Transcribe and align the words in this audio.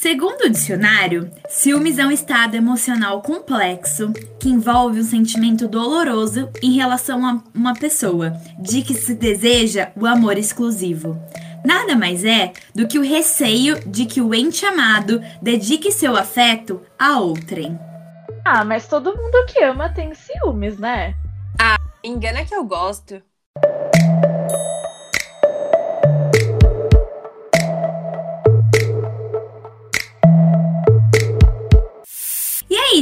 Segundo 0.00 0.42
o 0.42 0.48
dicionário, 0.48 1.28
ciúmes 1.48 1.98
é 1.98 2.06
um 2.06 2.12
estado 2.12 2.54
emocional 2.54 3.20
complexo 3.20 4.12
que 4.38 4.48
envolve 4.48 5.00
um 5.00 5.02
sentimento 5.02 5.66
doloroso 5.66 6.48
em 6.62 6.70
relação 6.70 7.26
a 7.26 7.42
uma 7.52 7.74
pessoa, 7.74 8.30
de 8.60 8.82
que 8.82 8.94
se 8.94 9.12
deseja 9.12 9.90
o 9.96 10.06
amor 10.06 10.38
exclusivo. 10.38 11.20
Nada 11.64 11.96
mais 11.96 12.24
é 12.24 12.52
do 12.72 12.86
que 12.86 12.96
o 12.96 13.02
receio 13.02 13.76
de 13.90 14.06
que 14.06 14.20
o 14.20 14.32
ente 14.32 14.64
amado 14.64 15.20
dedique 15.42 15.90
seu 15.90 16.14
afeto 16.14 16.80
a 16.96 17.18
outrem. 17.18 17.76
Ah, 18.44 18.64
mas 18.64 18.86
todo 18.86 19.16
mundo 19.16 19.46
que 19.46 19.64
ama 19.64 19.92
tem 19.92 20.14
ciúmes, 20.14 20.78
né? 20.78 21.16
Ah, 21.60 21.76
engana 22.04 22.44
que 22.44 22.54
eu 22.54 22.62
gosto. 22.62 23.20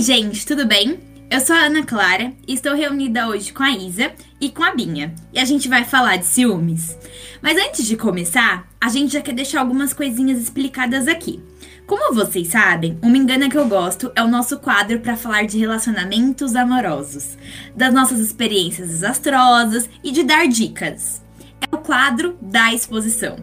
Gente, 0.07 0.47
tudo 0.47 0.65
bem? 0.65 1.01
Eu 1.29 1.41
sou 1.41 1.57
a 1.57 1.65
Ana 1.65 1.83
Clara 1.83 2.33
e 2.47 2.55
estou 2.55 2.77
reunida 2.77 3.27
hoje 3.27 3.53
com 3.53 3.65
a 3.65 3.73
Isa 3.73 4.13
e 4.41 4.51
com 4.51 4.63
a 4.63 4.73
Binha. 4.73 5.13
E 5.33 5.41
a 5.41 5.45
gente 5.45 5.69
vai 5.69 5.83
falar 5.83 6.15
de 6.15 6.27
ciúmes. 6.27 6.97
Mas 7.43 7.59
antes 7.59 7.85
de 7.85 7.97
começar, 7.97 8.69
a 8.81 8.89
gente 8.89 9.15
já 9.15 9.21
quer 9.21 9.35
deixar 9.35 9.59
algumas 9.59 9.93
coisinhas 9.93 10.41
explicadas 10.41 11.09
aqui. 11.09 11.43
Como 11.89 12.15
vocês 12.15 12.47
sabem, 12.47 12.97
o 13.03 13.09
Me 13.09 13.19
Engana 13.19 13.51
Que 13.51 13.59
Eu 13.59 13.67
Gosto 13.67 14.13
é 14.15 14.23
o 14.23 14.29
nosso 14.29 14.61
quadro 14.61 15.01
para 15.01 15.17
falar 15.17 15.45
de 15.45 15.59
relacionamentos 15.59 16.55
amorosos, 16.55 17.37
das 17.75 17.93
nossas 17.93 18.21
experiências 18.21 18.89
desastrosas 18.89 19.91
e 20.05 20.13
de 20.13 20.23
dar 20.23 20.47
dicas. 20.47 21.21
É 21.61 21.75
o 21.75 21.81
quadro 21.81 22.39
da 22.41 22.73
exposição. 22.73 23.39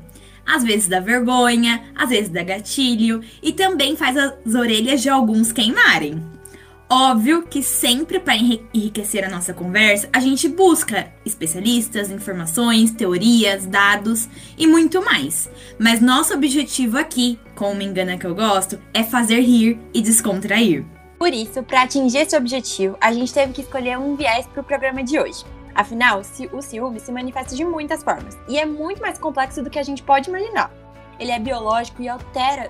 Às 0.45 0.63
vezes 0.63 0.87
dá 0.87 1.01
vergonha, 1.01 1.83
às 1.93 2.07
vezes 2.07 2.29
dá 2.29 2.41
gatilho 2.41 3.21
e 3.41 3.51
também 3.51 3.97
faz 3.97 4.15
as 4.15 4.55
orelhas 4.55 5.01
de 5.01 5.09
alguns 5.09 5.51
queimarem. 5.51 6.32
Óbvio 6.95 7.41
que 7.41 7.63
sempre 7.63 8.19
para 8.19 8.35
enriquecer 8.35 9.25
a 9.25 9.29
nossa 9.29 9.51
conversa, 9.51 10.07
a 10.13 10.19
gente 10.19 10.47
busca 10.47 11.11
especialistas, 11.25 12.11
informações, 12.11 12.91
teorias, 12.91 13.65
dados 13.65 14.29
e 14.55 14.67
muito 14.67 15.03
mais. 15.03 15.49
Mas 15.79 15.99
nosso 15.99 16.35
objetivo 16.35 16.99
aqui, 16.99 17.39
com 17.55 17.71
o 17.71 17.75
Me 17.75 17.83
Engana 17.83 18.15
Que 18.15 18.27
Eu 18.27 18.35
Gosto, 18.35 18.79
é 18.93 19.01
fazer 19.01 19.39
rir 19.39 19.79
e 19.91 20.03
descontrair. 20.03 20.85
Por 21.17 21.33
isso, 21.33 21.63
para 21.63 21.81
atingir 21.81 22.19
esse 22.19 22.37
objetivo, 22.37 22.95
a 23.01 23.11
gente 23.11 23.33
teve 23.33 23.53
que 23.53 23.61
escolher 23.61 23.97
um 23.97 24.15
viés 24.15 24.45
para 24.45 24.61
o 24.61 24.63
programa 24.63 25.03
de 25.03 25.19
hoje. 25.19 25.43
Afinal, 25.73 26.21
o 26.51 26.61
ciúme 26.61 26.99
se 26.99 27.11
manifesta 27.11 27.55
de 27.55 27.65
muitas 27.65 28.03
formas 28.03 28.37
e 28.47 28.59
é 28.59 28.67
muito 28.67 29.01
mais 29.01 29.17
complexo 29.17 29.63
do 29.63 29.69
que 29.71 29.79
a 29.79 29.83
gente 29.83 30.03
pode 30.03 30.29
imaginar. 30.29 30.71
Ele 31.19 31.31
é 31.31 31.39
biológico 31.39 32.03
e 32.03 32.07
altera 32.07 32.69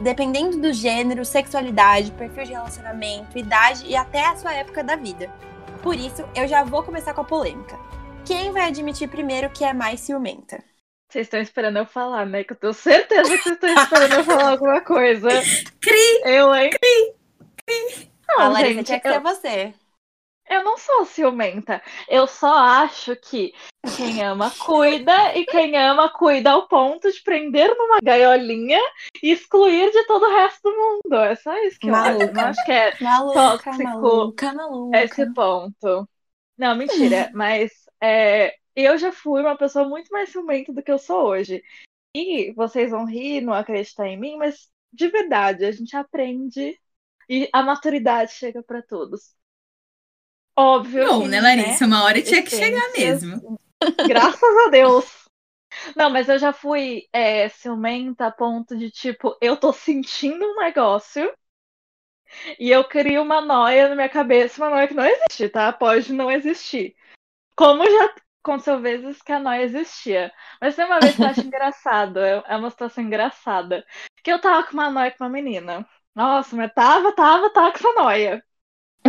dependendo 0.00 0.58
do 0.58 0.72
gênero, 0.72 1.24
sexualidade, 1.24 2.12
perfil 2.12 2.44
de 2.44 2.52
relacionamento, 2.52 3.38
idade 3.38 3.84
e 3.86 3.96
até 3.96 4.26
a 4.26 4.36
sua 4.36 4.54
época 4.54 4.82
da 4.82 4.96
vida. 4.96 5.30
Por 5.82 5.94
isso, 5.94 6.24
eu 6.34 6.46
já 6.46 6.62
vou 6.62 6.82
começar 6.82 7.14
com 7.14 7.22
a 7.22 7.24
polêmica. 7.24 7.78
Quem 8.24 8.52
vai 8.52 8.68
admitir 8.68 9.08
primeiro 9.08 9.50
que 9.50 9.64
é 9.64 9.72
mais 9.72 10.00
ciumenta? 10.00 10.62
Vocês 11.08 11.26
estão 11.26 11.40
esperando 11.40 11.78
eu 11.78 11.86
falar, 11.86 12.24
né? 12.24 12.44
Que 12.44 12.52
eu 12.52 12.56
tenho 12.56 12.72
certeza 12.72 13.36
que 13.36 13.42
vocês 13.42 13.54
estão 13.54 13.74
esperando 13.74 14.14
eu 14.14 14.24
falar 14.24 14.50
alguma 14.50 14.80
coisa. 14.80 15.28
Cri! 15.82 16.22
Eu, 16.24 16.54
hein? 16.54 16.70
Cri! 16.70 17.14
Cri! 17.66 18.10
Não, 18.28 18.40
a 18.40 18.48
Larissa 18.48 18.74
gente, 18.74 18.86
tinha 18.86 19.00
que 19.00 19.08
eu... 19.08 19.12
ser 19.14 19.20
você. 19.20 19.74
Eu 20.50 20.64
não 20.64 20.76
sou 20.76 21.04
ciumenta. 21.04 21.80
Eu 22.08 22.26
só 22.26 22.52
acho 22.52 23.14
que 23.14 23.54
quem 23.96 24.20
ama 24.20 24.50
cuida 24.50 25.32
e 25.36 25.46
quem 25.46 25.78
ama 25.78 26.08
cuida 26.08 26.50
ao 26.50 26.66
ponto 26.66 27.08
de 27.10 27.22
prender 27.22 27.72
numa 27.76 28.00
gaiolinha 28.02 28.80
e 29.22 29.30
excluir 29.30 29.92
de 29.92 30.04
todo 30.08 30.26
o 30.26 30.36
resto 30.36 30.60
do 30.64 30.76
mundo. 30.76 31.14
É 31.22 31.36
só 31.36 31.56
isso 31.64 31.78
que 31.78 31.88
maluca. 31.88 32.24
eu 32.24 32.26
acho. 32.26 32.34
Não 32.34 32.44
acho 32.46 32.64
que 32.64 32.72
é 32.72 32.96
maluca, 33.00 33.34
tóxico 33.34 33.82
maluca, 33.84 34.52
maluca. 34.52 35.04
esse 35.04 35.32
ponto. 35.32 36.08
Não, 36.58 36.74
mentira. 36.74 37.30
mas 37.32 37.70
é, 38.02 38.56
eu 38.74 38.98
já 38.98 39.12
fui 39.12 39.42
uma 39.42 39.56
pessoa 39.56 39.88
muito 39.88 40.08
mais 40.08 40.30
ciumenta 40.30 40.72
do 40.72 40.82
que 40.82 40.90
eu 40.90 40.98
sou 40.98 41.28
hoje. 41.28 41.62
E 42.12 42.52
vocês 42.54 42.90
vão 42.90 43.06
rir, 43.06 43.40
não 43.40 43.54
acreditar 43.54 44.08
em 44.08 44.18
mim, 44.18 44.36
mas 44.36 44.68
de 44.92 45.06
verdade, 45.06 45.64
a 45.64 45.70
gente 45.70 45.96
aprende 45.96 46.76
e 47.28 47.48
a 47.52 47.62
maturidade 47.62 48.32
chega 48.32 48.60
para 48.64 48.82
todos. 48.82 49.38
Óbvio. 50.56 51.04
Não, 51.04 51.22
que, 51.22 51.28
né, 51.28 51.40
Larissa? 51.40 51.86
Né? 51.86 51.94
Uma 51.94 52.04
hora 52.04 52.22
tinha 52.22 52.42
que 52.42 52.50
chegar 52.50 52.92
mesmo. 52.92 53.58
Graças 54.06 54.66
a 54.66 54.68
Deus. 54.68 55.20
Não, 55.96 56.10
mas 56.10 56.28
eu 56.28 56.38
já 56.38 56.52
fui 56.52 57.08
é, 57.12 57.48
ciumenta 57.48 58.26
a 58.26 58.30
ponto 58.30 58.76
de, 58.76 58.90
tipo, 58.90 59.36
eu 59.40 59.56
tô 59.56 59.72
sentindo 59.72 60.44
um 60.44 60.56
negócio 60.56 61.32
e 62.58 62.70
eu 62.70 62.84
crio 62.84 63.22
uma 63.22 63.40
noia 63.40 63.88
na 63.88 63.94
minha 63.94 64.08
cabeça, 64.08 64.62
uma 64.62 64.70
noia 64.70 64.88
que 64.88 64.94
não 64.94 65.04
existe, 65.04 65.48
tá? 65.48 65.72
Pode 65.72 66.12
não 66.12 66.30
existir. 66.30 66.94
Como 67.56 67.84
já 67.84 68.14
aconteceu 68.42 68.80
vezes 68.80 69.22
que 69.22 69.32
a 69.32 69.38
noia 69.38 69.62
existia. 69.62 70.32
Mas 70.60 70.76
tem 70.76 70.84
uma 70.84 71.00
vez 71.00 71.16
que 71.16 71.22
eu 71.22 71.26
acho 71.26 71.40
engraçado, 71.46 72.18
é, 72.20 72.42
é 72.48 72.56
uma 72.56 72.70
situação 72.70 73.04
engraçada. 73.04 73.84
Que 74.22 74.32
eu 74.32 74.40
tava 74.40 74.66
com 74.66 74.74
uma 74.74 74.90
noia 74.90 75.10
com 75.10 75.24
uma 75.24 75.30
menina. 75.30 75.86
Nossa, 76.14 76.56
mas 76.56 76.72
tava, 76.74 77.14
tava, 77.14 77.50
tava 77.52 77.72
com 77.72 77.78
essa 77.78 77.92
noia. 77.94 78.44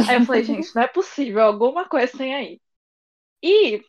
Aí 0.08 0.16
eu 0.16 0.26
falei, 0.26 0.44
gente, 0.44 0.74
não 0.76 0.84
é 0.84 0.88
possível, 0.88 1.42
alguma 1.44 1.88
coisa 1.88 2.18
tem 2.18 2.36
aí. 2.36 2.62
E, 3.44 3.84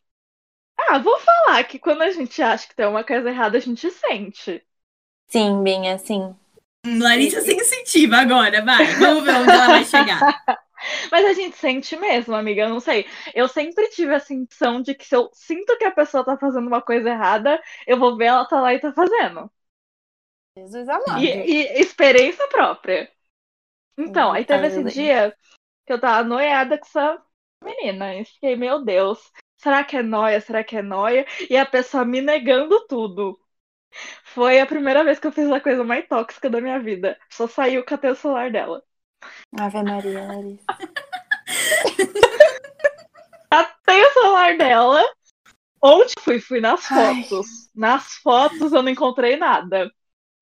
ah, 0.78 0.98
vou 0.98 1.18
falar 1.18 1.64
que 1.64 1.78
quando 1.78 2.02
a 2.02 2.10
gente 2.10 2.40
acha 2.42 2.68
que 2.68 2.74
tem 2.74 2.86
uma 2.86 3.04
coisa 3.04 3.28
errada, 3.30 3.58
a 3.58 3.60
gente 3.60 3.90
sente. 3.90 4.64
Sim, 5.28 5.62
bem 5.62 5.90
assim. 5.90 6.34
Larissa 6.84 7.40
se 7.40 7.54
incentiva 7.54 8.16
agora, 8.16 8.64
vai. 8.64 8.84
Vamos 8.96 9.24
ver 9.24 9.36
onde 9.36 9.50
ela 9.50 9.66
vai 9.68 9.84
chegar. 9.84 10.20
Mas 11.12 11.24
a 11.24 11.32
gente 11.32 11.56
sente 11.56 11.96
mesmo, 11.96 12.34
amiga, 12.34 12.62
eu 12.62 12.68
não 12.68 12.80
sei. 12.80 13.06
Eu 13.34 13.46
sempre 13.46 13.88
tive 13.88 14.14
a 14.14 14.20
sensação 14.20 14.82
de 14.82 14.94
que 14.94 15.04
se 15.04 15.14
eu 15.14 15.30
sinto 15.32 15.76
que 15.78 15.84
a 15.84 15.92
pessoa 15.92 16.24
tá 16.24 16.36
fazendo 16.36 16.66
uma 16.66 16.82
coisa 16.82 17.08
errada, 17.10 17.62
eu 17.86 17.98
vou 17.98 18.16
ver 18.16 18.26
ela 18.26 18.44
tá 18.44 18.60
lá 18.60 18.74
e 18.74 18.80
tá 18.80 18.92
fazendo. 18.92 19.50
Jesus 20.58 20.88
amado. 20.88 21.22
E, 21.22 21.28
e 21.28 21.80
experiência 21.80 22.46
própria. 22.48 23.10
Então, 23.96 24.30
hum, 24.30 24.32
aí 24.32 24.44
teve 24.44 24.66
esse 24.66 24.84
dia 24.84 25.36
que 25.86 25.92
eu 25.92 26.00
tava 26.00 26.26
noiada 26.26 26.78
com 26.78 26.86
essa 26.86 27.22
menina. 27.64 28.14
E 28.16 28.24
fiquei, 28.24 28.56
meu 28.56 28.84
Deus, 28.84 29.18
será 29.56 29.84
que 29.84 29.96
é 29.96 30.02
noia? 30.02 30.40
Será 30.40 30.64
que 30.64 30.76
é 30.76 30.82
noia? 30.82 31.26
E 31.48 31.56
a 31.56 31.66
pessoa 31.66 32.04
me 32.04 32.20
negando 32.20 32.86
tudo. 32.86 33.38
Foi 34.24 34.58
a 34.58 34.66
primeira 34.66 35.04
vez 35.04 35.18
que 35.18 35.26
eu 35.26 35.32
fiz 35.32 35.50
a 35.50 35.60
coisa 35.60 35.84
mais 35.84 36.06
tóxica 36.08 36.48
da 36.48 36.60
minha 36.60 36.78
vida. 36.80 37.18
Só 37.30 37.46
saiu 37.46 37.84
com 37.84 37.94
o 37.94 38.14
celular 38.14 38.50
dela. 38.50 38.82
Ave 39.58 39.82
Maria, 39.82 40.26
Larissa. 40.26 40.64
Catei 43.50 44.02
o 44.02 44.12
celular 44.12 44.56
dela. 44.56 45.04
Onde 45.82 46.14
fui? 46.20 46.40
Fui 46.40 46.60
nas 46.60 46.86
fotos. 46.86 47.46
Ai. 47.46 47.70
Nas 47.74 48.14
fotos 48.14 48.72
eu 48.72 48.82
não 48.82 48.88
encontrei 48.88 49.36
nada. 49.36 49.92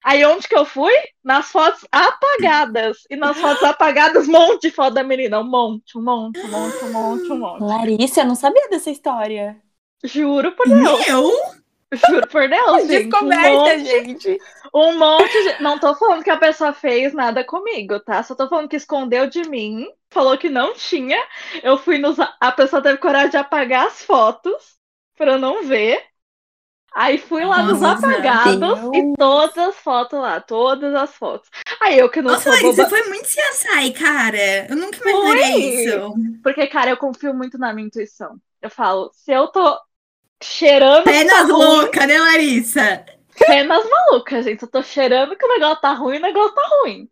Aí 0.05 0.25
onde 0.25 0.49
que 0.49 0.57
eu 0.57 0.65
fui? 0.65 0.93
Nas 1.23 1.51
fotos 1.51 1.87
apagadas. 1.93 2.99
E 3.11 3.17
nas 3.17 3.39
fotos 3.39 3.63
apagadas, 3.63 4.27
um 4.27 4.33
monte 4.33 4.63
de 4.63 4.71
foto 4.71 4.95
da 4.95 5.05
menina. 5.05 5.41
Um 5.41 5.45
monte, 5.45 5.99
um 5.99 6.03
monte, 6.03 6.41
um 6.41 6.49
monte, 6.49 6.85
um 6.85 6.93
monte, 6.93 7.33
um 7.33 7.39
monte. 7.39 7.63
Larissa, 7.63 8.23
eu 8.23 8.27
não 8.27 8.35
sabia 8.35 8.69
dessa 8.69 8.91
história. 8.91 9.61
Juro 10.03 10.53
por 10.53 10.67
Deus. 10.67 11.07
Eu? 11.07 11.31
Juro 11.93 12.27
por 12.29 12.49
Deus, 12.49 12.87
gente. 12.87 13.09
Descoberta, 13.09 13.51
um 13.51 13.57
monte, 13.57 13.85
gente. 13.85 14.39
Um 14.73 14.99
monte 14.99 15.33
de... 15.33 15.63
Não 15.63 15.79
tô 15.79 15.95
falando 15.95 16.23
que 16.23 16.31
a 16.31 16.37
pessoa 16.37 16.73
fez 16.73 17.13
nada 17.13 17.45
comigo, 17.45 17.99
tá? 18.01 18.23
Só 18.23 18.35
tô 18.35 18.49
falando 18.49 18.69
que 18.69 18.77
escondeu 18.77 19.27
de 19.27 19.43
mim. 19.49 19.87
Falou 20.09 20.39
que 20.39 20.49
não 20.49 20.73
tinha. 20.73 21.21
Eu 21.63 21.77
fui 21.77 21.99
nos... 21.99 22.17
A 22.19 22.53
pessoa 22.53 22.81
teve 22.81 22.99
coragem 22.99 23.31
de 23.31 23.37
apagar 23.37 23.89
as 23.89 24.03
fotos 24.03 24.79
pra 25.17 25.33
eu 25.33 25.39
não 25.39 25.65
ver. 25.65 26.03
Aí 26.95 27.19
fui 27.19 27.45
lá 27.45 27.63
nos 27.63 27.83
apagados 27.83 28.79
e 28.95 29.15
todas 29.17 29.57
as 29.57 29.77
fotos 29.77 30.19
lá, 30.19 30.41
todas 30.41 30.95
as 30.95 31.15
fotos. 31.15 31.49
Aí 31.81 31.99
eu 31.99 32.09
que 32.11 32.21
não 32.21 32.33
Nossa, 32.33 32.45
sou 32.45 32.53
Larissa, 32.53 32.85
boba... 32.85 32.89
foi 32.89 33.09
muito 33.09 33.27
CSI, 33.27 33.93
cara. 33.93 34.67
Eu 34.69 34.77
nunca 34.77 34.99
imaginaria 34.99 35.53
foi. 35.53 35.63
isso. 35.63 36.15
Porque, 36.43 36.67
cara, 36.67 36.91
eu 36.91 36.97
confio 36.97 37.33
muito 37.33 37.57
na 37.59 37.73
minha 37.73 37.87
intuição. 37.87 38.37
Eu 38.61 38.71
falo, 38.71 39.11
se 39.15 39.33
eu 39.33 39.49
tô 39.49 39.79
cheirando. 40.43 41.05
Penas 41.05 41.33
tá 41.33 41.43
louca, 41.43 42.07
né, 42.07 42.19
Larissa? 42.19 43.05
Penas 43.39 43.89
malucas, 43.89 44.45
gente. 44.45 44.63
Eu 44.63 44.69
tô 44.69 44.83
cheirando 44.83 45.37
que 45.37 45.45
o 45.45 45.49
negócio 45.49 45.81
tá 45.81 45.93
ruim, 45.93 46.19
o 46.19 46.23
negócio 46.23 46.55
tá 46.55 46.69
ruim. 46.83 47.09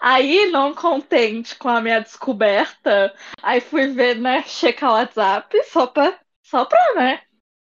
Aí, 0.00 0.50
não 0.50 0.74
contente 0.74 1.56
com 1.56 1.68
a 1.68 1.80
minha 1.80 2.00
descoberta, 2.00 3.14
aí 3.42 3.60
fui 3.60 3.86
ver, 3.88 4.16
né, 4.16 4.42
checar 4.42 4.90
o 4.90 4.94
WhatsApp 4.94 5.62
só 5.64 5.86
pra, 5.86 6.18
só 6.42 6.64
pra, 6.64 6.94
né, 6.94 7.22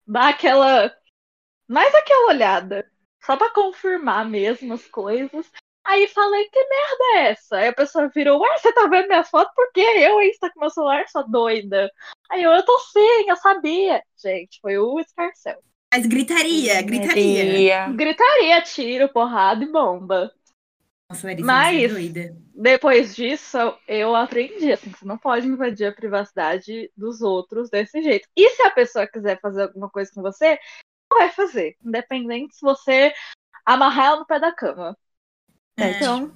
dar 0.06 0.30
aquela. 0.30 0.94
Mais 1.68 1.94
aquela 1.96 2.28
olhada. 2.28 2.90
Só 3.24 3.36
pra 3.36 3.50
confirmar 3.50 4.28
mesmo 4.30 4.74
as 4.74 4.86
coisas. 4.88 5.52
Aí 5.84 6.08
falei, 6.08 6.50
que 6.50 6.60
merda 6.60 7.04
é 7.14 7.32
essa? 7.32 7.58
Aí 7.58 7.68
a 7.68 7.74
pessoa 7.74 8.08
virou, 8.10 8.42
ué, 8.42 8.58
você 8.58 8.72
tá 8.72 8.88
vendo 8.88 9.08
minhas 9.08 9.30
fotos? 9.30 9.54
Por 9.56 9.72
que 9.72 9.82
eu 9.82 10.18
aí 10.18 10.30
está 10.30 10.52
com 10.52 10.60
meu 10.60 10.70
celular, 10.70 11.08
sua 11.08 11.22
doida? 11.22 11.92
Aí 12.30 12.42
eu, 12.42 12.52
eu 12.52 12.64
tô 12.66 12.78
sim, 12.80 13.30
eu 13.30 13.36
sabia. 13.36 14.02
Gente, 14.18 14.60
foi 14.62 14.78
o 14.80 15.00
escarcel. 15.00 15.60
Mas 15.94 16.08
gritaria, 16.08 16.82
gritaria. 16.82 17.88
Gritaria, 17.90 18.62
tiro, 18.64 19.10
porrada 19.10 19.64
e 19.64 19.72
bomba. 19.72 20.32
Nossa, 21.10 21.28
Larissa, 21.28 21.46
Mas- 21.46 21.78
você 21.78 21.86
é 21.86 21.88
doida. 21.88 22.38
Depois 22.58 23.16
disso, 23.16 23.58
eu 23.88 24.16
aprendi, 24.16 24.72
assim, 24.72 24.90
você 24.90 25.06
não 25.06 25.18
pode 25.18 25.46
invadir 25.46 25.86
a 25.86 25.92
privacidade 25.92 26.92
dos 26.98 27.22
outros 27.22 27.70
desse 27.70 28.02
jeito. 28.02 28.28
E 28.36 28.50
se 28.52 28.62
a 28.64 28.72
pessoa 28.72 29.06
quiser 29.06 29.40
fazer 29.40 29.64
alguma 29.64 29.90
coisa 29.90 30.12
com 30.14 30.22
você, 30.22 30.58
vai 31.18 31.30
fazer. 31.30 31.76
Independente 31.84 32.56
se 32.56 32.62
você 32.62 33.14
amarrar 33.66 34.08
ela 34.08 34.20
no 34.20 34.26
pé 34.26 34.40
da 34.40 34.52
cama. 34.52 34.98
É. 35.78 35.92
Então, 35.92 36.32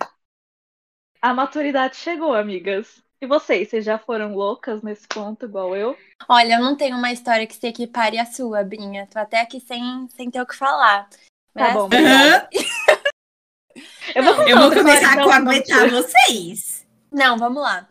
a 1.21 1.33
maturidade 1.33 1.95
chegou, 1.95 2.33
amigas. 2.33 3.01
E 3.21 3.27
vocês, 3.27 3.69
vocês 3.69 3.83
já 3.83 3.99
foram 3.99 4.33
loucas 4.33 4.81
nesse 4.81 5.05
ponto, 5.07 5.45
igual 5.45 5.75
eu? 5.75 5.97
Olha, 6.27 6.53
eu 6.53 6.61
não 6.61 6.75
tenho 6.75 6.97
uma 6.97 7.11
história 7.11 7.45
que 7.45 7.55
se 7.55 7.67
equipare 7.67 8.17
à 8.17 8.25
sua, 8.25 8.63
Brinha. 8.63 9.07
Tô 9.07 9.19
até 9.19 9.41
aqui 9.41 9.59
sem, 9.59 10.07
sem 10.09 10.31
ter 10.31 10.41
o 10.41 10.45
que 10.45 10.55
falar. 10.55 11.09
Tá 11.09 11.19
Mas, 11.53 11.73
bom, 11.73 11.87
assim, 11.91 11.97
obrigada. 11.97 12.49
Eu 14.15 14.23
vou, 14.23 14.47
Eu 14.47 14.57
vou 14.57 14.71
começar 14.71 15.15
com 15.15 15.21
então, 15.21 15.25
não, 15.25 15.33
aguentar 15.33 15.89
vocês. 15.89 16.87
Não, 17.11 17.37
vamos 17.37 17.61
lá. 17.61 17.87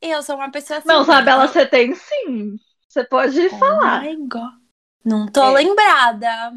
Eu 0.00 0.22
sou 0.22 0.36
uma 0.36 0.50
pessoa 0.50 0.78
assim. 0.78 0.88
Não, 0.88 1.02
Isabela, 1.02 1.48
você 1.48 1.66
tem 1.66 1.94
sim. 1.94 2.56
Você 2.86 3.04
pode 3.04 3.48
falar. 3.58 4.02
Oh 4.02 4.04
my 4.04 4.28
God. 4.28 4.65
Não 5.06 5.28
tô 5.28 5.40
É. 5.40 5.52
lembrada. 5.62 6.50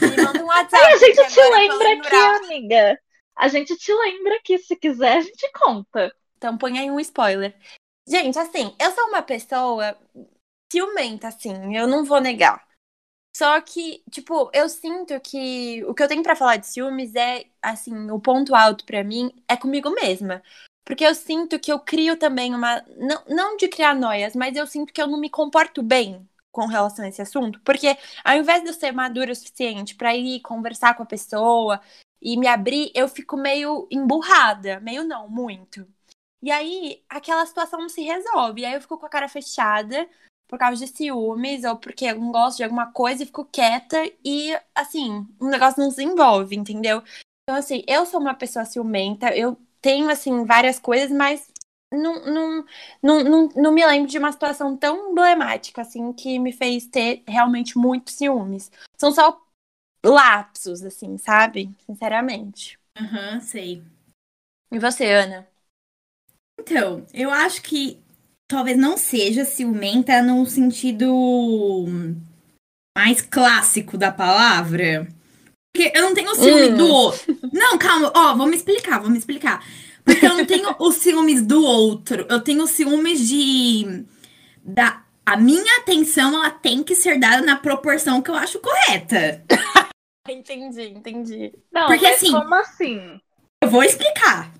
Me 0.00 0.16
manda 0.16 0.42
um 0.42 0.46
WhatsApp. 0.50 0.84
A 0.84 0.96
gente 0.96 1.28
te 1.28 1.40
lembra 1.40 1.92
aqui, 1.92 2.16
amiga. 2.16 3.00
A 3.36 3.46
gente 3.46 3.76
te 3.76 3.94
lembra 3.94 4.40
que 4.42 4.58
se 4.58 4.74
quiser, 4.74 5.18
a 5.18 5.20
gente 5.20 5.48
conta. 5.52 6.12
Então 6.36 6.58
põe 6.58 6.80
aí 6.80 6.90
um 6.90 6.98
spoiler. 6.98 7.56
Gente, 8.08 8.36
assim, 8.40 8.74
eu 8.80 8.90
sou 8.90 9.06
uma 9.06 9.22
pessoa 9.22 9.96
ciumenta, 10.70 11.28
assim, 11.28 11.76
eu 11.76 11.86
não 11.86 12.04
vou 12.04 12.20
negar. 12.20 12.66
Só 13.36 13.60
que, 13.60 14.02
tipo, 14.10 14.50
eu 14.52 14.68
sinto 14.68 15.18
que 15.20 15.84
o 15.84 15.94
que 15.94 16.02
eu 16.02 16.08
tenho 16.08 16.22
pra 16.24 16.36
falar 16.36 16.56
de 16.56 16.66
ciúmes 16.66 17.14
é, 17.14 17.46
assim, 17.62 18.10
o 18.10 18.20
ponto 18.20 18.54
alto 18.54 18.84
pra 18.84 19.04
mim 19.04 19.32
é 19.48 19.56
comigo 19.56 19.90
mesma. 19.90 20.42
Porque 20.84 21.04
eu 21.06 21.14
sinto 21.14 21.58
que 21.58 21.72
eu 21.72 21.78
crio 21.78 22.16
também 22.16 22.52
uma. 22.54 22.84
Não, 22.96 23.24
não 23.28 23.56
de 23.56 23.68
criar 23.68 23.94
noias, 23.94 24.34
mas 24.34 24.56
eu 24.56 24.66
sinto 24.66 24.92
que 24.92 25.00
eu 25.00 25.06
não 25.06 25.18
me 25.18 25.30
comporto 25.30 25.82
bem 25.82 26.28
com 26.54 26.66
relação 26.66 27.04
a 27.04 27.08
esse 27.08 27.20
assunto. 27.20 27.60
Porque 27.64 27.98
ao 28.22 28.36
invés 28.36 28.62
de 28.62 28.68
eu 28.68 28.72
ser 28.72 28.92
madura 28.92 29.32
o 29.32 29.34
suficiente 29.34 29.96
pra 29.96 30.14
ir 30.14 30.40
conversar 30.40 30.94
com 30.94 31.02
a 31.02 31.06
pessoa 31.06 31.80
e 32.22 32.36
me 32.36 32.46
abrir, 32.46 32.92
eu 32.94 33.08
fico 33.08 33.36
meio 33.36 33.88
emburrada. 33.90 34.78
Meio 34.80 35.02
não, 35.04 35.28
muito. 35.28 35.86
E 36.40 36.52
aí, 36.52 37.02
aquela 37.08 37.44
situação 37.44 37.80
não 37.80 37.88
se 37.88 38.02
resolve. 38.02 38.62
E 38.62 38.64
aí 38.64 38.74
eu 38.74 38.80
fico 38.80 38.96
com 38.96 39.06
a 39.06 39.08
cara 39.08 39.28
fechada 39.28 40.08
por 40.46 40.58
causa 40.58 40.86
de 40.86 40.92
ciúmes 40.92 41.64
ou 41.64 41.76
porque 41.76 42.04
eu 42.04 42.20
não 42.20 42.30
gosto 42.30 42.58
de 42.58 42.64
alguma 42.64 42.92
coisa 42.92 43.22
e 43.22 43.26
fico 43.26 43.44
quieta 43.46 43.98
e, 44.24 44.56
assim, 44.74 45.26
o 45.40 45.48
negócio 45.48 45.82
não 45.82 45.90
se 45.90 45.96
desenvolve, 45.96 46.54
entendeu? 46.54 47.02
Então, 47.42 47.58
assim, 47.58 47.82
eu 47.88 48.06
sou 48.06 48.20
uma 48.20 48.34
pessoa 48.34 48.64
ciumenta, 48.64 49.34
eu 49.36 49.58
tenho, 49.80 50.08
assim, 50.08 50.44
várias 50.44 50.78
coisas, 50.78 51.10
mas 51.10 51.50
não, 51.94 52.24
não, 52.26 52.64
não, 53.02 53.24
não, 53.24 53.48
não 53.56 53.72
me 53.72 53.84
lembro 53.86 54.10
de 54.10 54.18
uma 54.18 54.32
situação 54.32 54.76
tão 54.76 55.10
emblemática, 55.10 55.82
assim, 55.82 56.12
que 56.12 56.38
me 56.38 56.52
fez 56.52 56.86
ter 56.86 57.22
realmente 57.26 57.76
muitos 57.78 58.14
ciúmes. 58.14 58.70
São 58.96 59.12
só 59.12 59.40
lapsos, 60.04 60.82
assim, 60.82 61.16
sabe? 61.18 61.70
Sinceramente. 61.86 62.78
Aham, 62.96 63.40
sei. 63.40 63.82
E 64.70 64.78
você, 64.78 65.06
Ana? 65.10 65.48
Então, 66.60 67.06
eu 67.12 67.30
acho 67.30 67.62
que 67.62 68.02
talvez 68.48 68.76
não 68.76 68.96
seja 68.96 69.44
ciumenta 69.44 70.22
no 70.22 70.44
sentido 70.46 71.06
mais 72.96 73.20
clássico 73.20 73.98
da 73.98 74.12
palavra. 74.12 75.08
Porque 75.72 75.90
eu 75.94 76.02
não 76.02 76.14
tenho 76.14 76.34
ciúme 76.34 76.68
Hum. 76.68 76.76
do 76.76 76.86
outro. 76.86 77.34
Não, 77.52 77.76
calma, 77.78 78.12
ó, 78.14 78.36
vou 78.36 78.46
me 78.46 78.56
explicar, 78.56 79.00
vou 79.00 79.10
me 79.10 79.18
explicar. 79.18 79.64
Porque 80.04 80.26
eu 80.26 80.36
não 80.36 80.44
tenho 80.44 80.74
os 80.78 80.96
ciúmes 80.96 81.42
do 81.42 81.64
outro. 81.64 82.26
Eu 82.28 82.40
tenho 82.40 82.66
ciúmes 82.66 83.26
de. 83.26 84.04
Da, 84.62 85.02
a 85.24 85.36
minha 85.36 85.78
atenção, 85.78 86.34
ela 86.34 86.50
tem 86.50 86.82
que 86.82 86.94
ser 86.94 87.18
dada 87.18 87.40
na 87.44 87.56
proporção 87.56 88.20
que 88.20 88.30
eu 88.30 88.34
acho 88.34 88.58
correta. 88.60 89.42
Entendi, 90.28 90.82
entendi. 90.88 91.52
Não, 91.72 91.86
Porque, 91.86 92.04
mas 92.06 92.16
assim- 92.16 92.32
como 92.32 92.54
assim? 92.54 93.20
Eu 93.62 93.68
vou 93.70 93.82
explicar. 93.82 94.52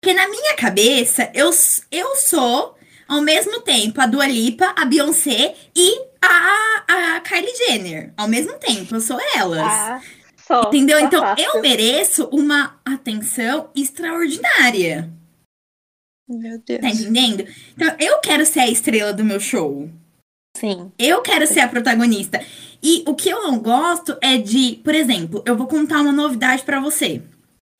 Porque 0.00 0.14
na 0.14 0.28
minha 0.28 0.54
cabeça, 0.56 1.30
eu, 1.34 1.50
eu 1.90 2.16
sou, 2.16 2.76
ao 3.08 3.20
mesmo 3.22 3.60
tempo, 3.62 4.00
a 4.00 4.06
Dua 4.06 4.26
Lipa, 4.26 4.74
a 4.76 4.84
Beyoncé 4.84 5.54
e 5.74 6.00
a, 6.22 7.16
a 7.16 7.20
Kylie 7.20 7.54
Jenner. 7.56 8.12
Ao 8.16 8.28
mesmo 8.28 8.58
tempo, 8.58 8.94
eu 8.94 9.00
sou 9.00 9.18
elas. 9.34 9.60
Ah, 9.60 10.00
só. 10.46 10.62
Entendeu? 10.68 10.98
tá 11.00 11.04
Então, 11.06 11.20
fácil. 11.20 11.44
eu 11.44 11.60
mereço 11.62 12.28
uma 12.32 12.78
atenção 12.84 13.70
extraordinária. 13.74 15.10
Meu 16.28 16.58
Deus. 16.58 16.80
Tá 16.80 16.88
entendendo? 16.88 17.46
Então, 17.76 17.94
eu 18.00 18.18
quero 18.20 18.44
ser 18.44 18.60
a 18.60 18.68
estrela 18.68 19.12
do 19.12 19.24
meu 19.24 19.38
show. 19.38 19.88
Sim. 20.56 20.90
Eu 20.98 21.20
quero 21.22 21.46
ser 21.46 21.60
a 21.60 21.68
protagonista. 21.68 22.44
E 22.82 23.04
o 23.06 23.14
que 23.14 23.28
eu 23.28 23.42
não 23.42 23.58
gosto 23.58 24.16
é 24.20 24.36
de, 24.38 24.80
por 24.82 24.94
exemplo, 24.94 25.42
eu 25.46 25.56
vou 25.56 25.66
contar 25.66 26.00
uma 26.00 26.12
novidade 26.12 26.62
pra 26.62 26.80
você. 26.80 27.22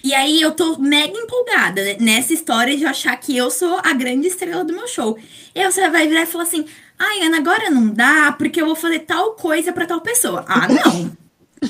E 0.04 0.14
aí 0.14 0.40
eu 0.40 0.52
tô 0.52 0.78
mega 0.78 1.16
empolgada 1.18 1.80
nessa 1.98 2.32
história 2.34 2.76
de 2.76 2.84
achar 2.84 3.16
que 3.16 3.36
eu 3.36 3.50
sou 3.50 3.80
a 3.82 3.92
grande 3.94 4.28
estrela 4.28 4.62
do 4.62 4.74
meu 4.74 4.86
show. 4.86 5.18
E 5.54 5.60
aí 5.60 5.72
você 5.72 5.88
vai 5.88 6.06
virar 6.06 6.22
e 6.22 6.26
falar 6.26 6.44
assim: 6.44 6.66
"Ai, 6.98 7.22
Ana, 7.22 7.38
agora 7.38 7.70
não 7.70 7.88
dá, 7.88 8.30
porque 8.32 8.60
eu 8.60 8.66
vou 8.66 8.76
fazer 8.76 9.00
tal 9.00 9.32
coisa 9.32 9.72
pra 9.72 9.86
tal 9.86 10.02
pessoa". 10.02 10.44
Ah, 10.46 10.68
não. 10.68 11.16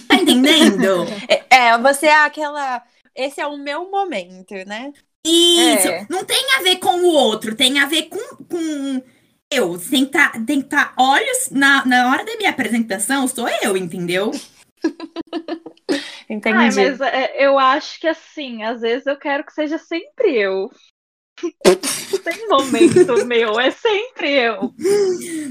Tá 0.08 0.16
entendendo? 0.16 1.04
É, 1.28 1.68
é, 1.68 1.78
você 1.78 2.06
é 2.06 2.24
aquela. 2.24 2.82
Esse 3.14 3.40
é 3.40 3.46
o 3.46 3.56
meu 3.56 3.90
momento, 3.90 4.54
né? 4.66 4.92
Isso. 5.24 5.88
É. 5.88 6.06
Não 6.08 6.24
tem 6.24 6.40
a 6.56 6.62
ver 6.62 6.76
com 6.76 7.00
o 7.00 7.06
outro, 7.06 7.56
tem 7.56 7.78
a 7.78 7.86
ver 7.86 8.04
com, 8.04 8.18
com 8.44 9.02
eu. 9.50 9.76
Tá, 10.10 10.32
tem 10.46 10.60
que 10.60 10.68
tá 10.68 10.92
olhos 10.98 11.50
na, 11.50 11.84
na 11.84 12.10
hora 12.10 12.24
da 12.24 12.36
minha 12.36 12.50
apresentação, 12.50 13.26
sou 13.26 13.48
eu, 13.62 13.76
entendeu? 13.76 14.30
Entendi. 16.28 16.58
Ai, 16.58 16.70
mas 16.70 17.00
é, 17.00 17.44
eu 17.44 17.58
acho 17.58 18.00
que 18.00 18.08
assim, 18.08 18.62
às 18.64 18.80
vezes 18.80 19.06
eu 19.06 19.16
quero 19.16 19.44
que 19.44 19.52
seja 19.52 19.78
sempre 19.78 20.36
eu. 20.36 20.68
Tem 22.24 22.48
momento 22.48 23.26
meu, 23.26 23.60
é 23.60 23.70
sempre 23.70 24.32
eu. 24.32 24.74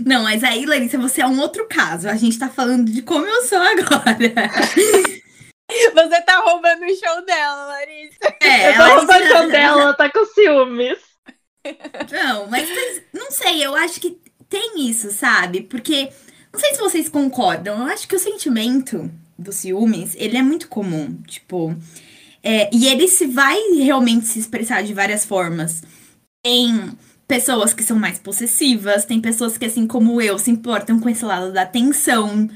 Não, 0.06 0.24
mas 0.24 0.44
aí, 0.44 0.66
Larissa, 0.66 0.98
você 0.98 1.22
é 1.22 1.28
um 1.28 1.40
outro 1.40 1.68
caso. 1.68 2.10
A 2.10 2.16
gente 2.16 2.38
tá 2.38 2.50
falando 2.50 2.92
de 2.92 3.02
como 3.02 3.26
eu 3.26 3.44
sou 3.44 3.60
agora. 3.60 4.18
Você 5.68 6.22
tá 6.22 6.40
roubando 6.46 6.84
o 6.84 6.96
show 6.96 7.26
dela, 7.26 7.66
Larissa. 7.66 8.36
É, 8.40 8.70
eu 8.70 8.76
tô 8.76 8.96
roubando 8.98 9.28
já- 9.28 9.48
dela, 9.48 9.82
ela 9.82 9.94
tá 9.96 10.10
com 10.12 10.24
ciúmes. 10.26 11.00
Não, 12.12 12.48
mas 12.48 12.70
mas, 12.70 13.02
não 13.12 13.32
sei, 13.32 13.66
eu 13.66 13.76
acho 13.76 14.00
que 14.00 14.20
tem 14.48 14.88
isso, 14.88 15.10
sabe? 15.12 15.62
Porque, 15.62 16.10
não 16.54 16.60
sei 16.60 16.76
se 16.76 16.80
vocês 16.80 17.10
concordam, 17.10 17.80
eu 17.80 17.86
acho 17.92 18.08
que 18.08 18.16
o 18.16 18.20
sentimento 18.20 19.10
dos 19.38 19.56
ciúmes, 19.56 20.14
ele 20.18 20.38
é 20.38 20.44
muito 20.44 20.68
comum. 20.68 21.20
Tipo, 21.24 21.76
é, 22.46 22.70
e 22.72 22.88
ele 22.88 23.08
se 23.08 23.26
vai 23.26 23.60
realmente 23.74 24.28
se 24.28 24.38
expressar 24.38 24.84
de 24.84 24.94
várias 24.94 25.26
formas. 25.26 25.82
Tem 26.44 26.92
pessoas 27.28 27.74
que 27.74 27.84
são 27.84 27.98
mais 27.98 28.20
possessivas, 28.20 29.04
tem 29.04 29.20
pessoas 29.20 29.58
que, 29.58 29.66
assim 29.66 29.88
como 29.88 30.22
eu, 30.22 30.38
se 30.38 30.52
importam 30.52 31.00
com 31.00 31.10
esse 31.10 31.26
lado 31.26 31.52
da 31.52 31.64
atenção. 31.64 32.48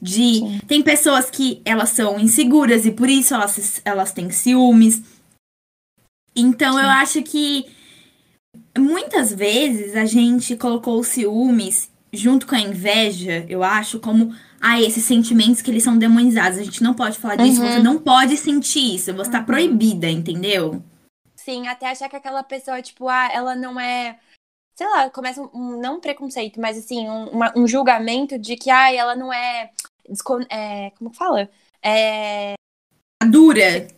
De, 0.00 0.38
Sim. 0.38 0.60
tem 0.68 0.82
pessoas 0.82 1.30
que 1.30 1.62
elas 1.64 1.88
são 1.88 2.20
inseguras 2.20 2.84
e 2.84 2.92
por 2.92 3.08
isso 3.08 3.34
elas, 3.34 3.80
elas 3.84 4.12
têm 4.12 4.30
ciúmes. 4.30 5.02
Então 6.36 6.78
eu 6.78 6.88
acho 6.88 7.22
que 7.22 7.66
muitas 8.78 9.32
vezes 9.32 9.96
a 9.96 10.04
gente 10.04 10.56
colocou 10.56 11.00
os 11.00 11.08
ciúmes 11.08 11.88
junto 12.12 12.46
com 12.46 12.54
a 12.54 12.60
inveja, 12.60 13.44
eu 13.48 13.62
acho, 13.62 14.00
como 14.00 14.34
ah, 14.60 14.80
esses 14.80 15.04
sentimentos 15.04 15.62
que 15.62 15.70
eles 15.70 15.82
são 15.82 15.96
demonizados. 15.98 16.58
A 16.58 16.62
gente 16.64 16.82
não 16.82 16.94
pode 16.94 17.18
falar 17.18 17.36
disso, 17.36 17.62
Uhum. 17.62 17.70
você 17.70 17.78
não 17.82 17.98
pode 17.98 18.36
sentir 18.36 18.94
isso, 18.96 19.14
você 19.14 19.30
tá 19.30 19.38
Uhum. 19.40 19.44
proibida, 19.44 20.08
entendeu? 20.10 20.82
Sim, 21.36 21.66
até 21.68 21.88
achar 21.90 22.08
que 22.08 22.16
aquela 22.16 22.42
pessoa, 22.42 22.82
tipo, 22.82 23.08
ah, 23.08 23.28
ela 23.32 23.54
não 23.54 23.78
é. 23.78 24.18
Sei 24.74 24.86
lá, 24.86 25.10
começa 25.10 25.40
um, 25.42 25.80
não 25.80 25.96
um 25.96 26.00
preconceito, 26.00 26.60
mas 26.60 26.78
assim, 26.78 27.08
um, 27.08 27.28
uma- 27.30 27.52
um 27.56 27.66
julgamento 27.66 28.38
de 28.38 28.56
que, 28.56 28.70
ah, 28.70 28.92
ela 28.92 29.14
não 29.16 29.32
é. 29.32 29.70
descon- 30.08 30.46
é 30.50 30.90
como 30.98 31.10
que 31.10 31.16
fala? 31.16 31.48
É. 31.82 32.54
A 33.22 33.26
dura. 33.26 33.88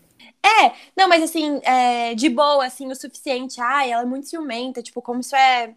É, 0.42 0.72
não, 0.96 1.06
mas 1.08 1.22
assim, 1.22 1.60
é, 1.64 2.14
de 2.14 2.28
boa, 2.30 2.64
assim, 2.66 2.90
o 2.90 2.94
suficiente. 2.94 3.60
Ah, 3.60 3.86
ela 3.86 4.02
é 4.02 4.06
muito 4.06 4.26
ciumenta, 4.28 4.82
tipo, 4.82 5.02
como 5.02 5.20
isso 5.20 5.36
é, 5.36 5.74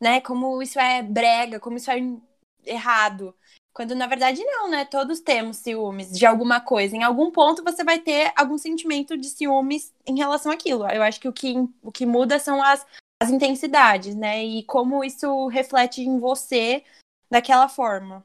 né, 0.00 0.20
como 0.20 0.62
isso 0.62 0.78
é 0.78 1.02
brega, 1.02 1.60
como 1.60 1.76
isso 1.76 1.90
é 1.90 1.98
errado. 2.66 3.34
Quando 3.72 3.94
na 3.94 4.06
verdade 4.06 4.42
não, 4.44 4.70
né? 4.70 4.84
Todos 4.84 5.20
temos 5.20 5.56
ciúmes 5.56 6.12
de 6.16 6.24
alguma 6.24 6.60
coisa. 6.60 6.94
Em 6.96 7.02
algum 7.02 7.30
ponto 7.32 7.64
você 7.64 7.82
vai 7.82 7.98
ter 7.98 8.32
algum 8.36 8.56
sentimento 8.56 9.16
de 9.16 9.28
ciúmes 9.28 9.92
em 10.06 10.16
relação 10.16 10.52
àquilo. 10.52 10.88
Eu 10.88 11.02
acho 11.02 11.20
que 11.20 11.28
o 11.28 11.32
que, 11.32 11.54
o 11.82 11.90
que 11.90 12.06
muda 12.06 12.38
são 12.38 12.62
as, 12.62 12.86
as 13.20 13.30
intensidades, 13.30 14.14
né? 14.14 14.44
E 14.44 14.62
como 14.64 15.02
isso 15.02 15.48
reflete 15.48 16.02
em 16.02 16.20
você 16.20 16.84
daquela 17.28 17.68
forma. 17.68 18.24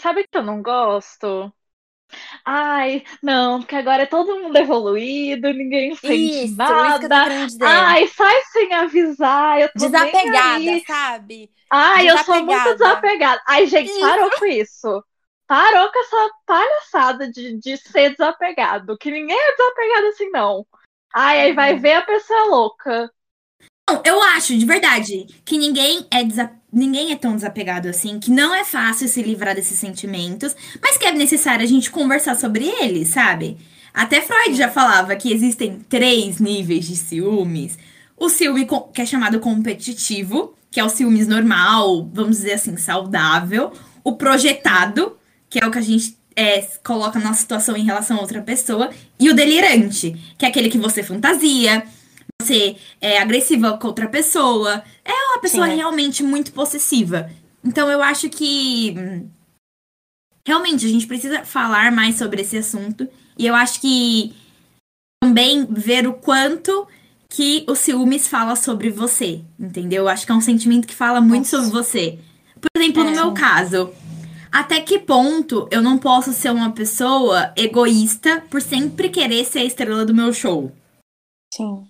Sabe 0.00 0.26
que 0.26 0.36
eu 0.36 0.42
não 0.42 0.60
gosto? 0.60 1.52
Ai, 2.44 3.02
não, 3.22 3.60
porque 3.60 3.76
agora 3.76 4.02
é 4.02 4.06
todo 4.06 4.40
mundo 4.40 4.56
evoluído, 4.56 5.52
ninguém 5.52 5.94
sente 5.96 6.44
Isso, 6.44 6.56
nada. 6.56 7.28
isso. 7.44 7.58
Ai, 7.62 8.06
sai 8.08 8.40
sem 8.52 8.72
avisar. 8.74 9.60
Eu 9.60 9.68
tô 9.68 9.86
Desapegada, 9.86 10.80
sabe? 10.86 11.50
Ai, 11.70 12.10
eu 12.10 12.18
sou 12.18 12.34
muito 12.36 12.48
Desapegada. 12.48 12.76
desapegada. 12.76 13.42
Ai, 13.46 13.66
gente, 13.66 13.90
Isso. 13.90 14.00
parou 14.00 14.30
com 14.38 14.46
isso. 14.46 15.04
Parou 15.46 15.90
com 15.92 15.98
essa 16.00 16.30
palhaçada 16.46 17.30
de, 17.30 17.58
de 17.58 17.76
ser 17.76 18.10
desapegado. 18.10 18.96
Que 18.98 19.10
ninguém 19.10 19.36
é 19.36 19.50
desapegado 19.56 20.06
assim, 20.08 20.30
não. 20.30 20.66
Ai, 21.12 21.40
aí 21.40 21.50
Uhum. 21.50 21.56
vai 21.56 21.74
ver 21.76 21.94
a 21.94 22.02
pessoa 22.02 22.44
louca. 22.44 23.10
Não, 23.88 24.00
eu 24.04 24.22
acho, 24.22 24.56
de 24.56 24.64
verdade, 24.64 25.26
que 25.44 25.58
ninguém 25.58 26.06
é, 26.12 26.22
desa- 26.22 26.59
ninguém 26.72 27.12
é 27.12 27.16
tão 27.16 27.34
desapegado 27.34 27.88
assim, 27.88 28.18
que 28.18 28.30
não 28.30 28.54
é 28.54 28.64
fácil 28.64 29.08
se 29.08 29.22
livrar 29.22 29.54
desses 29.54 29.78
sentimentos, 29.78 30.54
mas 30.80 30.96
que 30.96 31.06
é 31.06 31.12
necessário 31.12 31.64
a 31.64 31.68
gente 31.68 31.90
conversar 31.90 32.36
sobre 32.36 32.66
eles, 32.66 33.08
sabe? 33.08 33.56
Até 33.92 34.20
Freud 34.20 34.54
já 34.54 34.68
falava 34.68 35.16
que 35.16 35.32
existem 35.32 35.80
três 35.88 36.38
níveis 36.38 36.86
de 36.86 36.96
ciúmes. 36.96 37.78
O 38.16 38.28
ciúme 38.28 38.66
que 38.92 39.02
é 39.02 39.06
chamado 39.06 39.40
competitivo, 39.40 40.54
que 40.70 40.78
é 40.78 40.84
o 40.84 40.88
ciúmes 40.88 41.26
normal, 41.26 42.08
vamos 42.12 42.36
dizer 42.36 42.52
assim, 42.52 42.76
saudável. 42.76 43.72
O 44.04 44.12
projetado, 44.12 45.16
que 45.48 45.62
é 45.62 45.66
o 45.66 45.70
que 45.70 45.78
a 45.78 45.82
gente 45.82 46.16
é, 46.36 46.60
coloca 46.84 47.18
na 47.18 47.34
situação 47.34 47.76
em 47.76 47.84
relação 47.84 48.16
a 48.16 48.20
outra 48.20 48.40
pessoa. 48.40 48.90
E 49.18 49.28
o 49.28 49.34
delirante, 49.34 50.16
que 50.38 50.44
é 50.44 50.48
aquele 50.48 50.70
que 50.70 50.78
você 50.78 51.02
fantasia, 51.02 51.82
você 52.40 52.76
é 53.00 53.18
agressiva 53.18 53.76
com 53.78 53.88
outra 53.88 54.08
pessoa. 54.08 54.82
É 55.04 55.12
uma 55.12 55.40
pessoa 55.40 55.66
Sim. 55.68 55.76
realmente 55.76 56.22
muito 56.22 56.52
possessiva. 56.52 57.30
Então 57.64 57.90
eu 57.90 58.02
acho 58.02 58.28
que 58.28 58.94
realmente 60.46 60.86
a 60.86 60.88
gente 60.88 61.06
precisa 61.06 61.44
falar 61.44 61.92
mais 61.92 62.16
sobre 62.16 62.42
esse 62.42 62.56
assunto. 62.56 63.08
E 63.38 63.46
eu 63.46 63.54
acho 63.54 63.80
que 63.80 64.34
também 65.22 65.66
ver 65.66 66.06
o 66.06 66.14
quanto 66.14 66.86
que 67.28 67.64
o 67.68 67.74
ciúmes 67.74 68.26
fala 68.26 68.56
sobre 68.56 68.90
você, 68.90 69.42
entendeu? 69.58 70.04
Eu 70.04 70.08
acho 70.08 70.26
que 70.26 70.32
é 70.32 70.34
um 70.34 70.40
sentimento 70.40 70.86
que 70.88 70.94
fala 70.94 71.20
muito 71.20 71.44
Nossa. 71.44 71.58
sobre 71.58 71.70
você. 71.70 72.18
Por 72.60 72.68
exemplo, 72.76 73.04
no 73.04 73.10
É. 73.10 73.14
meu 73.14 73.32
caso, 73.32 73.92
até 74.50 74.80
que 74.80 74.98
ponto 74.98 75.68
eu 75.70 75.80
não 75.80 75.96
posso 75.96 76.32
ser 76.32 76.50
uma 76.50 76.72
pessoa 76.72 77.52
egoísta 77.56 78.42
por 78.50 78.60
sempre 78.60 79.08
querer 79.08 79.44
ser 79.44 79.60
a 79.60 79.64
estrela 79.64 80.04
do 80.04 80.14
meu 80.14 80.32
show? 80.32 80.72
Sim. 81.54 81.86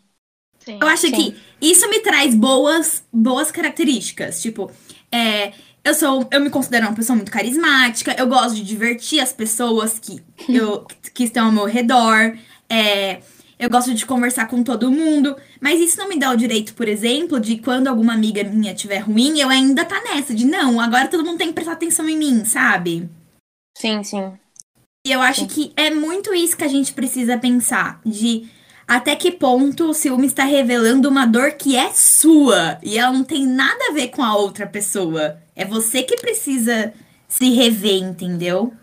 Sim. 0.65 0.79
Eu 0.81 0.89
acho 0.89 1.09
Sim. 1.09 1.13
que 1.13 1.37
isso 1.61 1.89
me 1.89 2.01
traz 2.01 2.35
boas, 2.35 3.03
boas 3.13 3.51
características. 3.51 4.41
Tipo, 4.41 4.71
é, 5.11 5.53
eu 5.83 5.95
sou, 5.95 6.27
eu 6.31 6.41
me 6.41 6.51
considero 6.51 6.87
uma 6.87 6.95
pessoa 6.95 7.17
muito 7.17 7.33
carismática. 7.33 8.15
Eu 8.19 8.27
gosto 8.27 8.55
de 8.55 8.63
divertir 8.63 9.21
as 9.21 9.33
pessoas 9.33 9.99
que, 9.99 10.23
eu, 10.49 10.87
que 11.15 11.25
estão 11.25 11.47
ao 11.47 11.53
meu 11.53 11.65
redor. 11.65 12.37
É, 12.69 13.21
eu 13.59 13.69
gosto 13.69 13.93
de 13.93 14.07
conversar 14.07 14.47
com 14.49 14.63
todo 14.63 14.91
mundo. 14.91 15.37
Mas 15.61 15.81
isso 15.81 15.99
não 15.99 16.09
me 16.09 16.19
dá 16.19 16.31
o 16.31 16.37
direito, 16.37 16.75
por 16.75 16.89
exemplo, 16.89 17.41
de 17.41 17.59
quando 17.59 17.89
alguma 17.89 18.15
amiga 18.15 18.43
minha 18.45 18.73
estiver 18.73 18.99
ruim, 18.99 19.39
eu 19.39 19.49
ainda 19.49 19.85
tá 19.85 20.03
nessa 20.03 20.35
de 20.35 20.47
não, 20.47 20.81
agora 20.81 21.09
todo 21.09 21.25
mundo 21.25 21.39
tem 21.39 21.49
que 21.49 21.55
prestar 21.55 21.73
atenção 21.73 22.09
em 22.09 22.17
mim, 22.17 22.45
sabe? 22.45 23.09
Sim, 23.77 24.03
sim. 24.03 24.33
E 25.07 25.13
eu 25.13 25.21
acho 25.21 25.43
Sim. 25.43 25.47
que 25.47 25.73
é 25.77 25.91
muito 25.91 26.35
isso 26.35 26.57
que 26.57 26.65
a 26.65 26.69
gente 26.69 26.93
precisa 26.93 27.39
pensar. 27.39 28.01
De 28.05 28.47
até 28.91 29.15
que 29.15 29.31
ponto 29.31 29.89
o 29.91 29.95
ciúme 29.95 30.27
está 30.27 30.43
revelando 30.45 31.09
uma 31.09 31.25
dor 31.25 31.53
que 31.53 31.77
é 31.77 31.93
sua. 31.93 32.77
E 32.83 32.99
ela 32.99 33.13
não 33.13 33.23
tem 33.25 33.47
nada 33.47 33.79
a 33.89 33.93
ver 33.93 34.09
com 34.09 34.23
a 34.25 34.35
outra 34.37 34.67
pessoa. 34.67 35.41
É 35.55 35.65
você 35.65 36.03
que 36.03 36.17
precisa 36.17 36.93
se 37.29 37.51
rever, 37.51 38.03
entendeu? 38.03 38.75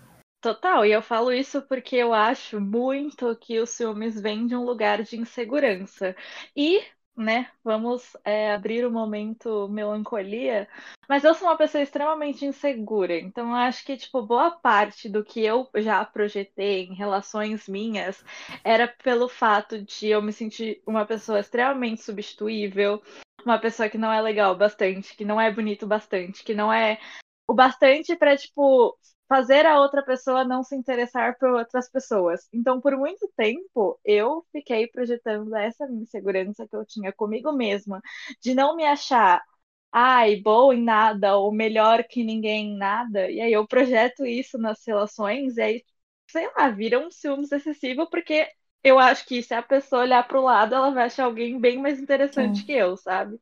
Total, 0.41 0.85
e 0.85 0.91
eu 0.91 1.01
falo 1.01 1.31
isso 1.31 1.61
porque 1.63 1.95
eu 1.95 2.13
acho 2.13 2.61
muito 2.61 3.35
que 3.37 3.59
os 3.59 3.71
ciúmes 3.71 4.19
vêm 4.21 4.45
de 4.47 4.55
um 4.55 4.63
lugar 4.63 5.03
de 5.03 5.17
insegurança. 5.17 6.15
E, 6.55 6.81
né, 7.17 7.49
vamos 7.63 8.15
é, 8.23 8.53
abrir 8.53 8.85
o 8.85 8.91
momento 8.91 9.67
melancolia, 9.69 10.67
mas 11.09 11.23
eu 11.23 11.33
sou 11.33 11.47
uma 11.47 11.57
pessoa 11.57 11.81
extremamente 11.81 12.45
insegura, 12.45 13.17
então 13.17 13.55
acho 13.55 13.83
que, 13.83 13.97
tipo, 13.97 14.21
boa 14.21 14.51
parte 14.51 15.09
do 15.09 15.23
que 15.23 15.43
eu 15.43 15.67
já 15.77 16.05
projetei 16.05 16.85
em 16.85 16.93
relações 16.93 17.67
minhas 17.67 18.23
era 18.63 18.87
pelo 18.87 19.27
fato 19.27 19.81
de 19.81 20.09
eu 20.09 20.21
me 20.21 20.31
sentir 20.31 20.81
uma 20.85 21.05
pessoa 21.05 21.39
extremamente 21.39 22.03
substituível, 22.03 23.01
uma 23.43 23.59
pessoa 23.59 23.89
que 23.89 23.97
não 23.97 24.11
é 24.11 24.21
legal 24.21 24.55
bastante, 24.55 25.15
que 25.15 25.25
não 25.25 25.41
é 25.41 25.51
bonito 25.51 25.87
bastante, 25.87 26.43
que 26.43 26.53
não 26.53 26.71
é 26.71 26.99
o 27.47 27.53
bastante 27.53 28.15
pra, 28.15 28.37
tipo, 28.37 28.97
fazer 29.27 29.65
a 29.65 29.79
outra 29.79 30.03
pessoa 30.03 30.43
não 30.43 30.63
se 30.63 30.75
interessar 30.75 31.37
por 31.37 31.49
outras 31.51 31.89
pessoas. 31.89 32.47
Então, 32.53 32.79
por 32.81 32.95
muito 32.97 33.27
tempo, 33.35 33.99
eu 34.05 34.45
fiquei 34.51 34.87
projetando 34.87 35.55
essa 35.55 35.85
insegurança 35.91 36.67
que 36.67 36.75
eu 36.75 36.85
tinha 36.85 37.11
comigo 37.13 37.51
mesma, 37.53 38.01
de 38.41 38.53
não 38.55 38.75
me 38.75 38.85
achar, 38.85 39.43
ai, 39.91 40.37
boa 40.41 40.73
em 40.75 40.83
nada, 40.83 41.37
ou 41.37 41.51
melhor 41.53 42.03
que 42.05 42.23
ninguém 42.23 42.73
em 42.73 42.77
nada. 42.77 43.29
E 43.31 43.41
aí 43.41 43.51
eu 43.53 43.67
projeto 43.67 44.25
isso 44.25 44.57
nas 44.57 44.85
relações, 44.85 45.57
e 45.57 45.61
aí, 45.61 45.85
sei 46.27 46.49
lá, 46.55 46.69
vira 46.69 46.99
um 46.99 47.11
ciúmes 47.11 47.51
excessivo, 47.51 48.09
porque 48.09 48.47
eu 48.83 48.99
acho 48.99 49.25
que 49.25 49.41
se 49.43 49.53
a 49.53 49.61
pessoa 49.61 50.03
olhar 50.03 50.27
pro 50.27 50.41
lado, 50.41 50.75
ela 50.75 50.91
vai 50.91 51.05
achar 51.05 51.25
alguém 51.25 51.59
bem 51.59 51.77
mais 51.81 51.99
interessante 51.99 52.63
Sim. 52.63 52.65
que 52.65 52.71
eu, 52.73 52.95
sabe? 52.97 53.39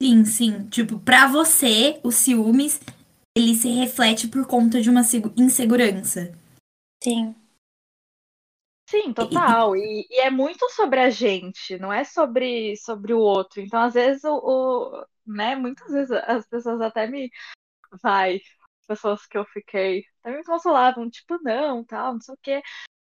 Sim, 0.00 0.24
sim. 0.24 0.68
Tipo, 0.68 0.98
pra 1.00 1.26
você, 1.26 2.00
o 2.04 2.10
ciúmes, 2.12 2.80
ele 3.38 3.54
se 3.54 3.68
reflete 3.70 4.28
por 4.28 4.46
conta 4.46 4.80
de 4.80 4.90
uma 4.90 5.02
segu- 5.04 5.32
insegurança. 5.36 6.32
Sim. 7.02 7.34
Sim, 8.88 9.12
total. 9.12 9.76
E, 9.76 10.06
e 10.10 10.20
é 10.20 10.30
muito 10.30 10.68
sobre 10.70 10.98
a 11.00 11.10
gente, 11.10 11.78
não 11.78 11.92
é 11.92 12.04
sobre, 12.04 12.74
sobre 12.78 13.12
o 13.12 13.18
outro. 13.20 13.60
Então, 13.60 13.80
às 13.82 13.92
vezes, 13.94 14.24
o, 14.24 14.34
o- 14.38 15.06
né, 15.26 15.54
muitas 15.56 15.92
vezes 15.92 16.10
as 16.10 16.46
pessoas 16.48 16.80
até 16.80 17.06
me. 17.06 17.30
Vai, 18.02 18.40
pessoas 18.88 19.26
que 19.26 19.38
eu 19.38 19.44
fiquei, 19.46 20.04
até 20.22 20.36
me 20.36 20.44
consolavam, 20.44 21.10
tipo, 21.10 21.38
não, 21.42 21.84
tal, 21.84 22.14
não 22.14 22.20
sei 22.20 22.34
o 22.34 22.38
quê. 22.42 22.62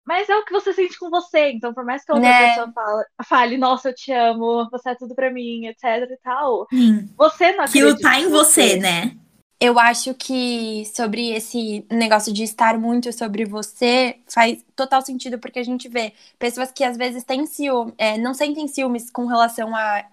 Mas 0.07 0.29
é 0.29 0.37
o 0.37 0.45
que 0.45 0.53
você 0.53 0.73
sente 0.75 0.99
com 0.99 1.11
você. 1.11 1.53
Então, 1.53 1.75
por 1.75 1.85
mais 1.85 2.05
que 2.05 2.13
a 2.13 2.17
outra 2.17 2.31
Né? 2.31 2.49
pessoa 2.51 2.73
fala, 2.75 3.05
fale, 3.27 3.59
nossa, 3.59 3.91
eu 3.91 3.95
te 3.95 4.13
amo, 4.13 4.69
você 4.71 4.91
é 4.91 4.95
tudo 4.97 5.15
pra 5.15 5.31
mim, 5.33 5.67
etc 5.69 5.85
e 6.11 6.19
tal, 6.23 6.67
Sim. 6.73 7.09
você 7.17 7.53
não 7.53 7.65
Aquilo 7.65 7.91
acredita 7.91 8.03
tá 8.03 8.21
em 8.21 8.29
você, 8.29 8.77
né? 8.77 9.17
Eu 9.63 9.79
acho 9.79 10.15
que 10.15 10.87
sobre 10.87 11.33
esse 11.33 11.87
negócio 11.91 12.33
de 12.33 12.43
estar 12.43 12.79
muito 12.79 13.13
sobre 13.13 13.45
você 13.45 14.19
faz 14.27 14.65
total 14.75 15.03
sentido, 15.03 15.39
porque 15.39 15.59
a 15.59 15.63
gente 15.63 15.87
vê 15.87 16.15
pessoas 16.39 16.73
que 16.73 16.83
às 16.83 16.97
vezes 16.97 17.25
têm 17.25 17.45
ciúme, 17.45 17.93
é, 17.99 18.17
não 18.17 18.33
sentem 18.33 18.67
ciúmes 18.67 19.11
com 19.11 19.27
relação 19.27 19.77
a 19.77 20.09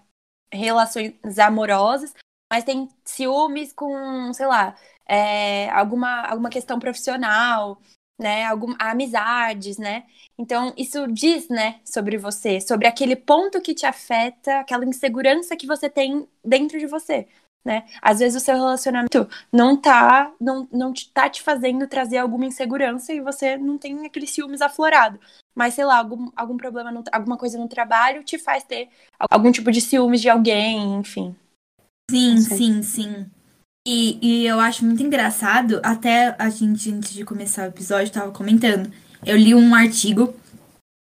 relações 0.52 1.14
amorosas, 1.38 2.12
mas 2.52 2.64
tem 2.64 2.88
ciúmes 3.04 3.72
com, 3.72 4.32
sei 4.34 4.46
lá, 4.46 4.76
é, 5.06 5.70
alguma, 5.70 6.22
alguma 6.26 6.50
questão 6.50 6.78
profissional, 6.78 7.80
né? 8.18 8.44
Algum, 8.44 8.74
amizades, 8.78 9.78
né? 9.78 10.06
Então, 10.38 10.74
isso 10.76 11.06
diz, 11.08 11.48
né, 11.48 11.80
sobre 11.84 12.16
você, 12.18 12.60
sobre 12.60 12.86
aquele 12.86 13.16
ponto 13.16 13.60
que 13.60 13.74
te 13.74 13.86
afeta, 13.86 14.60
aquela 14.60 14.84
insegurança 14.84 15.56
que 15.56 15.66
você 15.66 15.88
tem 15.88 16.28
dentro 16.44 16.78
de 16.78 16.86
você. 16.86 17.26
Né? 17.64 17.84
Às 18.00 18.20
vezes 18.20 18.40
o 18.40 18.44
seu 18.44 18.54
relacionamento 18.54 19.28
não 19.52 19.76
tá, 19.76 20.32
não, 20.40 20.66
não 20.72 20.92
te, 20.92 21.10
tá 21.12 21.28
te 21.28 21.42
fazendo 21.42 21.86
trazer 21.86 22.18
alguma 22.18 22.46
insegurança 22.46 23.12
e 23.12 23.20
você 23.20 23.58
não 23.58 23.76
tem 23.76 24.06
aquele 24.06 24.26
ciúmes 24.26 24.62
aflorado. 24.62 25.20
Mas, 25.54 25.74
sei 25.74 25.84
lá, 25.84 25.98
algum, 25.98 26.30
algum 26.36 26.56
problema, 26.56 26.90
no, 26.90 27.02
alguma 27.12 27.36
coisa 27.36 27.58
no 27.58 27.68
trabalho 27.68 28.24
te 28.24 28.38
faz 28.38 28.62
ter 28.62 28.88
algum 29.28 29.50
tipo 29.50 29.70
de 29.70 29.80
ciúmes 29.80 30.20
de 30.20 30.28
alguém, 30.28 30.94
enfim. 30.94 31.34
Sim, 32.10 32.38
sim, 32.38 32.82
sim. 32.82 33.26
E, 33.86 34.18
e 34.22 34.46
eu 34.46 34.60
acho 34.60 34.84
muito 34.84 35.02
engraçado, 35.02 35.80
até 35.82 36.36
a 36.38 36.48
gente, 36.48 36.90
antes 36.90 37.12
de 37.12 37.24
começar 37.24 37.64
o 37.64 37.68
episódio, 37.68 38.12
tava 38.12 38.30
comentando. 38.30 38.92
Eu 39.24 39.36
li 39.36 39.54
um 39.54 39.74
artigo 39.74 40.34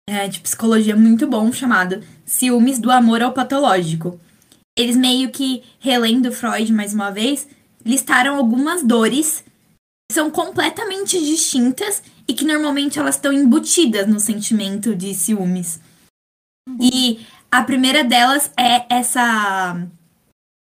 é, 0.07 0.27
de 0.27 0.39
psicologia 0.39 0.95
muito 0.95 1.27
bom 1.27 1.51
chamado 1.51 2.03
Ciúmes 2.25 2.77
do 2.77 2.91
Amor 2.91 3.21
ao 3.21 3.33
Patológico. 3.33 4.19
Eles 4.77 4.95
meio 4.95 5.31
que, 5.31 5.63
relendo 5.79 6.31
Freud 6.31 6.71
mais 6.73 6.93
uma 6.93 7.09
vez, 7.09 7.47
listaram 7.85 8.35
algumas 8.35 8.83
dores 8.83 9.43
que 10.09 10.13
são 10.13 10.29
completamente 10.29 11.17
distintas 11.19 12.03
e 12.27 12.33
que 12.33 12.45
normalmente 12.45 12.99
elas 12.99 13.15
estão 13.15 13.31
embutidas 13.31 14.07
no 14.07 14.19
sentimento 14.19 14.95
de 14.95 15.13
ciúmes. 15.13 15.79
E 16.81 17.25
a 17.51 17.63
primeira 17.63 18.03
delas 18.03 18.51
é 18.57 18.85
essa 18.93 19.87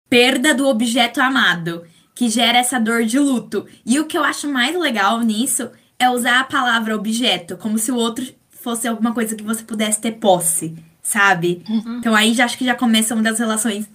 perda 0.09 0.53
do 0.53 0.67
objeto 0.67 1.21
amado, 1.21 1.85
que 2.13 2.27
gera 2.27 2.57
essa 2.57 2.79
dor 2.79 3.05
de 3.05 3.17
luto. 3.17 3.65
E 3.85 3.99
o 3.99 4.05
que 4.05 4.17
eu 4.17 4.23
acho 4.23 4.47
mais 4.47 4.77
legal 4.77 5.21
nisso 5.21 5.69
é 5.97 6.09
usar 6.09 6.39
a 6.39 6.43
palavra 6.43 6.95
objeto, 6.95 7.55
como 7.55 7.77
se 7.77 7.91
o 7.91 7.95
outro 7.95 8.25
fosse 8.49 8.87
alguma 8.87 9.13
coisa 9.13 9.35
que 9.35 9.43
você 9.43 9.63
pudesse 9.63 10.01
ter 10.01 10.13
posse, 10.13 10.75
sabe? 11.01 11.63
Então 11.99 12.15
aí 12.15 12.33
já 12.33 12.45
acho 12.45 12.57
que 12.57 12.65
já 12.65 12.75
começa 12.75 13.13
uma 13.13 13.23
das 13.23 13.39
relações 13.39 13.87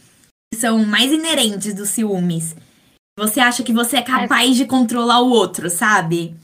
são 0.54 0.84
mais 0.84 1.12
inerentes 1.12 1.74
dos 1.74 1.90
ciúmes. 1.90 2.54
Você 3.18 3.40
acha 3.40 3.62
que 3.62 3.72
você 3.72 3.98
é 3.98 4.02
capaz 4.02 4.56
de 4.56 4.66
controlar 4.66 5.20
o 5.20 5.30
outro, 5.30 5.70
sabe? 5.70 6.36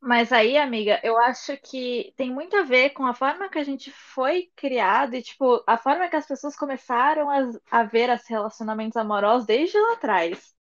Mas 0.00 0.30
aí, 0.30 0.56
amiga, 0.56 1.00
eu 1.02 1.18
acho 1.18 1.56
que 1.56 2.14
tem 2.16 2.32
muito 2.32 2.56
a 2.56 2.62
ver 2.62 2.90
com 2.90 3.04
a 3.04 3.12
forma 3.14 3.48
que 3.48 3.58
a 3.58 3.64
gente 3.64 3.90
foi 3.90 4.48
criado 4.54 5.14
e, 5.14 5.22
tipo, 5.22 5.64
a 5.66 5.76
forma 5.76 6.08
que 6.08 6.14
as 6.14 6.26
pessoas 6.26 6.54
começaram 6.54 7.28
a, 7.28 7.50
a 7.70 7.82
ver 7.82 8.08
os 8.10 8.24
relacionamentos 8.28 8.96
amorosos 8.96 9.46
desde 9.46 9.76
lá 9.76 9.94
atrás. 9.94 10.54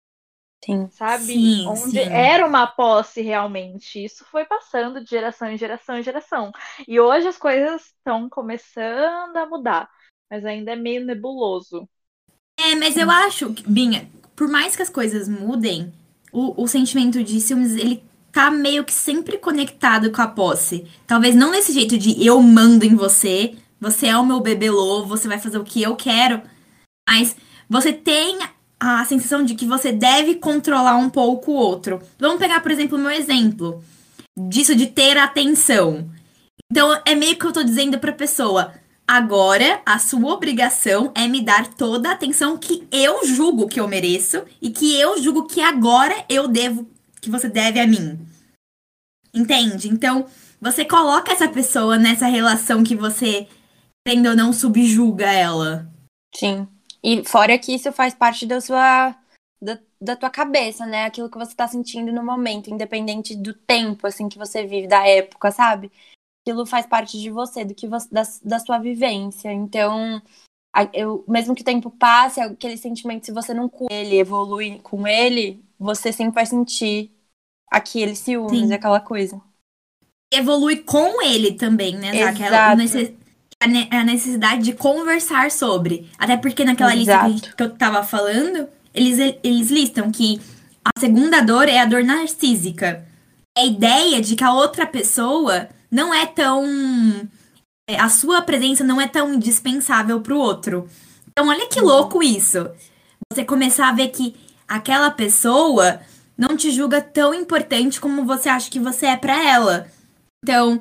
Sim. 0.64 0.88
Sabe? 0.91 1.25
Sim, 1.25 1.67
Onde 1.67 1.91
sim. 1.91 2.09
era 2.09 2.47
uma 2.47 2.69
posse 2.69 3.21
realmente. 3.21 4.05
Isso 4.05 4.25
foi 4.26 4.45
passando 4.45 5.02
de 5.02 5.11
geração 5.11 5.50
em 5.50 5.59
geração 5.59 5.99
em 5.99 6.02
geração. 6.05 6.52
E 6.87 7.00
hoje 7.00 7.26
as 7.26 7.37
coisas 7.37 7.87
estão 7.87 8.29
começando 8.29 9.37
a 9.37 9.47
mudar. 9.47 9.91
Mas 10.31 10.45
ainda 10.45 10.73
é 10.73 10.76
meio 10.76 11.05
nebuloso. 11.05 11.88
É, 12.64 12.75
mas 12.76 12.97
eu 12.97 13.11
acho, 13.11 13.54
Binha, 13.66 14.09
por 14.37 14.49
mais 14.49 14.76
que 14.76 14.83
as 14.83 14.88
coisas 14.88 15.28
mudem, 15.28 15.92
o, 16.33 16.62
o 16.62 16.69
sentimento 16.69 17.23
de 17.23 17.40
ciúmes, 17.40 17.73
ele 17.75 18.02
tá 18.31 18.50
meio 18.50 18.85
que 18.85 18.92
sempre 18.92 19.37
conectado 19.37 20.11
com 20.11 20.23
a 20.23 20.26
posse. 20.26 20.87
Talvez 21.07 21.35
não 21.35 21.50
nesse 21.50 21.73
jeito 21.73 21.99
de 21.99 22.25
eu 22.25 22.40
mando 22.40 22.85
em 22.85 22.95
você, 22.95 23.54
você 23.81 24.07
é 24.07 24.16
o 24.16 24.25
meu 24.25 24.40
bebelô, 24.40 25.04
você 25.04 25.28
vai 25.28 25.38
fazer 25.38 25.59
o 25.59 25.64
que 25.64 25.83
eu 25.83 25.95
quero, 25.97 26.40
mas 27.09 27.37
você 27.69 27.92
tem 27.92 28.38
a 28.78 29.04
sensação 29.04 29.45
de 29.45 29.54
que 29.54 29.66
você 29.66 29.92
deve 29.92 30.37
controlar 30.37 30.97
um 30.97 31.11
pouco 31.11 31.52
o 31.52 31.57
outro. 31.57 32.00
Vamos 32.19 32.38
pegar, 32.38 32.61
por 32.61 32.71
exemplo, 32.71 32.97
o 32.97 33.00
meu 33.00 33.11
exemplo 33.11 33.83
disso 34.37 34.75
de 34.75 34.87
ter 34.87 35.19
atenção. 35.19 36.09
Então, 36.71 37.00
é 37.04 37.14
meio 37.14 37.37
que 37.37 37.45
eu 37.45 37.52
tô 37.52 37.62
dizendo 37.62 37.99
pra 37.99 38.12
pessoa, 38.12 38.73
Agora, 39.14 39.83
a 39.85 39.99
sua 39.99 40.33
obrigação 40.33 41.12
é 41.14 41.28
me 41.28 41.42
dar 41.42 41.75
toda 41.75 42.09
a 42.09 42.12
atenção 42.12 42.57
que 42.57 42.88
eu 42.90 43.26
julgo 43.26 43.69
que 43.69 43.78
eu 43.78 43.87
mereço 43.87 44.42
e 44.59 44.71
que 44.71 44.99
eu 44.99 45.23
julgo 45.23 45.47
que 45.47 45.61
agora 45.61 46.25
eu 46.31 46.49
devo, 46.49 46.90
que 47.21 47.28
você 47.28 47.47
deve 47.47 47.78
a 47.78 47.87
mim. 47.87 48.19
Entende? 49.35 49.90
Então, 49.90 50.26
você 50.59 50.83
coloca 50.83 51.31
essa 51.31 51.47
pessoa 51.47 51.99
nessa 51.99 52.26
relação 52.26 52.83
que 52.83 52.97
você, 52.97 53.47
querendo 54.02 54.31
ou 54.31 54.35
não, 54.35 54.50
subjuga 54.50 55.31
ela. 55.31 55.87
Sim. 56.35 56.66
E 57.04 57.23
fora 57.23 57.59
que 57.59 57.75
isso 57.75 57.92
faz 57.92 58.14
parte 58.14 58.47
da 58.47 58.62
sua. 58.62 59.14
Da, 59.61 59.78
da 60.00 60.16
tua 60.16 60.31
cabeça, 60.31 60.87
né? 60.87 61.04
Aquilo 61.04 61.28
que 61.28 61.37
você 61.37 61.54
tá 61.54 61.69
sentindo 61.69 62.11
no 62.14 62.25
momento, 62.25 62.71
independente 62.71 63.37
do 63.37 63.52
tempo, 63.52 64.07
assim, 64.07 64.26
que 64.26 64.38
você 64.38 64.66
vive, 64.66 64.88
da 64.88 65.07
época, 65.07 65.50
sabe? 65.50 65.92
Aquilo 66.46 66.66
faz 66.66 66.87
parte 66.87 67.20
de 67.20 67.30
você, 67.30 67.64
do 67.64 67.75
que 67.75 67.87
você, 67.87 68.08
da, 68.11 68.22
da 68.44 68.58
sua 68.58 68.78
vivência. 68.78 69.52
Então, 69.52 70.20
eu, 70.92 71.25
mesmo 71.28 71.54
que 71.54 71.62
o 71.62 71.64
tempo 71.64 71.88
passe, 71.90 72.40
aquele 72.40 72.76
sentimento, 72.76 73.26
se 73.26 73.32
você 73.32 73.54
não 73.54 73.68
com 73.68 73.87
ele, 73.90 74.18
evolui 74.18 74.80
com 74.82 75.06
ele, 75.06 75.62
você 75.78 76.12
sempre 76.12 76.34
vai 76.34 76.46
sentir 76.46 77.12
aquele 77.70 78.16
ciúmes, 78.16 78.68
Sim. 78.68 78.75
aquela 78.75 78.99
coisa. 79.00 79.40
Evolui 80.32 80.78
com 80.78 81.22
ele 81.22 81.52
também, 81.52 81.96
né, 81.96 82.11
Exato. 82.16 82.72
o 82.72 82.76
necess- 82.76 83.12
a 83.62 83.66
ne- 83.68 83.88
a 83.90 84.02
necessidade 84.02 84.62
de 84.62 84.72
conversar 84.72 85.50
sobre. 85.50 86.11
Até 86.18 86.37
porque 86.37 86.64
naquela 86.64 86.94
lista 86.94 87.12
que, 87.12 87.18
Exato. 87.18 87.32
gente- 87.32 87.54
que 87.56 87.62
eu 87.62 87.76
tava 87.76 88.02
falando, 88.02 88.68
eles, 88.92 89.18
eles 89.44 89.70
listam 89.70 90.11
que 90.11 90.40
a 90.84 90.99
segunda 90.99 91.40
dor 91.40 91.68
é 91.68 91.78
a 91.78 91.84
dor 91.84 92.02
narcísica. 92.02 93.06
É 93.56 93.61
a 93.61 93.66
ideia 93.66 94.20
de 94.20 94.34
que 94.34 94.42
a 94.42 94.52
outra 94.52 94.87
pessoa 94.87 95.68
não 95.92 96.14
é 96.14 96.25
tão. 96.25 96.64
é, 97.88 98.00
A 98.00 98.08
sua 98.08 98.40
presença 98.40 98.82
não 98.82 98.99
é 98.99 99.06
tão 99.06 99.34
indispensável 99.34 100.20
pro 100.22 100.38
outro. 100.38 100.88
Então, 101.30 101.49
olha 101.49 101.68
que 101.68 101.80
louco 101.80 102.22
isso. 102.22 102.70
Você 103.30 103.44
começar 103.44 103.88
a 103.88 103.92
ver 103.92 104.08
que 104.08 104.34
aquela 104.66 105.11
pessoa 105.11 106.00
não 106.37 106.56
te 106.56 106.70
julga 106.70 107.00
tão 107.00 107.34
importante 107.34 108.00
como 108.00 108.25
você 108.25 108.49
acha 108.49 108.70
que 108.70 108.80
você 108.80 109.06
é 109.06 109.16
pra 109.16 109.42
ela. 109.46 109.87
Então, 110.42 110.78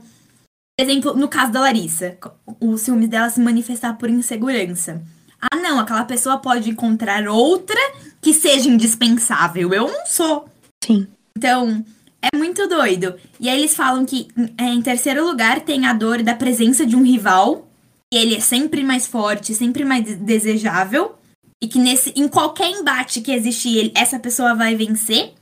por 0.78 0.84
exemplo, 0.86 1.14
no 1.14 1.28
caso 1.28 1.52
da 1.52 1.60
Larissa, 1.62 2.18
o 2.60 2.78
ciúmes 2.78 3.10
dela 3.10 3.30
se 3.30 3.40
manifestar 3.40 3.94
por 3.98 4.10
insegurança. 4.10 5.02
Ah, 5.42 5.56
não, 5.58 5.80
aquela 5.80 6.06
pessoa 6.06 6.38
pode 6.38 6.70
encontrar 6.70 7.28
outra 7.28 7.80
que 8.22 8.34
seja 8.34 8.70
indispensável. 8.70 9.74
Eu 9.74 9.88
não 9.88 10.06
sou. 10.06 10.48
Sim. 10.84 11.08
Então, 11.38 11.84
é 12.22 12.38
muito 12.38 12.68
doido. 12.68 13.16
E 13.40 13.50
aí 13.50 13.58
eles 13.58 13.76
falam 13.76 14.06
que 14.06 14.28
é, 14.58 14.66
em 14.66 14.82
terceiro 14.82 15.26
lugar 15.26 15.62
tem 15.62 15.86
a 15.88 15.94
dor 15.94 16.22
da 16.22 16.36
presença 16.36 16.86
de 16.86 16.96
um 16.96 17.04
rival. 17.04 17.68
E 18.14 18.18
ele 18.18 18.36
é 18.36 18.40
sempre 18.40 18.84
mais 18.84 19.08
forte, 19.08 19.56
sempre 19.56 19.84
mais 19.84 20.04
de- 20.04 20.16
desejável. 20.16 21.16
E 21.62 21.68
que 21.68 21.80
nesse, 21.80 22.12
em 22.16 22.28
qualquer 22.28 22.70
embate 22.70 23.22
que 23.22 23.32
existir, 23.32 23.92
essa 23.96 24.20
pessoa 24.20 24.54
vai 24.54 24.76
vencer. 24.76 25.34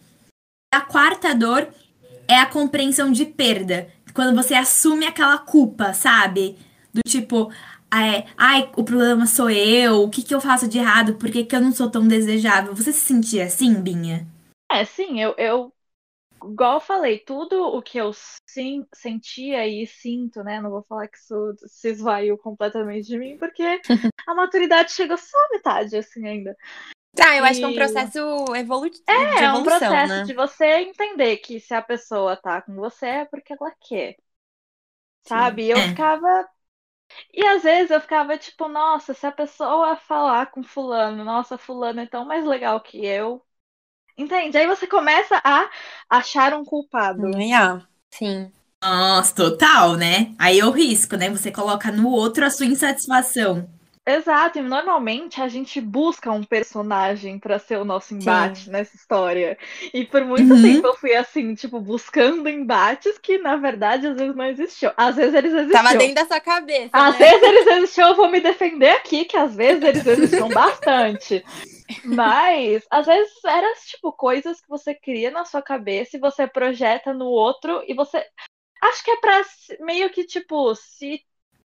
A 0.74 0.82
quarta 0.82 1.34
dor 1.34 1.68
é 2.28 2.36
a 2.36 2.46
compreensão 2.46 3.12
de 3.12 3.26
perda. 3.26 3.90
Quando 4.14 4.36
você 4.36 4.54
assume 4.54 5.06
aquela 5.06 5.38
culpa, 5.38 5.94
sabe? 5.94 6.58
Do 6.94 7.02
tipo, 7.08 7.52
é, 7.94 8.26
ai, 8.38 8.70
o 8.76 8.84
problema 8.84 9.26
sou 9.26 9.50
eu, 9.50 10.04
o 10.04 10.10
que, 10.10 10.22
que 10.22 10.34
eu 10.34 10.42
faço 10.42 10.68
de 10.68 10.78
errado, 10.78 11.16
por 11.16 11.32
que, 11.32 11.44
que 11.44 11.56
eu 11.56 11.62
não 11.62 11.72
sou 11.72 11.90
tão 11.90 12.08
desejável? 12.08 12.76
Você 12.76 12.92
se 12.92 13.02
sentia 13.02 13.46
assim, 13.46 13.74
Binha? 13.82 14.28
É, 14.72 14.86
sim, 14.86 15.20
eu, 15.20 15.34
eu 15.38 15.74
igual 16.44 16.76
eu 16.76 16.80
falei, 16.82 17.20
tudo 17.20 17.62
o 17.64 17.82
que 17.82 17.98
eu 17.98 18.12
sim, 18.48 18.86
sentia 18.94 19.68
e 19.68 19.86
sinto, 19.88 20.44
né? 20.44 20.62
Não 20.62 20.70
vou 20.72 20.84
falar 20.84 21.08
que 21.08 21.18
isso 21.18 21.56
se 21.68 21.90
esvaiu 21.90 22.38
completamente 22.38 23.08
de 23.08 23.18
mim, 23.18 23.38
porque 23.38 23.64
a 24.28 24.36
maturidade 24.36 24.92
chegou 24.94 25.18
só 25.18 25.38
à 25.38 25.50
metade, 25.52 25.98
assim, 25.98 26.26
ainda. 26.28 26.56
Ah, 27.22 27.36
eu 27.36 27.44
acho 27.46 27.60
que 27.60 27.66
é 27.66 27.68
um 27.68 27.74
E- 27.74 27.74
processo 27.74 28.18
evolu... 28.56 28.90
de 28.90 29.00
É, 29.08 29.44
é 29.46 29.54
um 29.54 29.64
processo 29.64 30.22
né? 30.22 30.24
de 30.24 30.34
você 30.34 30.66
entender 30.82 31.38
que 31.38 31.60
se 31.60 31.74
a 31.74 31.82
pessoa 31.82 32.38
tá 32.38 32.62
com 32.62 32.76
você 32.76 33.06
é 33.08 33.26
porque 33.26 33.54
ela 33.54 33.72
quer. 33.82 34.16
Sabe? 35.24 35.64
E 35.66 35.70
eu 35.72 35.82
É. 35.82 35.84
ficava. 35.84 36.48
E 37.34 37.46
às 37.46 37.64
vezes 37.64 37.92
eu 37.92 38.02
ficava 38.02 38.38
tipo, 38.38 38.68
nossa, 38.70 39.14
se 39.16 39.26
a 39.28 39.32
pessoa 39.34 39.96
falar 39.98 40.48
com 40.52 40.64
fulano, 40.64 41.24
nossa, 41.26 41.58
fulano 41.58 42.02
é 42.02 42.08
tão 42.08 42.26
mais 42.26 42.46
legal 42.46 42.82
que 42.82 43.06
eu. 43.06 43.46
Entende? 44.20 44.58
Aí 44.58 44.68
você 44.68 44.86
começa 44.86 45.42
a 45.46 45.70
achar 46.10 46.54
um 46.54 46.66
culpado. 46.66 47.30
Yeah. 47.40 47.88
Sim. 48.12 48.52
Nossa, 48.84 49.34
total, 49.34 49.96
né? 49.96 50.34
Aí 50.38 50.60
eu 50.60 50.72
risco, 50.72 51.16
né? 51.16 51.30
Você 51.30 51.50
coloca 51.52 51.90
no 51.90 52.10
outro 52.10 52.46
a 52.46 52.50
sua 52.50 52.66
insatisfação. 52.66 53.70
Exato, 54.12 54.58
e 54.58 54.62
normalmente 54.64 55.40
a 55.40 55.48
gente 55.48 55.80
busca 55.80 56.32
um 56.32 56.44
personagem 56.44 57.38
pra 57.38 57.60
ser 57.60 57.78
o 57.78 57.86
nosso 57.86 58.16
embate 58.16 58.68
nessa 58.70 58.96
história. 58.96 59.56
E 59.94 60.04
por 60.04 60.26
muito 60.26 60.48
Uhum. 60.48 60.62
tempo 60.62 60.88
eu 60.88 60.96
fui 60.96 61.14
assim, 61.14 61.54
tipo, 61.54 61.80
buscando 61.80 62.50
embates 62.50 63.20
que 63.20 63.38
na 63.38 63.56
verdade 63.56 64.08
às 64.08 64.18
vezes 64.18 64.36
não 64.36 64.46
existiam. 64.46 64.92
Às 64.98 65.16
vezes 65.16 65.36
eles 65.36 65.54
existiam. 65.54 65.72
Tava 65.84 65.96
dentro 65.96 66.16
da 66.16 66.26
sua 66.26 66.42
cabeça, 66.42 66.94
Às 66.94 67.18
né? 67.20 67.20
vezes 67.20 67.44
eles 67.44 67.68
existiam, 67.68 68.10
eu 68.10 68.16
vou 68.16 68.30
me 68.32 68.42
defender 68.42 68.90
aqui, 68.92 69.26
que 69.26 69.38
às 69.38 69.56
vezes 69.56 69.84
eles 69.84 70.06
existiam 70.08 70.52
bastante. 70.52 71.46
Mas, 72.04 72.86
às 72.92 73.06
vezes, 73.08 73.34
eram, 73.46 73.74
tipo, 73.86 74.12
coisas 74.14 74.62
que 74.62 74.70
você 74.70 74.96
cria 74.96 75.32
na 75.32 75.46
sua 75.46 75.62
cabeça 75.62 76.18
e 76.18 76.20
você 76.20 76.48
projeta 76.48 77.14
no 77.14 77.26
outro 77.26 77.84
e 77.88 77.94
você. 77.94 78.26
Acho 78.82 79.04
que 79.04 79.12
é 79.12 79.18
pra 79.18 79.42
meio 79.82 80.10
que, 80.12 80.26
tipo, 80.26 80.76
se. 80.76 81.24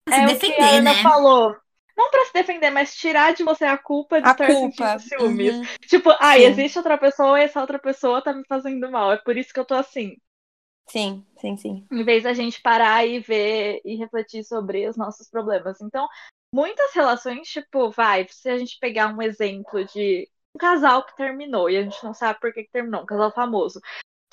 Se 0.08 0.22
é 0.22 0.28
o 0.30 0.38
defender, 0.38 0.40
que 0.40 0.52
a 0.60 0.78
Ana 0.78 0.94
né? 0.94 0.96
falou. 0.96 1.56
Não 1.96 2.10
pra 2.10 2.24
se 2.24 2.32
defender, 2.32 2.70
mas 2.70 2.94
tirar 2.96 3.32
de 3.34 3.44
você 3.44 3.64
a 3.64 3.78
culpa 3.78 4.20
de 4.20 4.28
A 4.28 4.32
estar 4.32 4.46
culpa. 4.46 4.98
sentindo 4.98 5.08
ciúmes. 5.08 5.54
Uhum. 5.54 5.64
Tipo, 5.86 6.10
ah, 6.18 6.36
Sim. 6.36 6.44
existe 6.44 6.78
outra 6.78 6.98
pessoa 6.98 7.38
e 7.38 7.44
essa 7.44 7.60
outra 7.60 7.78
pessoa 7.78 8.22
tá 8.22 8.32
me 8.32 8.44
fazendo 8.48 8.90
mal. 8.90 9.12
É 9.12 9.16
por 9.16 9.36
isso 9.36 9.52
que 9.52 9.60
eu 9.60 9.64
tô 9.64 9.74
assim. 9.74 10.16
Sim, 10.86 11.24
sim, 11.40 11.56
sim. 11.56 11.86
em 11.90 12.04
vez 12.04 12.24
da 12.24 12.34
gente 12.34 12.60
parar 12.60 13.06
e 13.06 13.18
ver 13.18 13.80
e 13.84 13.96
refletir 13.96 14.44
sobre 14.44 14.86
os 14.86 14.96
nossos 14.96 15.28
problemas. 15.30 15.80
Então, 15.80 16.06
muitas 16.52 16.92
relações, 16.92 17.48
tipo, 17.48 17.90
vai, 17.90 18.26
se 18.28 18.48
a 18.48 18.58
gente 18.58 18.78
pegar 18.78 19.08
um 19.08 19.22
exemplo 19.22 19.84
de 19.86 20.28
um 20.54 20.58
casal 20.58 21.04
que 21.04 21.16
terminou 21.16 21.70
e 21.70 21.76
a 21.76 21.82
gente 21.82 22.02
não 22.04 22.14
sabe 22.14 22.38
por 22.38 22.52
que, 22.52 22.64
que 22.64 22.70
terminou, 22.70 23.02
um 23.02 23.06
casal 23.06 23.32
famoso. 23.32 23.80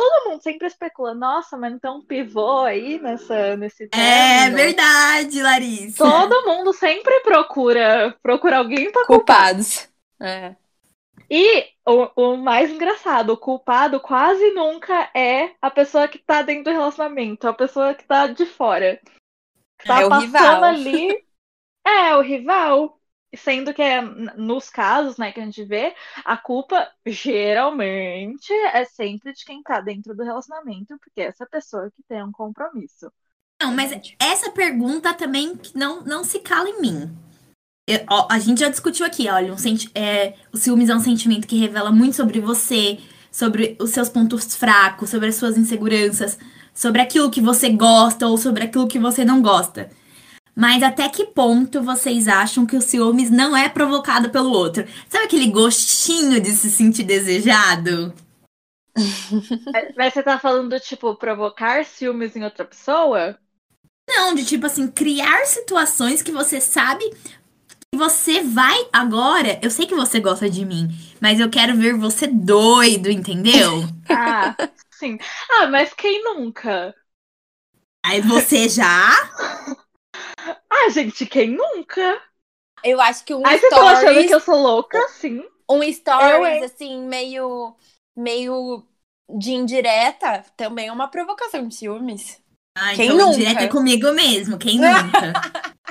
Todo 0.01 0.29
mundo 0.31 0.41
sempre 0.41 0.65
especula, 0.65 1.13
nossa, 1.13 1.55
mas 1.55 1.79
tem 1.79 1.91
um 1.91 2.01
pivô 2.01 2.61
aí 2.61 2.99
nessa, 2.99 3.55
nesse 3.55 3.87
É 3.93 4.49
verdade, 4.49 5.43
Larissa. 5.43 6.03
Todo 6.03 6.47
mundo 6.47 6.73
sempre 6.73 7.19
procura, 7.19 8.17
procura 8.23 8.57
alguém 8.57 8.91
pra 8.91 9.05
Culpados. 9.05 9.87
É. 10.19 10.55
E 11.29 11.65
o, 11.85 12.31
o 12.33 12.35
mais 12.37 12.71
engraçado, 12.71 13.33
o 13.33 13.37
culpado 13.37 13.99
quase 13.99 14.49
nunca 14.51 15.11
é 15.15 15.51
a 15.61 15.69
pessoa 15.69 16.07
que 16.07 16.17
tá 16.17 16.41
dentro 16.41 16.65
do 16.65 16.71
relacionamento, 16.71 17.47
a 17.47 17.53
pessoa 17.53 17.93
que 17.93 18.03
tá 18.03 18.25
de 18.25 18.47
fora. 18.47 18.99
Tá 19.85 20.01
É 20.01 20.05
o 20.05 20.09
passando 20.09 20.25
rival. 20.25 20.63
ali. 20.63 21.25
É, 21.85 22.15
o 22.15 22.21
rival. 22.21 22.99
Sendo 23.35 23.73
que 23.73 23.81
é, 23.81 24.01
nos 24.01 24.69
casos, 24.69 25.17
né, 25.17 25.31
que 25.31 25.39
a 25.39 25.45
gente 25.45 25.63
vê, 25.63 25.95
a 26.25 26.37
culpa 26.37 26.91
geralmente 27.05 28.51
é 28.53 28.83
sempre 28.85 29.33
de 29.33 29.45
quem 29.45 29.63
tá 29.63 29.79
dentro 29.81 30.15
do 30.15 30.23
relacionamento, 30.23 30.97
porque 30.99 31.21
é 31.21 31.25
essa 31.27 31.45
pessoa 31.45 31.89
que 31.91 32.03
tem 32.03 32.23
um 32.23 32.31
compromisso. 32.31 33.11
Não, 33.61 33.73
mas 33.73 33.91
essa 34.19 34.51
pergunta 34.51 35.13
também 35.13 35.59
não, 35.75 36.01
não 36.03 36.23
se 36.23 36.39
cala 36.39 36.67
em 36.69 36.81
mim. 36.81 37.15
Eu- 37.87 38.01
ó, 38.09 38.27
a 38.31 38.39
gente 38.39 38.61
já 38.61 38.69
discutiu 38.69 39.05
aqui, 39.05 39.29
olha, 39.29 39.53
um 39.53 39.57
senti 39.57 39.89
é, 39.95 40.35
o 40.53 40.57
ciúmes 40.57 40.89
é 40.89 40.95
um 40.95 40.99
sentimento 40.99 41.47
que 41.47 41.57
revela 41.57 41.91
muito 41.91 42.15
sobre 42.15 42.39
você, 42.39 42.99
sobre 43.31 43.77
os 43.79 43.91
seus 43.91 44.09
pontos 44.09 44.55
fracos, 44.55 45.09
sobre 45.09 45.29
as 45.29 45.35
suas 45.35 45.57
inseguranças. 45.57 46.37
sobre 46.73 47.01
aquilo 47.01 47.31
que 47.31 47.41
você 47.41 47.69
gosta 47.69 48.27
ou 48.27 48.37
sobre 48.37 48.63
aquilo 48.63 48.87
que 48.87 48.99
você 48.99 49.25
não 49.25 49.41
gosta. 49.41 49.89
Mas 50.55 50.83
até 50.83 51.07
que 51.09 51.25
ponto 51.25 51.81
vocês 51.81 52.27
acham 52.27 52.65
que 52.65 52.75
o 52.75 52.81
ciúmes 52.81 53.29
não 53.31 53.55
é 53.55 53.69
provocado 53.69 54.29
pelo 54.29 54.51
outro? 54.51 54.85
Sabe 55.09 55.25
aquele 55.25 55.47
gostinho 55.49 56.39
de 56.41 56.51
se 56.51 56.69
sentir 56.69 57.03
desejado? 57.03 58.13
Mas 59.95 60.13
você 60.13 60.23
tá 60.23 60.39
falando, 60.39 60.79
tipo, 60.79 61.15
provocar 61.15 61.85
ciúmes 61.85 62.35
em 62.35 62.43
outra 62.43 62.65
pessoa? 62.65 63.39
Não, 64.09 64.33
de 64.35 64.45
tipo 64.45 64.65
assim, 64.65 64.87
criar 64.87 65.45
situações 65.45 66.21
que 66.21 66.31
você 66.31 66.59
sabe 66.59 67.09
que 67.91 67.97
você 67.97 68.41
vai 68.43 68.87
agora. 68.93 69.59
Eu 69.63 69.71
sei 69.71 69.85
que 69.87 69.95
você 69.95 70.19
gosta 70.19 70.49
de 70.49 70.65
mim, 70.65 70.89
mas 71.21 71.39
eu 71.39 71.49
quero 71.49 71.75
ver 71.77 71.95
você 71.95 72.27
doido, 72.27 73.09
entendeu? 73.11 73.83
Ah, 74.09 74.57
sim. 74.91 75.17
Ah, 75.49 75.67
mas 75.67 75.93
quem 75.93 76.23
nunca? 76.23 76.93
Aí 78.05 78.21
você 78.21 78.67
já. 78.69 79.09
Ah, 80.69 80.89
gente, 80.89 81.25
quem 81.25 81.49
nunca? 81.56 82.21
Eu 82.84 82.99
acho 83.01 83.23
que 83.25 83.34
um 83.34 83.45
Aí 83.45 83.58
vocês 83.60 83.71
estão 83.73 83.88
achando 83.88 84.23
stories, 84.23 84.25
que 84.25 84.34
eu 84.34 84.39
sou 84.39 84.56
louca? 84.60 84.97
Sim. 85.08 85.43
um 85.69 85.84
Eu, 86.17 86.45
stories 86.45 86.47
hein? 86.47 86.63
assim, 86.63 87.01
meio 87.08 87.75
meio 88.15 88.86
de 89.30 89.51
indireta, 89.51 90.43
também 90.58 90.88
é 90.88 90.91
uma 90.91 91.08
provocação 91.10 91.67
de 91.67 91.75
ciúmes. 91.75 92.41
Ah, 92.75 92.93
Quem 92.93 93.15
então 93.15 93.17
nunca? 93.17 93.62
direto 93.62 93.62
é 93.62 93.67
comigo 93.67 94.12
mesmo, 94.13 94.58
quem 94.58 94.80
nunca? 94.80 95.41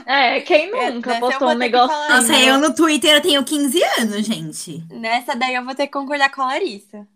É, 0.06 0.40
quem 0.42 0.70
É, 0.72 0.88
nunca 0.90 1.16
eu 1.16 1.16
postou 1.16 1.50
um 1.50 1.56
negócio? 1.58 1.98
falar. 2.08 2.08
Nossa, 2.08 2.36
eu 2.38 2.58
no 2.58 2.74
Twitter 2.74 3.12
eu 3.16 3.22
tenho 3.22 3.44
15 3.44 3.82
anos, 4.00 4.26
gente. 4.26 4.84
Nessa 4.90 5.34
daí 5.36 5.54
eu 5.54 5.64
vou 5.64 5.74
ter 5.74 5.86
que 5.86 5.92
concordar 5.92 6.30
com 6.30 6.42
a 6.42 6.46
Larissa. 6.46 7.08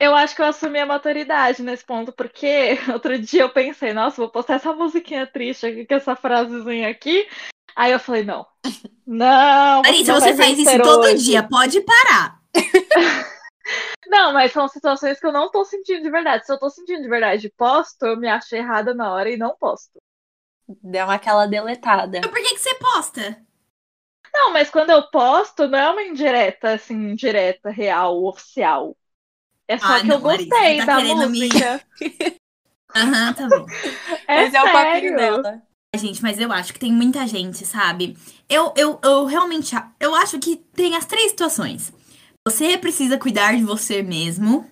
Eu 0.00 0.14
acho 0.14 0.34
que 0.36 0.42
eu 0.42 0.46
assumi 0.46 0.78
a 0.78 0.86
maturidade 0.86 1.62
nesse 1.62 1.84
ponto, 1.84 2.12
porque 2.12 2.78
outro 2.92 3.18
dia 3.18 3.42
eu 3.42 3.50
pensei, 3.50 3.92
nossa, 3.92 4.16
vou 4.16 4.30
postar 4.30 4.54
essa 4.54 4.72
musiquinha 4.72 5.26
triste 5.26 5.66
aqui, 5.66 5.86
com 5.86 5.94
essa 5.94 6.14
frasezinha 6.14 6.88
aqui. 6.88 7.28
Aí 7.74 7.92
eu 7.92 7.98
falei, 7.98 8.24
não. 8.24 8.46
Não. 9.06 9.82
Não 9.82 9.92
você 9.92 10.34
faz 10.34 10.58
isso 10.58 10.64
vencer 10.64 10.82
todo 10.82 11.04
hoje. 11.04 11.24
dia, 11.24 11.42
pode 11.42 11.80
parar. 11.80 12.40
Não, 14.08 14.32
mas 14.32 14.52
são 14.52 14.66
situações 14.66 15.20
que 15.20 15.26
eu 15.26 15.32
não 15.32 15.50
tô 15.50 15.62
sentindo 15.64 16.02
de 16.02 16.10
verdade. 16.10 16.46
Se 16.46 16.50
eu 16.50 16.58
tô 16.58 16.70
sentindo 16.70 17.02
de 17.02 17.08
verdade 17.08 17.46
e 17.46 17.50
posto, 17.50 18.06
eu 18.06 18.16
me 18.16 18.26
acho 18.26 18.56
errada 18.56 18.94
na 18.94 19.12
hora 19.12 19.30
e 19.30 19.36
não 19.36 19.54
posto. 19.54 19.98
Deu 20.66 21.04
uma 21.04 21.14
aquela 21.14 21.46
deletada. 21.46 22.22
Por 22.22 22.32
que, 22.32 22.54
que 22.54 22.58
você 22.58 22.74
posta? 22.76 23.42
Não, 24.32 24.52
mas 24.52 24.70
quando 24.70 24.90
eu 24.90 25.02
posto, 25.10 25.68
não 25.68 25.78
é 25.78 25.90
uma 25.90 26.02
indireta, 26.02 26.72
assim, 26.72 26.94
indireta, 26.94 27.70
real, 27.70 28.24
oficial. 28.24 28.96
É 29.68 29.78
só 29.78 29.86
Ah, 29.94 30.00
que 30.00 30.06
não, 30.06 30.16
eu 30.16 30.20
gostei 30.20 30.48
você 30.48 30.76
tá 30.76 30.84
da 30.86 30.96
querendo 30.96 31.28
me- 31.30 31.48
música. 31.48 31.80
Aham, 32.96 33.32
tá 33.34 33.48
bom. 33.48 33.66
É 34.26 34.44
Esse 34.44 34.56
é 34.56 34.62
o 34.62 34.72
papinho 34.72 35.14
sério. 35.16 35.16
dela. 35.16 35.62
Gente, 35.96 36.22
mas 36.22 36.38
eu 36.38 36.52
acho 36.52 36.72
que 36.72 36.78
tem 36.78 36.92
muita 36.92 37.26
gente, 37.26 37.64
sabe? 37.66 38.16
Eu, 38.48 38.72
eu, 38.76 39.00
eu 39.02 39.24
realmente 39.26 39.74
eu 40.00 40.14
acho 40.14 40.38
que 40.38 40.56
tem 40.74 40.96
as 40.96 41.06
três 41.06 41.30
situações. 41.30 41.92
Você 42.46 42.76
precisa 42.78 43.18
cuidar 43.18 43.56
de 43.56 43.64
você 43.64 44.02
mesmo. 44.02 44.66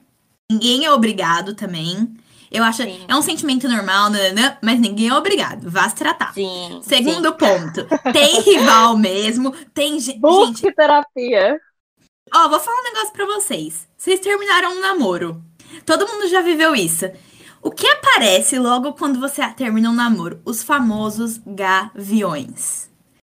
Ninguém 0.51 0.85
é 0.85 0.93
obrigado 0.93 1.55
também. 1.55 2.15
Eu 2.51 2.63
acho 2.65 2.83
Sim. 2.83 3.05
é 3.09 3.15
um 3.17 3.23
sentimento 3.23 3.69
normal, 3.69 4.09
nananã, 4.11 4.57
mas 4.63 4.79
ninguém 4.79 5.09
é 5.09 5.15
obrigado. 5.15 5.69
Vá 5.71 5.89
se 5.89 5.97
tratar. 5.97 6.33
Sim. 6.33 6.81
Segundo 6.83 7.35
ponto, 7.35 7.87
tem 8.13 8.41
rival 8.43 8.97
mesmo, 8.97 9.53
tem 9.75 9.99
ge- 10.01 10.13
gente. 10.13 10.21
Busque 10.21 10.73
terapia. 10.75 11.59
Ó, 12.35 12.49
vou 12.49 12.61
falar 12.61 12.81
um 12.81 12.85
negócio 12.85 13.13
pra 13.13 13.27
vocês. 13.27 13.89
Vocês 13.97 14.21
terminaram 14.21 14.73
um 14.73 14.81
namoro. 14.81 15.43
Todo 15.85 16.07
mundo 16.07 16.29
já 16.29 16.41
viveu 16.41 16.75
isso. 16.75 17.07
O 17.63 17.71
que 17.71 17.87
aparece 17.87 18.59
logo 18.59 18.93
quando 18.93 19.19
você 19.19 19.47
termina 19.53 19.91
um 19.91 19.95
namoro? 19.95 20.41
Os 20.45 20.63
famosos 20.63 21.41
gaviões. 21.47 22.91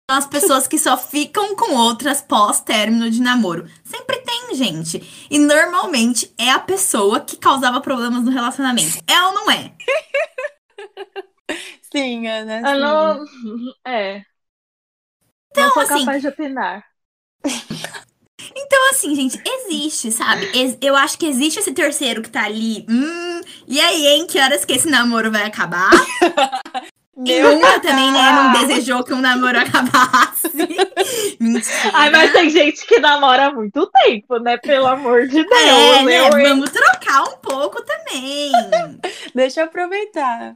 São 0.09 0.17
as 0.17 0.25
pessoas 0.25 0.67
que 0.67 0.77
só 0.77 0.97
ficam 0.97 1.55
com 1.55 1.75
outras 1.75 2.21
pós-término 2.21 3.11
de 3.11 3.21
namoro. 3.21 3.69
Sempre 3.83 4.19
tem, 4.19 4.55
gente. 4.55 5.27
E 5.29 5.37
normalmente 5.37 6.33
é 6.37 6.49
a 6.49 6.59
pessoa 6.59 7.19
que 7.19 7.35
causava 7.35 7.81
problemas 7.81 8.23
no 8.23 8.31
relacionamento. 8.31 9.03
É 9.05 9.21
ou 9.21 9.33
não 9.33 9.51
é? 9.51 9.73
Sim, 11.91 12.27
Ana. 12.27 12.59
Eu 12.59 12.75
sim. 12.75 12.81
não. 12.81 13.25
É. 13.85 14.23
Então, 15.51 15.65
não 15.65 15.73
sou 15.73 15.83
assim, 15.83 15.99
capaz 15.99 16.21
de 16.21 16.27
opinar. 16.27 16.85
Então, 18.67 18.89
assim, 18.89 19.15
gente, 19.15 19.41
existe, 19.45 20.11
sabe? 20.11 20.45
Eu 20.81 20.93
acho 20.95 21.17
que 21.17 21.25
existe 21.25 21.59
esse 21.59 21.71
terceiro 21.71 22.21
que 22.21 22.29
tá 22.29 22.43
ali. 22.43 22.85
Hum, 22.89 23.41
e 23.65 23.79
aí, 23.79 24.07
hein? 24.07 24.27
Que 24.27 24.39
horas 24.39 24.65
que 24.65 24.73
esse 24.73 24.89
namoro 24.89 25.31
vai 25.31 25.43
acabar? 25.43 25.89
E 27.25 27.41
Meu 27.41 27.55
nunca 27.55 27.79
também, 27.79 28.11
né? 28.11 28.31
Não 28.31 28.53
desejou 28.53 29.03
que 29.03 29.11
um 29.11 29.19
namoro 29.21 29.57
acabasse. 29.57 30.51
Mentira. 31.41 31.91
Ai, 31.91 32.11
mas 32.11 32.31
tem 32.31 32.47
gente 32.47 32.85
que 32.85 32.99
namora 32.99 33.47
há 33.47 33.51
muito 33.51 33.87
tempo, 33.87 34.37
né? 34.37 34.55
Pelo 34.57 34.85
amor 34.85 35.25
de 35.25 35.43
Deus. 35.43 35.51
É, 35.51 36.03
né? 36.03 36.25
hein? 36.25 36.29
Vamos 36.29 36.69
trocar 36.69 37.23
um 37.23 37.37
pouco 37.37 37.83
também. 37.83 38.51
Deixa 39.33 39.61
eu 39.61 39.65
aproveitar. 39.65 40.55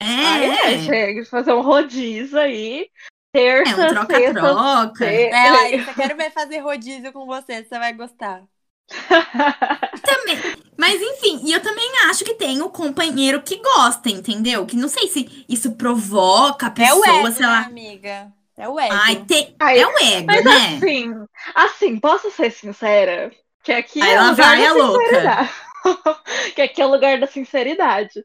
Ai, 0.00 0.44
é, 0.44 0.74
É, 0.74 0.78
chega 0.78 1.22
de 1.22 1.28
fazer 1.28 1.52
um 1.52 1.60
rodízio 1.60 2.38
aí. 2.38 2.88
Terça, 3.32 3.82
é 3.82 3.86
um 3.86 3.88
troca-troca. 3.94 5.06
É, 5.06 5.50
Larissa, 5.50 5.94
quero 5.94 6.16
ver 6.16 6.32
fazer 6.32 6.58
rodízio 6.58 7.12
com 7.12 7.26
você, 7.26 7.64
você 7.64 7.78
vai 7.78 7.92
gostar. 7.92 8.42
Também. 10.02 10.36
Mas 10.76 11.00
enfim, 11.00 11.40
e 11.44 11.52
eu 11.52 11.60
também 11.60 11.88
acho 12.08 12.24
que 12.24 12.34
tem 12.34 12.60
o 12.62 12.70
companheiro 12.70 13.42
que 13.42 13.56
gosta, 13.60 14.08
entendeu? 14.10 14.66
Que 14.66 14.76
não 14.76 14.88
sei 14.88 15.06
se 15.08 15.44
isso 15.48 15.72
provoca 15.76 16.66
a 16.66 16.74
É 16.82 16.92
o 16.92 17.00
pessoa, 17.00 17.16
ego, 17.18 17.32
sei 17.32 17.42
né, 17.42 17.46
lá. 17.46 17.58
amiga? 17.66 18.32
É 18.56 18.68
o 18.68 18.80
ego. 18.80 18.94
Ai, 18.94 19.16
tem... 19.26 19.54
Ai, 19.60 19.78
é 19.78 19.86
o 19.86 19.98
ego, 20.02 20.26
Mas 20.26 20.44
né? 20.44 20.76
assim, 20.76 21.14
assim, 21.54 22.00
posso 22.00 22.30
ser 22.30 22.50
sincera? 22.50 23.30
Que 23.62 23.72
aqui 23.72 24.02
Aí 24.02 24.10
é 24.14 24.20
lugar 24.20 24.56
vai 24.56 24.62
da 24.62 24.70
a 24.70 24.72
louca. 24.72 25.04
sinceridade. 25.04 25.50
que 26.56 26.62
aqui 26.62 26.82
é 26.82 26.86
o 26.86 26.90
lugar 26.90 27.20
da 27.20 27.26
sinceridade. 27.26 28.24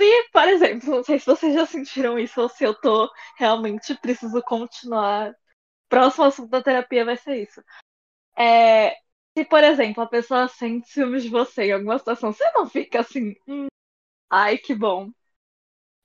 Se, 0.00 0.28
por 0.32 0.48
exemplo, 0.48 0.96
não 0.96 1.04
sei 1.04 1.18
se 1.18 1.26
vocês 1.26 1.52
já 1.52 1.66
sentiram 1.66 2.18
isso 2.18 2.40
ou 2.40 2.48
se 2.48 2.64
eu 2.64 2.74
tô 2.74 3.06
realmente 3.36 3.94
preciso 3.96 4.42
continuar. 4.42 5.34
Próximo 5.90 6.24
assunto 6.24 6.48
da 6.48 6.62
terapia 6.62 7.04
vai 7.04 7.18
ser 7.18 7.42
isso. 7.42 7.62
É, 8.34 8.96
se, 9.36 9.44
por 9.44 9.62
exemplo, 9.62 10.02
a 10.02 10.06
pessoa 10.06 10.48
sente 10.48 10.88
ciúmes 10.88 11.22
de 11.22 11.28
você 11.28 11.64
em 11.64 11.72
alguma 11.72 11.98
situação, 11.98 12.32
você 12.32 12.50
não 12.52 12.66
fica 12.66 13.00
assim, 13.00 13.34
"Hum, 13.46 13.66
ai, 14.30 14.56
que 14.56 14.74
bom. 14.74 15.10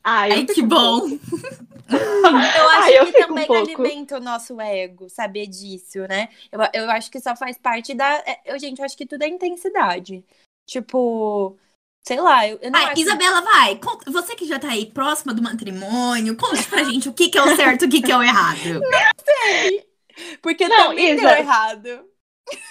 Ai, 0.03 0.31
Ai, 0.33 0.45
que 0.45 0.61
um 0.61 0.67
bom. 0.67 1.07
Eu 1.87 2.69
acho 2.69 2.83
Ai, 2.83 2.97
eu 2.97 3.05
que 3.13 3.23
um 3.23 3.27
também 3.27 3.47
pouco. 3.47 3.71
alimenta 3.71 4.17
o 4.17 4.19
nosso 4.19 4.59
ego, 4.59 5.09
saber 5.09 5.47
disso, 5.47 5.99
né? 6.07 6.29
Eu, 6.51 6.59
eu 6.73 6.91
acho 6.91 7.09
que 7.11 7.19
só 7.19 7.35
faz 7.35 7.57
parte 7.57 7.93
da. 7.93 8.17
é, 8.27 8.41
Eu, 8.45 8.59
gente, 8.59 8.79
eu 8.79 8.85
acho 8.85 8.97
que 8.97 9.05
tudo 9.05 9.21
é 9.23 9.27
intensidade. 9.27 10.25
Tipo, 10.65 11.57
sei 12.07 12.19
lá, 12.21 12.47
eu, 12.47 12.59
eu 12.61 12.71
não 12.71 12.79
Ai, 12.79 12.91
acho. 12.91 13.01
Isabela, 13.01 13.41
vai. 13.41 13.75
Conta- 13.77 14.11
Você 14.11 14.35
que 14.35 14.45
já 14.45 14.59
tá 14.59 14.69
aí 14.69 14.85
próxima 14.85 15.33
do 15.33 15.41
matrimônio, 15.41 16.37
conte 16.37 16.63
pra 16.67 16.83
gente 16.83 17.09
o 17.09 17.13
que, 17.13 17.29
que 17.29 17.37
é 17.37 17.41
o 17.41 17.55
certo 17.55 17.85
e 17.85 17.87
o 17.87 17.89
que, 17.91 18.01
que 18.01 18.11
é 18.11 18.17
o 18.17 18.23
errado. 18.23 18.81
Porque 20.41 20.67
Não, 20.67 20.89
também 20.89 21.11
Isa. 21.13 21.21
deu 21.21 21.37
errado. 21.37 22.09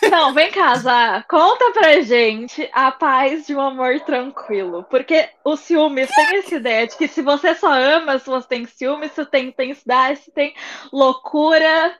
Não, 0.08 0.32
vem 0.32 0.50
cá, 0.52 0.76
Zá. 0.76 1.24
Conta 1.28 1.72
pra 1.72 2.00
gente 2.00 2.68
a 2.72 2.92
paz 2.92 3.44
de 3.46 3.54
um 3.56 3.60
amor 3.60 4.00
tranquilo. 4.00 4.84
Porque 4.84 5.28
o 5.44 5.56
ciúmes 5.56 6.08
tem 6.14 6.38
essa 6.38 6.54
ideia 6.54 6.86
de 6.86 6.96
que 6.96 7.08
se 7.08 7.20
você 7.20 7.54
só 7.56 7.72
ama, 7.72 8.18
se 8.18 8.26
você 8.26 8.46
tem 8.46 8.66
ciúmes, 8.66 9.10
se 9.12 9.26
tem 9.26 9.48
intensidade, 9.48 10.20
se 10.20 10.30
tem 10.30 10.54
loucura. 10.92 11.98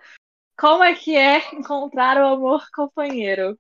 Como 0.57 0.85
é 0.85 0.94
que 0.94 1.16
é 1.16 1.38
encontrar 1.53 2.16
o 2.23 2.35
amor 2.35 2.64
companheiro? 2.73 3.59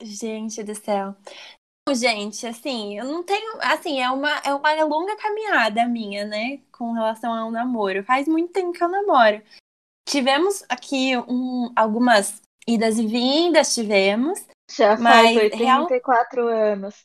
Gente 0.00 0.62
do 0.62 0.74
céu. 0.74 1.16
Gente, 1.94 2.46
assim, 2.46 2.98
eu 2.98 3.04
não 3.04 3.22
tenho. 3.22 3.58
Assim, 3.60 4.00
é 4.00 4.10
uma, 4.10 4.30
é 4.44 4.54
uma 4.54 4.84
longa 4.84 5.16
caminhada 5.16 5.86
minha, 5.86 6.24
né? 6.24 6.60
Com 6.72 6.92
relação 6.92 7.32
ao 7.32 7.50
namoro. 7.50 8.04
Faz 8.04 8.26
muito 8.28 8.52
tempo 8.52 8.72
que 8.72 8.82
eu 8.82 8.88
namoro. 8.88 9.42
Tivemos 10.08 10.64
aqui 10.68 11.16
um, 11.16 11.70
algumas 11.76 12.40
idas 12.66 12.98
e 12.98 13.06
vindas, 13.06 13.74
tivemos. 13.74 14.44
Já 14.70 14.96
faz 14.96 15.52
real- 15.52 15.82
84 15.82 16.48
anos. 16.48 17.04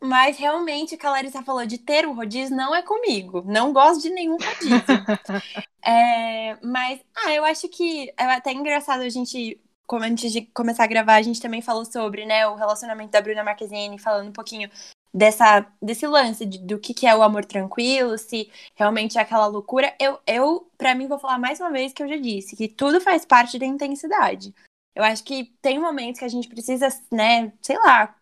Mas 0.00 0.36
realmente 0.36 0.94
o 0.94 0.98
que 0.98 1.06
a 1.06 1.10
Larissa 1.10 1.42
falou 1.42 1.64
de 1.64 1.78
ter 1.78 2.06
um 2.06 2.14
rodízio 2.14 2.54
não 2.54 2.74
é 2.74 2.82
comigo. 2.82 3.42
Não 3.46 3.72
gosto 3.72 4.02
de 4.02 4.10
nenhum 4.10 4.36
rodízio. 4.36 4.82
É, 5.88 6.56
mas, 6.64 7.00
ah, 7.14 7.32
eu 7.32 7.44
acho 7.44 7.68
que 7.68 8.12
é 8.16 8.24
até 8.24 8.52
engraçado 8.52 9.02
a 9.02 9.08
gente, 9.08 9.60
como 9.86 10.04
antes 10.04 10.32
de 10.32 10.42
começar 10.42 10.84
a 10.84 10.88
gravar, 10.88 11.14
a 11.14 11.22
gente 11.22 11.40
também 11.40 11.62
falou 11.62 11.84
sobre, 11.84 12.26
né, 12.26 12.46
o 12.46 12.54
relacionamento 12.54 13.12
da 13.12 13.20
Bruna 13.20 13.44
Marquezine, 13.44 13.98
falando 13.98 14.28
um 14.28 14.32
pouquinho 14.32 14.70
dessa, 15.14 15.66
desse 15.80 16.06
lance 16.06 16.44
de- 16.44 16.58
do 16.58 16.78
que, 16.78 16.92
que 16.92 17.06
é 17.06 17.14
o 17.14 17.22
amor 17.22 17.44
tranquilo, 17.44 18.18
se 18.18 18.50
realmente 18.74 19.16
é 19.16 19.20
aquela 19.20 19.46
loucura. 19.46 19.94
Eu, 19.98 20.18
eu, 20.26 20.70
pra 20.76 20.94
mim, 20.94 21.06
vou 21.06 21.18
falar 21.18 21.38
mais 21.38 21.60
uma 21.60 21.70
vez 21.70 21.92
que 21.92 22.02
eu 22.02 22.08
já 22.08 22.16
disse, 22.16 22.56
que 22.56 22.68
tudo 22.68 23.00
faz 23.00 23.24
parte 23.24 23.58
da 23.58 23.64
intensidade. 23.64 24.54
Eu 24.94 25.04
acho 25.04 25.24
que 25.24 25.44
tem 25.60 25.78
momentos 25.78 26.18
que 26.18 26.24
a 26.24 26.28
gente 26.28 26.48
precisa, 26.48 26.88
né, 27.12 27.52
sei 27.62 27.78
lá, 27.78 28.14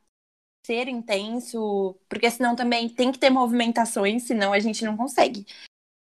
ser 0.66 0.88
intenso, 0.88 1.96
porque 2.08 2.30
senão 2.30 2.56
também 2.56 2.88
tem 2.88 3.12
que 3.12 3.18
ter 3.18 3.30
movimentações, 3.30 4.22
senão 4.22 4.52
a 4.52 4.58
gente 4.58 4.84
não 4.84 4.96
consegue 4.96 5.46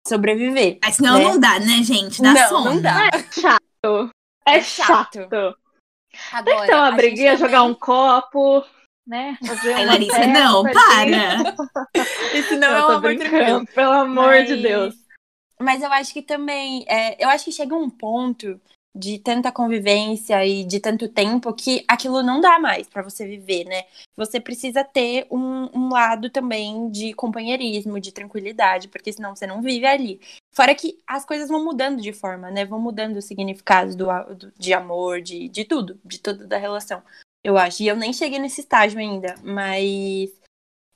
sobreviver. 0.08 0.78
Mas 0.84 0.95
senão 0.95 1.17
né? 1.17 1.24
não 1.24 1.39
dá, 1.39 1.60
né, 1.60 1.84
gente? 1.84 2.21
Dá 2.21 2.34
não, 2.34 2.50
sono. 2.50 2.65
não 2.65 2.82
dá. 2.82 3.08
É 3.08 3.32
chato. 3.32 4.11
É, 4.45 4.58
É 4.58 4.62
chato. 4.62 5.19
chato. 5.19 5.30
Tem 5.30 6.21
Agora, 6.34 6.62
que 6.62 6.67
ter 6.67 6.75
uma 6.75 6.88
a 6.88 6.91
briguinha, 6.91 7.32
também- 7.34 7.47
jogar 7.47 7.63
um 7.63 7.73
copo, 7.73 8.65
né? 9.08 9.38
Fazer 9.45 9.69
uma 9.75 9.86
Larissa, 9.86 10.15
festa 10.15 10.27
não, 10.34 10.63
para! 10.63 11.56
Isso 12.36 12.58
não 12.58 12.67
Eu 12.67 12.91
é 12.91 12.97
um 12.97 13.01
brincando, 13.01 13.30
tranquilo. 13.30 13.65
pelo 13.67 13.91
amor 13.93 14.43
de 14.43 14.54
Mas- 14.54 14.62
Deus. 14.62 14.95
Mas 15.60 15.82
eu 15.84 15.91
acho 15.93 16.12
que 16.12 16.21
também. 16.23 16.84
é, 16.88 17.23
eu 17.23 17.30
acho 17.30 17.45
que 17.45 17.51
chega 17.51 17.75
um 17.75 17.89
ponto 17.89 18.60
de 18.93 19.17
tanta 19.19 19.51
convivência 19.51 20.45
e 20.45 20.63
de 20.65 20.80
tanto 20.80 21.08
tempo 21.08 21.54
que 21.54 21.84
aquilo 21.88 22.21
não 22.21 22.41
dá 22.41 22.60
mais 22.60 22.88
pra 22.89 23.01
você 23.01 23.25
viver, 23.25 23.63
né? 23.65 23.84
Você 24.17 24.39
precisa 24.39 24.84
ter 24.84 25.25
um, 25.32 25.69
um 25.73 25.89
lado 25.89 26.30
também 26.30 26.89
de 26.91 27.13
companheirismo, 27.13 27.99
de 27.99 28.12
tranquilidade, 28.12 28.88
porque 28.89 29.13
senão 29.13 29.36
você 29.36 29.47
não 29.47 29.62
vive 29.62 29.86
ali. 29.86 30.19
Fora 30.54 30.75
que 30.75 30.97
as 31.08 31.25
coisas 31.25 31.47
vão 31.47 31.63
mudando 31.63 32.01
de 32.01 32.12
forma, 32.12 32.51
né? 32.51 32.65
Vão 32.65 32.80
mudando 32.80 33.17
os 33.17 33.25
significados 33.25 33.95
do, 33.95 34.06
do- 34.36 34.51
de 34.58 34.73
amor, 34.73 35.21
de, 35.21 35.47
de 35.47 35.63
tudo, 35.65 35.99
de 36.04 36.19
toda 36.19 36.45
da 36.45 36.58
relação. 36.58 37.01
Eu 37.43 37.58
acho. 37.58 37.82
E 37.84 37.88
eu 37.88 37.95
nem 37.95 38.12
cheguei 38.13 38.39
nesse 38.39 38.62
estágio 38.62 38.99
ainda, 38.99 39.36
mas. 39.43 40.32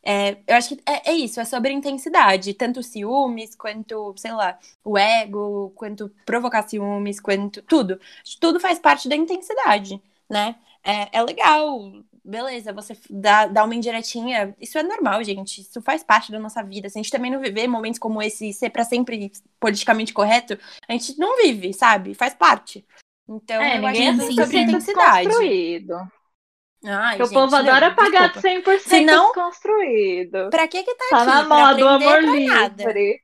É, 0.06 0.38
eu 0.46 0.56
acho 0.56 0.76
que 0.76 0.82
é, 0.86 1.12
é 1.12 1.14
isso, 1.14 1.40
é 1.40 1.46
sobre 1.46 1.72
intensidade. 1.72 2.54
Tanto 2.54 2.84
ciúmes, 2.84 3.56
quanto, 3.56 4.14
sei 4.18 4.32
lá, 4.32 4.58
o 4.84 4.98
ego, 4.98 5.72
quanto 5.76 6.12
provocar 6.26 6.68
ciúmes, 6.68 7.20
quanto 7.20 7.64
tudo. 7.64 8.00
Tudo 8.40 8.60
faz 8.60 8.78
parte 8.78 9.10
da 9.10 9.16
intensidade, 9.16 10.00
né? 10.30 10.56
É, 10.84 11.18
é 11.18 11.22
legal, 11.24 11.92
beleza, 12.24 12.72
você 12.72 12.96
dá, 13.10 13.48
dá 13.48 13.64
uma 13.64 13.74
indiretinha. 13.74 14.56
Isso 14.62 14.78
é 14.78 14.84
normal, 14.84 15.24
gente. 15.24 15.62
Isso 15.62 15.82
faz 15.82 16.04
parte 16.04 16.32
da 16.32 16.40
nossa 16.40 16.62
vida. 16.62 16.88
Se 16.88 17.00
a 17.00 17.02
gente 17.02 17.12
também 17.12 17.32
não 17.32 17.40
viver 17.40 17.68
momentos 17.68 18.00
como 18.00 18.22
esse, 18.22 18.54
ser 18.54 18.70
pra 18.70 18.84
sempre 18.84 19.32
politicamente 19.60 20.14
correto, 20.14 20.56
a 20.88 20.92
gente 20.94 21.18
não 21.18 21.38
vive, 21.38 21.74
sabe? 21.74 22.14
Faz 22.14 22.36
parte. 22.36 22.86
Então, 23.28 23.60
É, 23.60 23.80
eu 23.80 23.88
acho 23.88 24.02
é 24.02 24.14
que 24.14 24.20
sim, 24.20 24.40
é 24.40 24.44
sobre 24.44 24.58
100% 24.58 24.70
intensidade. 24.70 25.28
desconstruído. 25.28 26.12
Ai, 26.86 27.16
o 27.22 27.26
gente, 27.26 27.34
povo 27.34 27.52
não, 27.52 27.60
adora 27.60 27.92
pagar 27.96 28.32
desculpa. 28.34 28.72
100% 28.72 28.80
Senão- 28.90 29.26
desconstruído. 29.34 30.50
Pra 30.50 30.68
que 30.68 30.84
que 30.84 30.96
tá, 30.96 31.06
Tá 31.10 31.18
aqui? 31.18 31.26
na 31.26 31.46
Pra 31.46 31.56
moda 31.68 31.86
o 31.86 31.88
amor 31.88 32.22
nada. 32.22 32.84
livre. 32.86 33.22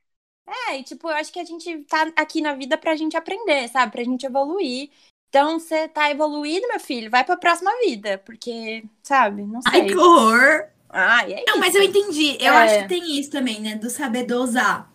É, 0.68 0.78
e 0.78 0.82
tipo, 0.82 1.08
eu 1.08 1.14
acho 1.16 1.32
que 1.32 1.38
a 1.40 1.44
gente 1.44 1.78
tá 1.84 2.10
aqui 2.16 2.40
na 2.40 2.54
vida 2.54 2.76
pra 2.76 2.96
gente 2.96 3.16
aprender, 3.16 3.68
sabe? 3.68 3.92
Pra 3.92 4.04
gente 4.04 4.26
evoluir. 4.26 4.90
Então, 5.28 5.58
você 5.58 5.88
tá 5.88 6.10
evoluído, 6.10 6.68
meu 6.68 6.78
filho, 6.80 7.10
vai 7.10 7.24
pra 7.24 7.36
próxima 7.38 7.70
vida. 7.84 8.18
Porque, 8.26 8.84
sabe? 9.02 9.42
Não 9.42 9.62
sei. 9.62 9.80
Ai, 9.80 9.86
que 9.86 9.96
horror! 9.96 10.66
Ai, 10.90 11.32
é 11.32 11.36
Não, 11.46 11.54
isso. 11.54 11.58
mas 11.58 11.74
eu 11.74 11.82
entendi. 11.82 12.36
Eu 12.38 12.52
É. 12.52 12.56
acho 12.64 12.82
que 12.82 12.88
tem 12.88 13.18
isso 13.18 13.30
também, 13.30 13.60
né? 13.60 13.76
Do 13.76 13.88
saber 13.88 14.24
dosar. 14.26 14.90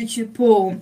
Do 0.00 0.06
Tipo, 0.06 0.72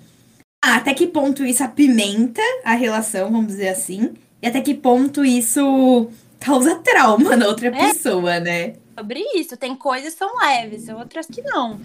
ah, 0.64 0.76
até 0.76 0.94
que 0.94 1.06
ponto 1.06 1.44
isso 1.44 1.62
apimenta 1.62 2.40
a 2.64 2.72
relação, 2.72 3.30
vamos 3.30 3.48
dizer 3.48 3.68
assim. 3.68 4.14
E 4.40 4.46
até 4.46 4.62
que 4.62 4.72
ponto 4.74 5.24
isso 5.24 6.10
causa 6.40 6.76
trauma 6.82 7.36
na 7.36 7.46
outra 7.48 7.68
É. 7.68 7.70
pessoa, 7.70 8.40
né? 8.40 8.76
Sobre 8.98 9.20
isso, 9.34 9.56
tem 9.56 9.76
coisas 9.76 10.12
que 10.12 10.18
são 10.18 10.36
leves, 10.38 10.88
outras 10.88 11.26
que 11.26 11.42
não. 11.42 11.78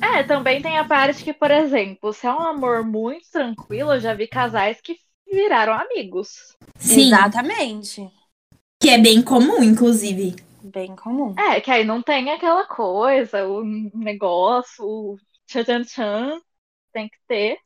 É, 0.00 0.22
também 0.22 0.60
tem 0.60 0.76
a 0.78 0.84
parte 0.84 1.24
que, 1.24 1.32
por 1.32 1.50
exemplo, 1.50 2.12
se 2.12 2.26
é 2.26 2.32
um 2.32 2.40
amor 2.40 2.84
muito 2.84 3.30
tranquilo, 3.30 3.94
eu 3.94 4.00
já 4.00 4.12
vi 4.14 4.26
casais 4.26 4.80
que 4.80 4.96
viraram 5.30 5.72
amigos. 5.72 6.54
Sim. 6.78 7.06
Exatamente. 7.06 8.06
Que 8.80 8.90
é 8.90 8.98
bem 8.98 9.22
comum, 9.22 9.62
inclusive. 9.62 10.36
Bem 10.62 10.94
comum. 10.96 11.34
É, 11.38 11.60
que 11.60 11.70
aí 11.70 11.84
não 11.84 12.02
tem 12.02 12.30
aquela 12.30 12.66
coisa, 12.66 13.46
o 13.46 13.64
negócio, 13.94 14.84
o 14.84 15.16
tchan-tchan-tchan, 15.46 16.40
tem 16.92 17.08
que 17.08 17.16
ter. 17.26 17.58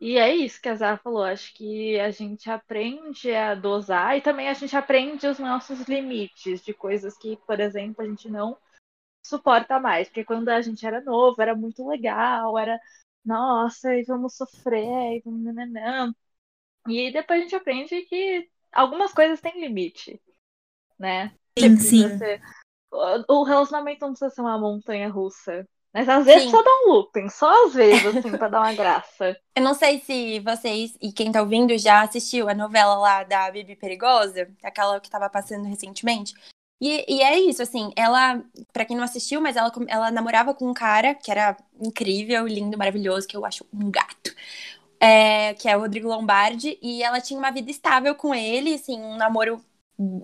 E 0.00 0.16
é 0.16 0.34
isso 0.34 0.60
que 0.60 0.68
a 0.68 0.74
Zara 0.74 0.96
falou, 0.96 1.22
acho 1.24 1.52
que 1.54 2.00
a 2.00 2.10
gente 2.10 2.50
aprende 2.50 3.32
a 3.34 3.54
dosar 3.54 4.16
e 4.16 4.22
também 4.22 4.48
a 4.48 4.54
gente 4.54 4.74
aprende 4.76 5.26
os 5.26 5.38
nossos 5.38 5.80
limites 5.82 6.62
de 6.62 6.72
coisas 6.72 7.18
que, 7.18 7.36
por 7.46 7.60
exemplo, 7.60 8.02
a 8.02 8.08
gente 8.08 8.28
não 8.30 8.56
suporta 9.22 9.80
mais. 9.80 10.08
Porque 10.08 10.24
quando 10.24 10.48
a 10.50 10.60
gente 10.62 10.86
era 10.86 11.00
novo, 11.02 11.40
era 11.42 11.54
muito 11.56 11.86
legal, 11.88 12.58
era, 12.58 12.80
nossa, 13.24 13.94
e 13.96 14.04
vamos 14.04 14.36
sofrer, 14.36 15.18
e 15.18 15.22
vamos 15.24 15.44
nananã. 15.44 16.14
E 16.88 17.12
depois 17.12 17.40
a 17.40 17.42
gente 17.44 17.56
aprende 17.56 18.02
que 18.02 18.50
algumas 18.72 19.12
coisas 19.12 19.40
têm 19.40 19.60
limite, 19.60 20.20
né? 20.98 21.34
Sim, 21.58 21.76
Precisa 21.76 22.16
sim. 22.18 22.24
O 23.28 23.40
o 23.40 23.44
relacionamento 23.44 24.00
não 24.02 24.10
precisa 24.10 24.30
ser 24.30 24.40
uma 24.42 24.58
montanha 24.58 25.08
russa. 25.10 25.68
Mas 25.92 26.08
às 26.08 26.24
vezes 26.24 26.44
Sim. 26.44 26.50
só 26.50 26.62
dá 26.62 26.70
um 26.84 26.92
looping, 26.92 27.28
só 27.28 27.66
às 27.66 27.74
vezes, 27.74 28.06
assim, 28.16 28.30
pra 28.30 28.48
dar 28.48 28.60
uma 28.60 28.72
graça. 28.72 29.36
Eu 29.56 29.62
não 29.62 29.74
sei 29.74 30.00
se 30.00 30.38
vocês 30.40 30.96
e 31.02 31.12
quem 31.12 31.32
tá 31.32 31.42
ouvindo 31.42 31.76
já 31.76 32.02
assistiu 32.02 32.48
a 32.48 32.54
novela 32.54 32.94
lá 32.94 33.24
da 33.24 33.50
Bibi 33.50 33.74
Perigosa, 33.74 34.48
aquela 34.62 35.00
que 35.00 35.10
tava 35.10 35.28
passando 35.28 35.66
recentemente. 35.66 36.34
E, 36.80 37.04
e 37.08 37.22
é 37.22 37.38
isso, 37.38 37.60
assim, 37.60 37.92
ela, 37.94 38.42
pra 38.72 38.86
quem 38.86 38.96
não 38.96 39.04
assistiu, 39.04 39.40
mas 39.40 39.56
ela, 39.56 39.70
ela 39.88 40.10
namorava 40.10 40.54
com 40.54 40.70
um 40.70 40.74
cara 40.74 41.14
que 41.14 41.30
era 41.30 41.56
incrível, 41.78 42.46
lindo, 42.46 42.78
maravilhoso, 42.78 43.28
que 43.28 43.36
eu 43.36 43.44
acho 43.44 43.66
um 43.72 43.90
gato. 43.90 44.34
É, 44.98 45.54
que 45.54 45.68
é 45.68 45.76
o 45.76 45.80
Rodrigo 45.80 46.08
Lombardi, 46.08 46.78
e 46.80 47.02
ela 47.02 47.20
tinha 47.20 47.38
uma 47.38 47.50
vida 47.50 47.70
estável 47.70 48.14
com 48.14 48.34
ele, 48.34 48.74
assim, 48.74 49.00
um 49.00 49.16
namoro 49.16 49.62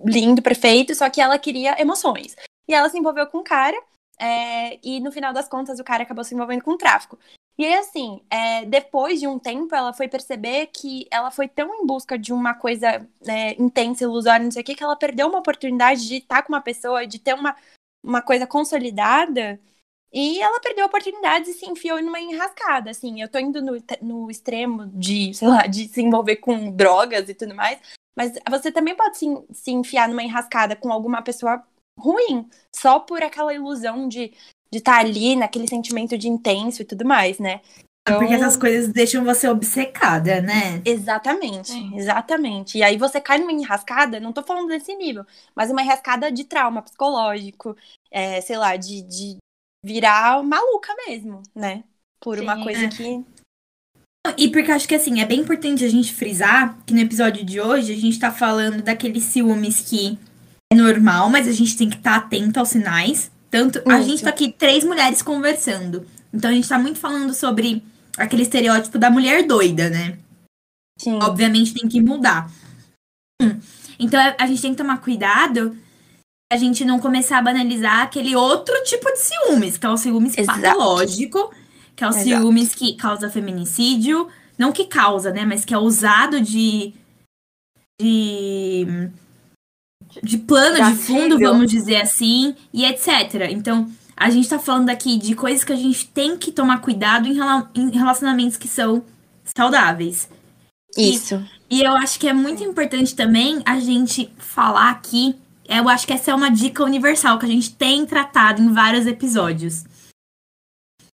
lindo, 0.05 0.41
perfeito, 0.41 0.95
só 0.95 1.09
que 1.09 1.21
ela 1.21 1.37
queria 1.37 1.79
emoções. 1.79 2.35
E 2.67 2.73
ela 2.73 2.89
se 2.89 2.97
envolveu 2.97 3.27
com 3.27 3.39
um 3.39 3.43
cara, 3.43 3.79
é, 4.19 4.79
e 4.83 4.99
no 4.99 5.11
final 5.11 5.33
das 5.33 5.47
contas 5.47 5.79
o 5.79 5.83
cara 5.83 6.03
acabou 6.03 6.23
se 6.23 6.33
envolvendo 6.33 6.63
com 6.63 6.77
tráfico. 6.77 7.17
E 7.57 7.65
aí, 7.65 7.73
assim, 7.73 8.21
é, 8.29 8.65
depois 8.65 9.19
de 9.19 9.27
um 9.27 9.39
tempo, 9.39 9.73
ela 9.73 9.91
foi 9.91 10.07
perceber 10.07 10.67
que 10.67 11.07
ela 11.09 11.31
foi 11.31 11.47
tão 11.47 11.73
em 11.73 11.85
busca 11.87 12.17
de 12.17 12.31
uma 12.31 12.53
coisa 12.53 13.07
é, 13.27 13.59
intensa, 13.61 14.03
ilusória, 14.03 14.43
não 14.43 14.51
sei 14.51 14.61
o 14.61 14.65
que, 14.65 14.75
que 14.75 14.83
ela 14.83 14.95
perdeu 14.95 15.27
uma 15.27 15.39
oportunidade 15.39 16.07
de 16.07 16.17
estar 16.17 16.43
com 16.43 16.53
uma 16.53 16.61
pessoa, 16.61 17.07
de 17.07 17.17
ter 17.17 17.33
uma, 17.33 17.55
uma 18.03 18.21
coisa 18.21 18.45
consolidada. 18.45 19.59
E 20.13 20.39
ela 20.41 20.59
perdeu 20.61 20.85
oportunidades 20.85 21.49
e 21.49 21.53
se 21.59 21.65
enfiou 21.65 22.01
numa 22.01 22.19
enrascada, 22.19 22.91
assim. 22.91 23.21
Eu 23.21 23.29
tô 23.29 23.39
indo 23.39 23.61
no, 23.61 23.77
no 24.01 24.31
extremo 24.31 24.87
de, 24.93 25.33
sei 25.33 25.47
lá, 25.47 25.67
de 25.67 25.87
se 25.87 26.01
envolver 26.01 26.37
com 26.37 26.71
drogas 26.71 27.27
e 27.27 27.33
tudo 27.33 27.55
mais. 27.55 27.79
Mas 28.15 28.33
você 28.49 28.71
também 28.71 28.95
pode 28.95 29.17
se, 29.17 29.25
se 29.51 29.71
enfiar 29.71 30.07
numa 30.09 30.23
enrascada 30.23 30.75
com 30.75 30.91
alguma 30.91 31.21
pessoa 31.21 31.63
ruim, 31.97 32.47
só 32.73 32.99
por 32.99 33.21
aquela 33.23 33.53
ilusão 33.53 34.07
de 34.07 34.33
de 34.71 34.79
estar 34.79 34.99
ali 34.99 35.35
naquele 35.35 35.67
sentimento 35.67 36.17
de 36.17 36.27
intenso 36.27 36.81
e 36.81 36.85
tudo 36.85 37.05
mais, 37.05 37.39
né? 37.39 37.61
Então, 38.01 38.19
Porque 38.19 38.33
essas 38.33 38.55
coisas 38.55 38.87
deixam 38.91 39.25
você 39.25 39.49
obcecada, 39.49 40.41
né? 40.41 40.81
Exatamente, 40.85 41.71
Sim. 41.71 41.97
exatamente. 41.97 42.77
E 42.77 42.83
aí 42.83 42.97
você 42.97 43.19
cai 43.19 43.37
numa 43.37 43.51
enrascada, 43.51 44.19
não 44.19 44.31
tô 44.31 44.41
falando 44.41 44.69
desse 44.69 44.95
nível, 44.95 45.25
mas 45.53 45.69
uma 45.69 45.81
enrascada 45.81 46.31
de 46.31 46.45
trauma 46.45 46.81
psicológico, 46.81 47.75
é, 48.09 48.39
sei 48.39 48.57
lá, 48.57 48.77
de, 48.77 49.01
de 49.01 49.37
virar 49.83 50.41
maluca 50.41 50.93
mesmo, 51.05 51.43
né? 51.53 51.83
Por 52.21 52.39
uma 52.39 52.55
Sim, 52.55 52.63
coisa 52.63 52.85
é. 52.85 52.89
que. 52.89 53.25
E 54.37 54.49
porque 54.49 54.71
acho 54.71 54.87
que 54.87 54.95
assim, 54.95 55.21
é 55.21 55.25
bem 55.25 55.39
importante 55.39 55.85
a 55.85 55.89
gente 55.89 56.13
frisar 56.13 56.77
que 56.85 56.93
no 56.93 56.99
episódio 56.99 57.45
de 57.45 57.61
hoje 57.61 57.93
a 57.93 57.97
gente 57.97 58.19
tá 58.19 58.31
falando 58.31 58.81
daqueles 58.81 59.23
ciúmes 59.23 59.81
que 59.81 60.17
é 60.71 60.75
normal, 60.75 61.29
mas 61.29 61.47
a 61.47 61.51
gente 61.51 61.77
tem 61.77 61.89
que 61.89 61.97
estar 61.97 62.15
atento 62.15 62.59
aos 62.59 62.69
sinais. 62.69 63.31
Tanto 63.49 63.81
a 63.89 63.99
Isso. 63.99 64.09
gente 64.09 64.23
tá 64.23 64.29
aqui 64.29 64.51
três 64.51 64.83
mulheres 64.83 65.21
conversando. 65.21 66.05
Então 66.33 66.49
a 66.51 66.53
gente 66.53 66.67
tá 66.67 66.77
muito 66.77 66.99
falando 66.99 67.33
sobre 67.33 67.81
aquele 68.17 68.43
estereótipo 68.43 68.97
da 68.97 69.09
mulher 69.09 69.45
doida, 69.47 69.89
né? 69.89 70.17
Sim, 70.99 71.19
Obviamente 71.21 71.73
tem 71.73 71.87
que 71.87 72.01
mudar. 72.01 72.51
Hum. 73.41 73.57
Então 73.97 74.19
a- 74.19 74.35
a 74.39 74.47
gente 74.47 74.61
tem 74.61 74.71
que 74.71 74.77
tomar 74.77 74.97
cuidado 74.99 75.77
a 76.51 76.55
gente 76.55 76.85
não 76.85 76.97
começar 76.97 77.39
a 77.39 77.41
banalizar 77.41 77.99
aquele 78.03 78.33
outro 78.33 78.73
tipo 78.85 79.11
de 79.11 79.19
ciúmes, 79.19 79.77
que 79.77 79.85
é 79.85 79.89
o 79.89 79.97
ciúmes 79.97 80.37
Exato. 80.37 80.61
patológico, 80.61 81.53
que 81.93 82.05
é 82.05 82.07
o 82.07 82.09
Exato. 82.11 82.23
ciúmes 82.25 82.73
que 82.73 82.95
causa 82.95 83.29
feminicídio, 83.29 84.29
não 84.57 84.71
que 84.71 84.85
causa, 84.85 85.29
né, 85.31 85.43
mas 85.43 85.65
que 85.65 85.73
é 85.73 85.77
usado 85.77 86.39
de 86.39 86.93
de 87.99 89.09
de 90.23 90.37
plano 90.37 90.75
de 90.75 90.81
Gatilho. 90.81 90.97
fundo, 91.01 91.39
vamos 91.39 91.69
dizer 91.71 91.97
assim, 92.01 92.55
e 92.73 92.85
etc. 92.85 93.49
Então, 93.51 93.89
a 94.15 94.29
gente 94.29 94.49
tá 94.49 94.57
falando 94.59 94.89
aqui 94.89 95.17
de 95.17 95.35
coisas 95.35 95.63
que 95.63 95.73
a 95.73 95.75
gente 95.77 96.07
tem 96.07 96.37
que 96.37 96.51
tomar 96.51 96.79
cuidado 96.81 97.27
em 97.27 97.33
rela- 97.33 97.69
em 97.75 97.89
relacionamentos 97.89 98.57
que 98.57 98.67
são 98.67 99.03
saudáveis. 99.57 100.29
isso. 100.97 101.43
E 101.69 101.81
eu 101.81 101.91
acho 101.97 102.17
que 102.19 102.27
é 102.27 102.33
muito 102.33 102.63
importante 102.63 103.13
também 103.15 103.61
a 103.65 103.79
gente 103.79 104.31
falar 104.37 104.89
aqui. 104.89 105.35
Eu 105.67 105.89
acho 105.89 106.07
que 106.07 106.13
essa 106.13 106.31
é 106.31 106.35
uma 106.35 106.49
dica 106.49 106.81
universal 106.83 107.37
que 107.37 107.45
a 107.45 107.49
gente 107.49 107.71
tem 107.75 108.05
tratado 108.05 108.61
em 108.61 108.71
vários 108.73 109.05
episódios. 109.05 109.83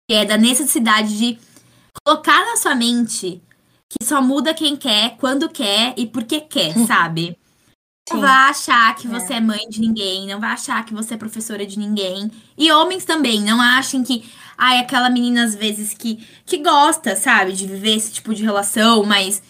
Que 0.09 0.15
é 0.17 0.25
da 0.25 0.37
necessidade 0.37 1.17
de 1.17 1.39
colocar 2.05 2.45
na 2.45 2.57
sua 2.57 2.75
mente 2.75 3.41
que 3.89 4.05
só 4.05 4.21
muda 4.21 4.53
quem 4.53 4.75
quer, 4.75 5.15
quando 5.17 5.49
quer 5.49 5.93
e 5.97 6.05
porque 6.05 6.41
quer, 6.41 6.73
sabe? 6.85 7.37
Não 8.13 8.21
vai 8.21 8.50
achar 8.50 8.95
que 8.95 9.08
você 9.08 9.34
é. 9.34 9.38
é 9.38 9.41
mãe 9.41 9.67
de 9.69 9.80
ninguém, 9.82 10.28
não 10.28 10.39
vai 10.39 10.52
achar 10.52 10.84
que 10.86 10.93
você 10.93 11.13
é 11.13 11.17
professora 11.17 11.65
de 11.65 11.78
ninguém. 11.78 12.32
E 12.58 12.71
homens 12.71 13.06
também, 13.06 13.41
não 13.41 13.62
achem 13.62 14.04
que 14.04 14.24
ai, 14.58 14.80
aquela 14.80 15.10
menina 15.10 15.43
às 15.43 15.56
vezes 15.56 15.93
que, 15.93 16.26
que 16.45 16.58
gosta, 16.58 17.15
sabe, 17.15 17.54
de 17.54 17.65
viver 17.65 17.95
esse 17.95 18.12
tipo 18.12 18.34
de 18.34 18.43
relação, 18.43 19.04
mas 19.04 19.41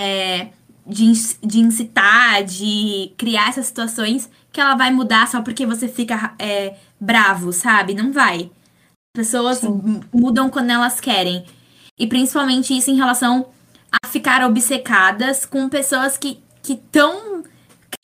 é, 0.00 0.48
de, 0.86 1.12
de 1.42 1.60
incitar, 1.60 2.42
de 2.44 3.12
criar 3.18 3.50
essas 3.50 3.66
situações 3.66 4.30
que 4.50 4.60
ela 4.60 4.74
vai 4.74 4.90
mudar 4.90 5.28
só 5.28 5.42
porque 5.42 5.66
você 5.66 5.88
fica 5.88 6.34
é, 6.38 6.76
bravo, 6.98 7.52
sabe? 7.52 7.92
Não 7.92 8.12
vai. 8.12 8.50
Pessoas 9.14 9.58
Sim. 9.58 10.00
mudam 10.12 10.48
quando 10.48 10.70
elas 10.70 11.00
querem. 11.00 11.44
E 11.98 12.06
principalmente 12.06 12.76
isso 12.76 12.90
em 12.90 12.96
relação 12.96 13.46
a 13.92 14.08
ficar 14.08 14.44
obcecadas 14.44 15.44
com 15.44 15.68
pessoas 15.68 16.16
que 16.16 16.42
estão 16.66 17.33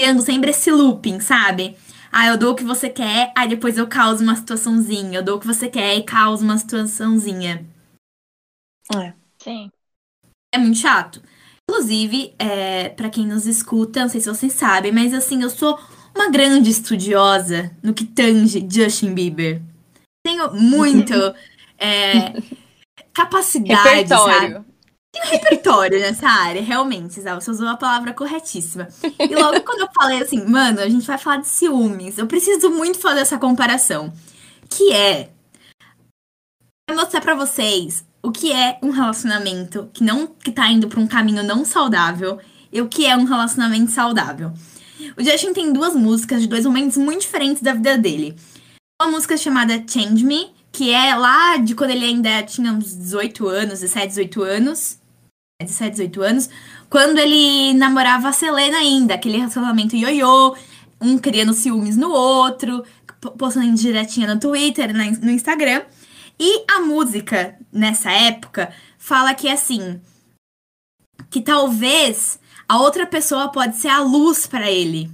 criando 0.01 0.23
sempre 0.23 0.51
esse 0.51 0.71
looping, 0.71 1.21
sabe? 1.21 1.77
Ah, 2.11 2.29
eu 2.29 2.39
dou 2.39 2.53
o 2.53 2.55
que 2.57 2.65
você 2.65 2.89
quer, 2.89 3.33
aí 3.37 3.47
depois 3.47 3.77
eu 3.77 3.87
causo 3.87 4.23
uma 4.23 4.35
situaçãozinha. 4.35 5.19
Eu 5.19 5.23
dou 5.23 5.37
o 5.37 5.41
que 5.41 5.47
você 5.47 5.69
quer 5.69 5.95
e 5.95 6.03
causo 6.03 6.43
uma 6.43 6.57
situaçãozinha. 6.57 7.67
É. 8.97 9.13
Sim. 9.39 9.71
É 10.55 10.59
muito 10.59 10.79
chato. 10.79 11.23
Inclusive, 11.69 12.35
é, 12.39 12.89
para 12.89 13.11
quem 13.11 13.27
nos 13.27 13.47
escuta, 13.47 14.01
não 14.01 14.09
sei 14.09 14.23
se 14.23 14.29
vocês 14.29 14.55
sabem, 14.55 14.91
mas 14.91 15.13
assim, 15.13 15.43
eu 15.43 15.51
sou 15.51 15.79
uma 16.17 16.31
grande 16.31 16.71
estudiosa 16.71 17.71
no 17.83 17.93
que 17.93 18.07
tange 18.07 18.67
Justin 18.69 19.13
Bieber. 19.13 19.61
Tenho 20.25 20.51
muito 20.55 21.15
é, 21.79 22.33
capacidade, 23.13 23.89
repertório. 23.89 24.53
sabe? 24.55 24.70
Tenho 25.13 25.27
repertório 25.27 25.99
nessa 25.99 26.29
área, 26.29 26.63
realmente, 26.63 27.21
Zé. 27.21 27.35
Você 27.35 27.51
usou 27.51 27.69
a 27.69 27.77
palavra 27.77 28.15
corretíssima. 28.15 28.89
E 29.19 29.35
logo 29.35 29.61
quando 29.65 29.81
eu 29.81 29.89
falei 29.95 30.23
assim, 30.23 30.45
mano, 30.47 30.81
a 30.81 30.89
gente 30.89 31.07
vai 31.07 31.19
falar 31.19 31.39
de 31.39 31.49
ciúmes, 31.49 32.19
eu 32.19 32.27
preciso 32.27 32.71
muito 32.71 32.99
fazer 32.99 33.21
essa 33.21 33.39
comparação. 33.39 34.13
Que 34.69 34.93
é 34.93 35.31
mostrar 36.95 37.21
para 37.21 37.35
vocês 37.35 38.05
o 38.23 38.31
que 38.31 38.53
é 38.53 38.79
um 38.83 38.91
relacionamento 38.91 39.89
que 39.93 40.05
não 40.05 40.27
que 40.27 40.53
tá 40.53 40.69
indo 40.69 40.89
para 40.89 41.01
um 41.01 41.07
caminho 41.07 41.43
não 41.43 41.65
saudável 41.65 42.39
e 42.73 42.81
o 42.81 42.89
que 42.89 43.07
é 43.07 43.17
um 43.17 43.25
relacionamento 43.25 43.91
saudável. 43.91 44.53
O 45.17 45.25
Justin 45.25 45.53
tem 45.53 45.73
duas 45.73 45.95
músicas 45.95 46.43
de 46.43 46.47
dois 46.47 46.65
momentos 46.65 46.97
muito 46.97 47.23
diferentes 47.23 47.63
da 47.63 47.73
vida 47.73 47.97
dele. 47.97 48.37
Uma 49.01 49.13
música 49.13 49.37
chamada 49.37 49.83
Change 49.89 50.25
Me, 50.25 50.53
que 50.71 50.91
é 50.91 51.15
lá 51.15 51.57
de 51.57 51.75
quando 51.75 51.91
ele 51.91 52.05
ainda 52.05 52.43
tinha 52.43 52.73
uns 52.73 52.95
18 52.95 53.49
anos, 53.49 53.81
17, 53.81 54.09
18 54.09 54.43
anos. 54.43 55.00
17, 55.65 55.93
18 55.93 56.23
anos, 56.23 56.51
quando 56.89 57.19
ele 57.19 57.75
namorava 57.75 58.29
a 58.29 58.33
Selena 58.33 58.79
ainda, 58.79 59.15
aquele 59.15 59.39
relacionamento 59.39 59.97
ioiô, 59.97 60.57
um 61.01 61.19
criando 61.19 61.55
ciúmes 61.55 61.97
no 61.97 62.11
outro, 62.11 62.85
postando 63.39 63.75
direitinho 63.75 64.35
no 64.35 64.41
Twitter, 64.41 64.93
no 64.95 65.31
Instagram. 65.31 65.83
E 66.39 66.65
a 66.71 66.81
música, 66.81 67.57
nessa 67.73 68.11
época, 68.11 68.73
fala 68.99 69.35
que 69.35 69.49
assim, 69.49 70.01
que 71.29 71.41
talvez 71.41 72.41
a 72.69 72.79
outra 72.79 73.07
pessoa 73.07 73.49
pode 73.51 73.77
ser 73.77 73.89
a 73.89 74.01
luz 74.01 74.47
para 74.47 74.71
ele. 74.71 75.11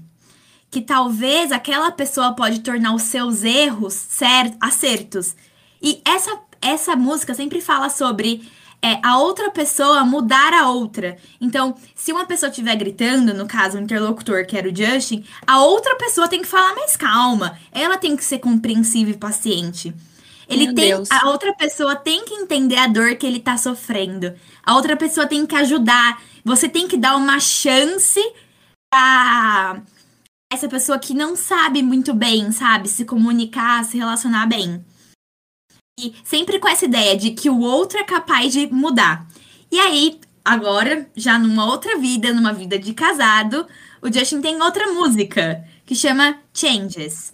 Que 0.70 0.80
talvez 0.80 1.50
aquela 1.50 1.90
pessoa 1.90 2.34
pode 2.34 2.60
tornar 2.60 2.94
os 2.94 3.02
seus 3.02 3.44
erros 3.44 3.94
certos, 3.94 4.58
acertos. 4.60 5.36
E 5.82 6.00
essa, 6.04 6.38
essa 6.60 6.94
música 6.94 7.34
sempre 7.34 7.60
fala 7.60 7.88
sobre 7.88 8.46
é 8.86 9.00
a 9.02 9.18
outra 9.18 9.50
pessoa 9.50 10.04
mudar 10.04 10.52
a 10.54 10.70
outra. 10.70 11.16
Então, 11.40 11.74
se 11.94 12.12
uma 12.12 12.24
pessoa 12.24 12.50
estiver 12.50 12.76
gritando, 12.76 13.34
no 13.34 13.46
caso 13.46 13.76
o 13.76 13.80
interlocutor, 13.80 14.46
que 14.46 14.56
era 14.56 14.68
o 14.68 14.74
Justin, 14.74 15.24
a 15.44 15.60
outra 15.60 15.96
pessoa 15.96 16.28
tem 16.28 16.40
que 16.40 16.46
falar 16.46 16.72
mais 16.76 16.96
calma. 16.96 17.58
Ela 17.72 17.98
tem 17.98 18.16
que 18.16 18.24
ser 18.24 18.38
compreensiva 18.38 19.10
e 19.10 19.16
paciente. 19.16 19.92
Ele 20.48 20.66
Meu 20.66 20.74
tem, 20.76 20.88
Deus. 20.90 21.10
a 21.10 21.28
outra 21.28 21.52
pessoa 21.54 21.96
tem 21.96 22.24
que 22.24 22.34
entender 22.34 22.76
a 22.76 22.86
dor 22.86 23.16
que 23.16 23.26
ele 23.26 23.40
tá 23.40 23.56
sofrendo. 23.56 24.32
A 24.62 24.76
outra 24.76 24.96
pessoa 24.96 25.26
tem 25.26 25.44
que 25.44 25.56
ajudar. 25.56 26.22
Você 26.44 26.68
tem 26.68 26.86
que 26.86 26.96
dar 26.96 27.16
uma 27.16 27.40
chance 27.40 28.20
pra 28.88 29.82
essa 30.52 30.68
pessoa 30.68 30.96
que 30.96 31.12
não 31.12 31.34
sabe 31.34 31.82
muito 31.82 32.14
bem, 32.14 32.52
sabe, 32.52 32.88
se 32.88 33.04
comunicar, 33.04 33.84
se 33.84 33.98
relacionar 33.98 34.46
bem. 34.46 34.84
E 35.98 36.14
sempre 36.24 36.58
com 36.58 36.68
essa 36.68 36.84
ideia 36.84 37.16
de 37.16 37.30
que 37.30 37.48
o 37.48 37.60
outro 37.60 37.98
é 37.98 38.04
capaz 38.04 38.52
de 38.52 38.66
mudar. 38.66 39.26
E 39.72 39.78
aí, 39.78 40.20
agora, 40.44 41.08
já 41.16 41.38
numa 41.38 41.64
outra 41.64 41.98
vida, 41.98 42.34
numa 42.34 42.52
vida 42.52 42.78
de 42.78 42.92
casado, 42.92 43.66
o 44.02 44.12
Justin 44.12 44.42
tem 44.42 44.60
outra 44.60 44.92
música 44.92 45.64
que 45.86 45.94
chama 45.94 46.38
Changes. 46.52 47.32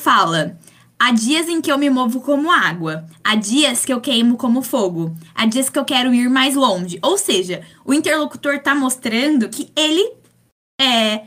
Fala: 0.00 0.58
Há 0.98 1.12
dias 1.12 1.50
em 1.50 1.60
que 1.60 1.70
eu 1.70 1.76
me 1.76 1.90
movo 1.90 2.22
como 2.22 2.50
água, 2.50 3.06
há 3.22 3.34
dias 3.34 3.84
que 3.84 3.92
eu 3.92 4.00
queimo 4.00 4.38
como 4.38 4.62
fogo, 4.62 5.14
há 5.34 5.44
dias 5.44 5.68
que 5.68 5.78
eu 5.78 5.84
quero 5.84 6.14
ir 6.14 6.30
mais 6.30 6.54
longe. 6.54 6.98
Ou 7.02 7.18
seja, 7.18 7.62
o 7.84 7.92
interlocutor 7.92 8.58
tá 8.60 8.74
mostrando 8.74 9.50
que 9.50 9.70
ele 9.76 10.14
é, 10.80 11.26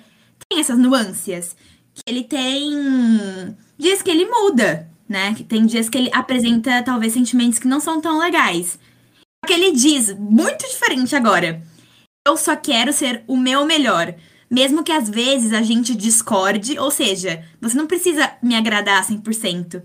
tem 0.50 0.60
essas 0.60 0.80
nuances, 0.80 1.56
que 1.94 2.02
ele 2.08 2.24
tem 2.24 3.56
dias 3.78 4.02
que 4.02 4.10
ele 4.10 4.26
muda, 4.26 4.90
né? 5.12 5.36
Que 5.36 5.44
tem 5.44 5.66
dias 5.66 5.90
que 5.90 5.98
ele 5.98 6.10
apresenta 6.14 6.82
talvez 6.82 7.14
sentimentos 7.14 7.60
que 7.60 7.68
não 7.68 7.80
são 7.80 8.00
tão 8.00 8.18
legais. 8.18 8.80
Só 9.44 9.48
que 9.48 9.54
ele 9.54 9.74
diz, 9.74 10.18
muito 10.18 10.68
diferente 10.68 11.16
agora. 11.16 11.62
Eu 12.26 12.38
só 12.38 12.56
quero 12.56 12.94
ser 12.94 13.24
o 13.28 13.36
meu 13.36 13.66
melhor. 13.66 14.16
Mesmo 14.50 14.84
que 14.84 14.92
às 14.92 15.10
vezes 15.10 15.54
a 15.54 15.62
gente 15.62 15.94
discorde, 15.96 16.80
ou 16.80 16.90
seja, 16.90 17.44
você 17.60 17.78
não 17.78 17.88
precisa 17.88 18.32
me 18.42 18.56
agradar 18.56 19.06
100%. 19.06 19.84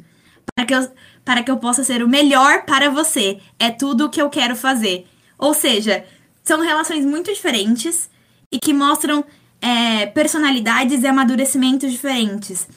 Para 0.55 0.67
que 0.67 0.75
eu, 0.75 0.91
para 1.25 1.43
que 1.43 1.51
eu 1.51 1.57
possa 1.57 1.83
ser 1.83 2.03
o 2.03 2.09
melhor 2.09 2.65
para 2.65 2.89
você. 2.89 3.41
É 3.59 3.71
tudo 3.71 4.07
o 4.07 4.11
que 4.11 4.23
eu 4.23 4.31
quero 4.31 4.55
fazer. 4.55 5.07
Ou 5.39 5.53
seja, 5.53 6.05
são 6.45 6.61
relações 6.61 7.05
muito 7.05 7.33
diferentes 7.33 8.09
e 8.53 8.59
que 8.59 8.73
mostram 8.73 9.25
é, 9.61 10.07
personalidades 10.07 11.03
e 11.03 11.07
amadurecimentos 11.07 11.91
diferentes. 11.91 12.69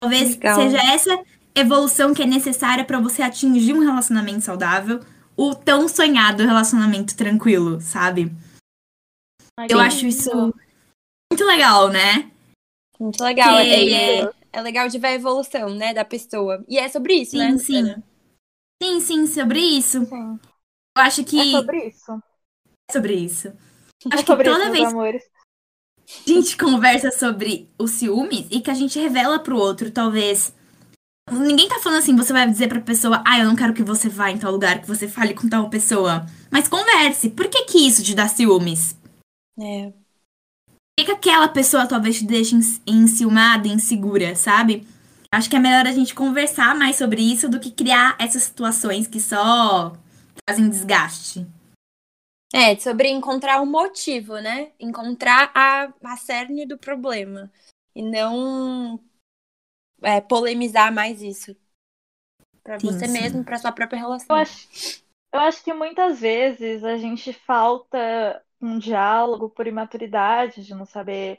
Talvez 0.00 0.30
Legal. 0.30 0.56
seja 0.56 0.78
essa 0.78 1.18
evolução 1.60 2.12
que 2.12 2.22
é 2.22 2.26
necessária 2.26 2.84
para 2.84 3.00
você 3.00 3.22
atingir 3.22 3.72
um 3.72 3.80
relacionamento 3.80 4.42
saudável, 4.42 5.00
o 5.36 5.54
tão 5.54 5.88
sonhado 5.88 6.44
relacionamento 6.44 7.16
tranquilo, 7.16 7.80
sabe? 7.80 8.32
Ai, 9.56 9.66
Eu 9.70 9.78
acho 9.78 10.06
isso 10.06 10.30
muito 11.32 11.44
legal, 11.44 11.88
né? 11.88 12.30
Muito 12.98 13.22
legal. 13.22 13.56
Que... 13.56 13.70
É, 13.70 14.20
é, 14.20 14.30
é, 14.52 14.60
legal 14.60 14.88
de 14.88 14.98
ver 14.98 15.08
a 15.08 15.14
evolução, 15.14 15.74
né, 15.74 15.94
da 15.94 16.04
pessoa. 16.04 16.64
E 16.68 16.78
é 16.78 16.88
sobre 16.88 17.14
isso, 17.14 17.32
sim, 17.32 17.38
né? 17.38 17.58
Sim, 17.58 17.58
sim. 17.58 18.02
Sim, 18.82 19.00
sim, 19.00 19.26
sobre 19.26 19.60
isso. 19.60 20.04
Sim. 20.04 20.38
Eu 20.96 21.02
acho 21.02 21.24
que. 21.24 21.38
É 21.40 21.58
sobre 21.58 21.86
isso. 21.86 22.22
É 22.88 22.92
sobre 22.92 23.14
isso. 23.14 23.48
É 23.48 23.52
acho 24.12 24.22
é 24.32 24.36
que 24.36 24.44
toda 24.44 24.64
isso, 24.64 24.72
vez 24.72 24.88
amores. 24.88 25.22
a 26.26 26.28
gente 26.28 26.56
conversa 26.56 27.10
sobre 27.10 27.68
o 27.78 27.86
ciúmes 27.86 28.46
e 28.50 28.60
que 28.60 28.70
a 28.70 28.74
gente 28.74 28.98
revela 28.98 29.38
pro 29.38 29.56
outro, 29.56 29.90
talvez, 29.90 30.54
Ninguém 31.28 31.68
tá 31.68 31.78
falando 31.78 31.98
assim, 31.98 32.16
você 32.16 32.32
vai 32.32 32.48
dizer 32.48 32.68
pra 32.68 32.80
pessoa, 32.80 33.22
ah, 33.26 33.38
eu 33.38 33.46
não 33.46 33.56
quero 33.56 33.74
que 33.74 33.82
você 33.82 34.08
vá 34.08 34.30
em 34.30 34.38
tal 34.38 34.52
lugar, 34.52 34.80
que 34.80 34.88
você 34.88 35.08
fale 35.08 35.34
com 35.34 35.48
tal 35.48 35.68
pessoa. 35.68 36.26
Mas 36.50 36.68
converse. 36.68 37.30
Por 37.30 37.48
que 37.48 37.64
que 37.64 37.78
isso 37.86 38.02
te 38.02 38.14
dá 38.14 38.26
ciúmes? 38.26 38.96
É. 39.58 39.90
Por 39.90 40.74
que, 40.98 41.04
que 41.04 41.12
aquela 41.12 41.48
pessoa 41.48 41.86
talvez 41.86 42.18
te 42.18 42.26
deixe 42.26 42.56
enciumada, 42.86 43.68
insegura, 43.68 44.34
sabe? 44.34 44.86
Acho 45.32 45.48
que 45.48 45.56
é 45.56 45.60
melhor 45.60 45.86
a 45.86 45.92
gente 45.92 46.14
conversar 46.14 46.74
mais 46.74 46.96
sobre 46.96 47.22
isso 47.22 47.48
do 47.48 47.60
que 47.60 47.70
criar 47.70 48.16
essas 48.18 48.42
situações 48.42 49.06
que 49.06 49.20
só 49.20 49.96
fazem 50.48 50.68
desgaste. 50.68 51.46
É, 52.52 52.76
sobre 52.76 53.08
encontrar 53.08 53.60
o 53.60 53.62
um 53.62 53.70
motivo, 53.70 54.34
né? 54.38 54.72
Encontrar 54.80 55.52
a, 55.54 55.92
a 56.02 56.16
cerne 56.16 56.66
do 56.66 56.76
problema. 56.76 57.50
E 57.94 58.02
não 58.02 58.98
é, 60.02 60.20
polemizar 60.20 60.92
mais 60.92 61.22
isso. 61.22 61.56
Pra 62.62 62.78
sim, 62.78 62.86
você 62.86 63.06
sim. 63.06 63.12
mesmo, 63.12 63.44
pra 63.44 63.58
sua 63.58 63.72
própria 63.72 63.98
relação. 63.98 64.36
Eu 64.36 64.42
acho, 64.42 65.02
eu 65.32 65.40
acho 65.40 65.64
que 65.64 65.72
muitas 65.72 66.20
vezes 66.20 66.84
a 66.84 66.96
gente 66.96 67.32
falta 67.32 68.42
um 68.60 68.78
diálogo 68.78 69.48
por 69.48 69.66
imaturidade, 69.66 70.64
de 70.64 70.74
não 70.74 70.84
saber 70.84 71.38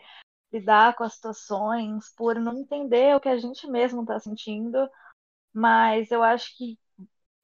lidar 0.51 0.95
com 0.95 1.03
as 1.03 1.13
situações, 1.13 2.13
por 2.15 2.35
não 2.39 2.59
entender 2.59 3.15
o 3.15 3.19
que 3.19 3.29
a 3.29 3.37
gente 3.37 3.67
mesmo 3.67 4.01
está 4.01 4.19
sentindo. 4.19 4.89
Mas 5.53 6.11
eu 6.11 6.23
acho 6.23 6.57
que 6.57 6.79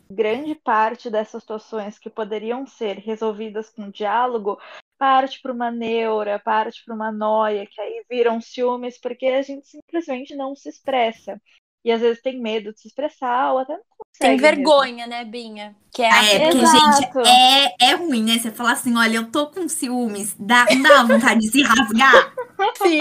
grande 0.09 0.55
parte 0.55 1.09
dessas 1.09 1.43
situações 1.43 1.99
que 1.99 2.09
poderiam 2.09 2.65
ser 2.65 2.97
resolvidas 2.97 3.69
com 3.69 3.89
diálogo 3.89 4.59
parte 4.97 5.39
para 5.41 5.51
uma 5.51 5.71
neura, 5.71 6.39
parte 6.39 6.83
para 6.83 6.95
uma 6.95 7.11
noia, 7.11 7.65
que 7.65 7.79
aí 7.79 8.03
viram 8.09 8.41
ciúmes, 8.41 8.99
porque 8.99 9.25
a 9.27 9.41
gente 9.41 9.67
simplesmente 9.67 10.35
não 10.35 10.55
se 10.55 10.69
expressa. 10.69 11.41
E 11.85 11.91
às 11.91 12.01
vezes 12.01 12.21
tem 12.21 12.41
medo 12.41 12.73
de 12.73 12.81
se 12.81 12.87
expressar, 12.87 13.53
ou 13.53 13.59
até 13.59 13.73
não 13.73 13.83
consegue. 13.97 14.19
Tem 14.19 14.37
vergonha, 14.37 15.07
mesmo. 15.07 15.09
né, 15.09 15.25
Binha? 15.25 15.75
Que 15.93 16.03
é, 16.03 16.35
é 16.35 16.39
porque, 16.51 16.65
gente, 16.65 17.29
é, 17.29 17.91
é 17.91 17.95
ruim, 17.95 18.23
né? 18.23 18.37
Você 18.37 18.51
falar 18.51 18.73
assim, 18.73 18.95
olha, 18.97 19.17
eu 19.17 19.31
tô 19.31 19.47
com 19.47 19.69
ciúmes, 19.69 20.35
dá, 20.37 20.65
dá 20.65 21.03
vontade 21.03 21.39
de 21.39 21.47
se 21.49 21.61
rasgar. 21.61 22.33
Sim. 22.77 22.99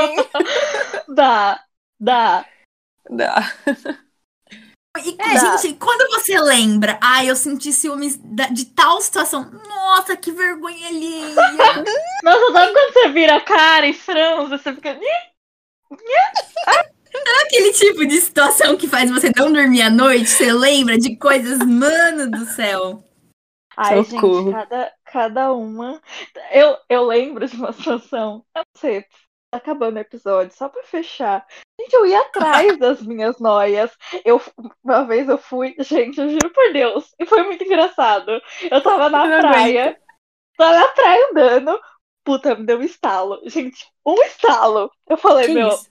Dá, 1.09 1.65
dá. 1.99 2.47
Dá. 3.11 3.53
E, 4.99 5.17
É. 5.19 5.39
gente, 5.59 5.75
quando 5.75 6.09
você 6.11 6.39
lembra, 6.41 6.99
ah, 7.03 7.25
eu 7.25 7.35
senti 7.37 7.73
ciúmes 7.73 8.17
da- 8.17 8.49
de 8.49 8.67
tal 8.67 9.01
situação. 9.01 9.51
Nossa, 9.69 10.17
que 10.17 10.31
vergonha 10.33 10.89
alheia. 10.89 11.35
Nossa, 12.25 12.53
sabe 12.53 12.73
quando 12.73 12.93
você 12.93 13.09
vira 13.11 13.37
a 13.37 13.41
cara 13.41 13.87
e 13.87 13.93
franza, 13.93 14.59
você 14.59 14.73
fica. 14.75 14.99
Aquele 17.45 17.73
tipo 17.73 18.07
de 18.07 18.21
situação 18.21 18.77
que 18.77 18.87
faz 18.89 19.11
você 19.11 19.31
não 19.35 19.51
dormir 19.53 19.83
à 19.83 19.91
noite, 19.91 20.29
você 20.29 20.53
lembra 20.53 20.99
de 20.99 21.17
coisas, 21.17 21.59
mano 21.59 22.31
do 22.31 22.45
céu. 22.47 23.03
Ai, 23.77 24.03
Socorro. 24.05 24.45
gente, 24.45 24.53
cada, 24.55 24.93
cada 25.05 25.53
uma. 25.53 26.01
Eu, 26.51 26.77
eu 26.89 27.07
lembro 27.07 27.47
de 27.47 27.57
uma 27.57 27.73
situação. 27.73 28.45
Eu 28.55 28.61
não 28.61 28.81
sei, 28.81 29.05
acabando 29.53 29.97
o 29.97 30.01
episódio, 30.01 30.57
só 30.57 30.69
pra 30.69 30.83
fechar. 30.83 31.47
Gente, 31.81 31.93
eu 31.95 32.07
ia 32.07 32.21
atrás 32.21 32.77
das 32.79 33.03
minhas 33.03 33.39
noias. 33.39 33.91
Eu, 34.25 34.41
uma 34.83 35.05
vez 35.05 35.29
eu 35.29 35.39
fui, 35.39 35.75
gente, 35.81 36.21
eu 36.21 36.29
juro 36.29 36.51
por 36.53 36.73
Deus, 36.73 37.15
e 37.19 37.27
foi 37.27 37.43
muito 37.43 37.65
engraçado. 37.65 38.41
Eu 38.71 38.83
tava 38.83 39.09
na 39.09 39.27
Eu 39.27 39.41
praia, 39.41 40.01
tava 40.57 40.81
na 40.81 40.89
praia 40.89 41.29
andando. 41.31 41.81
Puta, 42.25 42.57
me 42.57 42.67
deu 42.67 42.79
um 42.79 42.83
estalo. 42.83 43.41
Gente, 43.49 43.87
um 44.05 44.21
estalo. 44.25 44.91
Eu 45.09 45.17
falei, 45.17 45.47
Que 45.47 45.55
meu, 45.55 45.69
isso? 45.69 45.91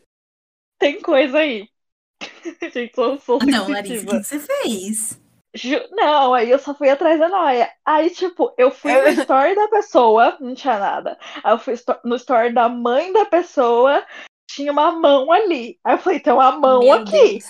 tem 0.78 1.02
coisa 1.02 1.40
aí. 1.40 1.70
gente, 2.74 2.94
sou, 2.94 3.18
sou 3.20 3.40
Não, 3.46 3.70
Larissa, 3.70 4.06
o 4.06 4.10
que 4.10 4.24
você 4.24 4.40
fez? 4.40 5.25
Não, 5.92 6.34
aí 6.34 6.50
eu 6.50 6.60
só 6.60 6.74
fui 6.74 6.90
atrás 6.90 7.20
da 7.20 7.30
noia. 7.30 7.72
Aí, 7.86 8.10
tipo, 8.10 8.54
eu 8.58 8.72
fui 8.72 8.92
É. 8.92 9.02
no 9.02 9.22
store 9.22 9.56
da 9.56 9.68
pessoa, 9.70 10.38
não 10.40 10.54
tinha 10.54 10.78
nada. 10.78 11.18
Aí 11.44 11.54
eu 11.54 11.58
fui 11.60 11.76
no 12.04 12.16
store 12.16 12.54
da 12.54 12.68
mãe 12.68 13.14
da 13.14 13.26
pessoa, 13.26 14.04
tinha 14.50 14.72
uma 14.72 14.92
mão 14.92 15.32
ali. 15.32 15.80
Aí 15.84 15.94
eu 15.96 15.98
falei, 15.98 16.20
tem 16.20 16.34
uma 16.34 16.52
mão 16.52 16.80
Meu 16.82 16.94
aqui. 16.94 17.12
Deus. 17.12 17.46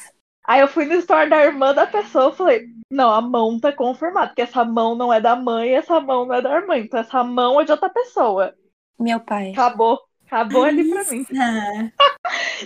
Aí 0.48 0.62
eu 0.62 0.68
fui 0.68 0.86
no 0.86 0.94
store 0.96 1.28
da 1.30 1.44
irmã 1.44 1.74
da 1.74 1.88
pessoa, 1.88 2.26
eu 2.26 2.32
falei, 2.34 2.68
não, 2.92 3.12
a 3.12 3.20
mão 3.20 3.60
tá 3.60 3.72
confirmada, 3.72 4.28
porque 4.28 4.44
essa 4.44 4.64
mão 4.64 4.94
não 4.96 5.12
é 5.12 5.20
da 5.20 5.36
mãe, 5.36 5.76
essa 5.76 6.00
mão 6.00 6.26
não 6.28 6.36
é 6.36 6.42
da 6.42 6.54
irmã. 6.56 6.78
Então 6.78 7.00
essa 7.00 7.24
mão 7.24 7.60
é 7.60 7.66
de 7.66 7.72
outra 7.72 7.90
pessoa. 7.90 8.54
Meu 9.00 9.20
pai. 9.20 9.52
Acabou. 9.52 10.00
Acabou 10.28 10.64
ali 10.64 10.90
pra 10.90 11.04
mim. 11.06 11.26
Ah, 11.98 12.06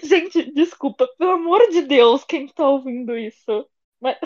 Gente, 0.04 0.52
desculpa, 0.54 1.08
pelo 1.18 1.32
amor 1.32 1.60
de 1.70 1.82
Deus, 1.82 2.24
quem 2.24 2.48
tá 2.48 2.68
ouvindo 2.68 3.18
isso? 3.18 3.66
Mas... 4.02 4.18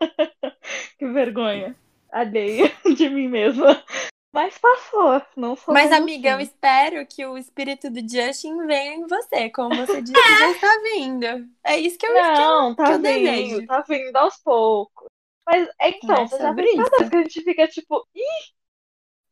que 0.98 1.06
vergonha. 1.06 1.76
Alheia 2.10 2.72
de 2.96 3.08
mim 3.08 3.28
mesma. 3.28 3.82
Mas 4.32 4.58
passou, 4.58 5.22
não 5.36 5.56
sou 5.56 5.72
Mas, 5.72 5.90
amiga, 5.90 6.30
eu 6.30 6.36
assim. 6.36 6.44
espero 6.44 7.06
que 7.06 7.24
o 7.26 7.36
espírito 7.38 7.90
do 7.90 8.00
Justin 8.00 8.66
venha 8.66 8.94
em 8.96 9.06
você, 9.06 9.48
como 9.50 9.74
você 9.74 10.02
disse 10.02 10.12
que 10.20 10.38
já 10.38 10.50
está 10.50 10.68
vindo. 10.82 11.48
É 11.64 11.78
isso 11.78 11.98
que 11.98 12.06
eu 12.06 12.12
Não, 12.14 12.74
que 12.74 12.82
tá 12.82 12.92
eu 12.92 12.98
vindo, 12.98 13.02
desejo. 13.02 13.66
tá 13.66 13.80
vindo 13.88 14.16
aos 14.16 14.36
poucos. 14.38 15.06
Mas 15.46 15.66
é 15.80 15.88
então, 15.88 16.16
É 16.24 16.28
você 16.28 16.38
já 16.38 16.52
viu 16.52 16.76
cada 16.76 16.96
vez 16.98 17.10
que 17.10 17.16
a 17.16 17.22
gente 17.22 17.42
fica 17.42 17.68
tipo, 17.68 18.06
ih, 18.14 18.52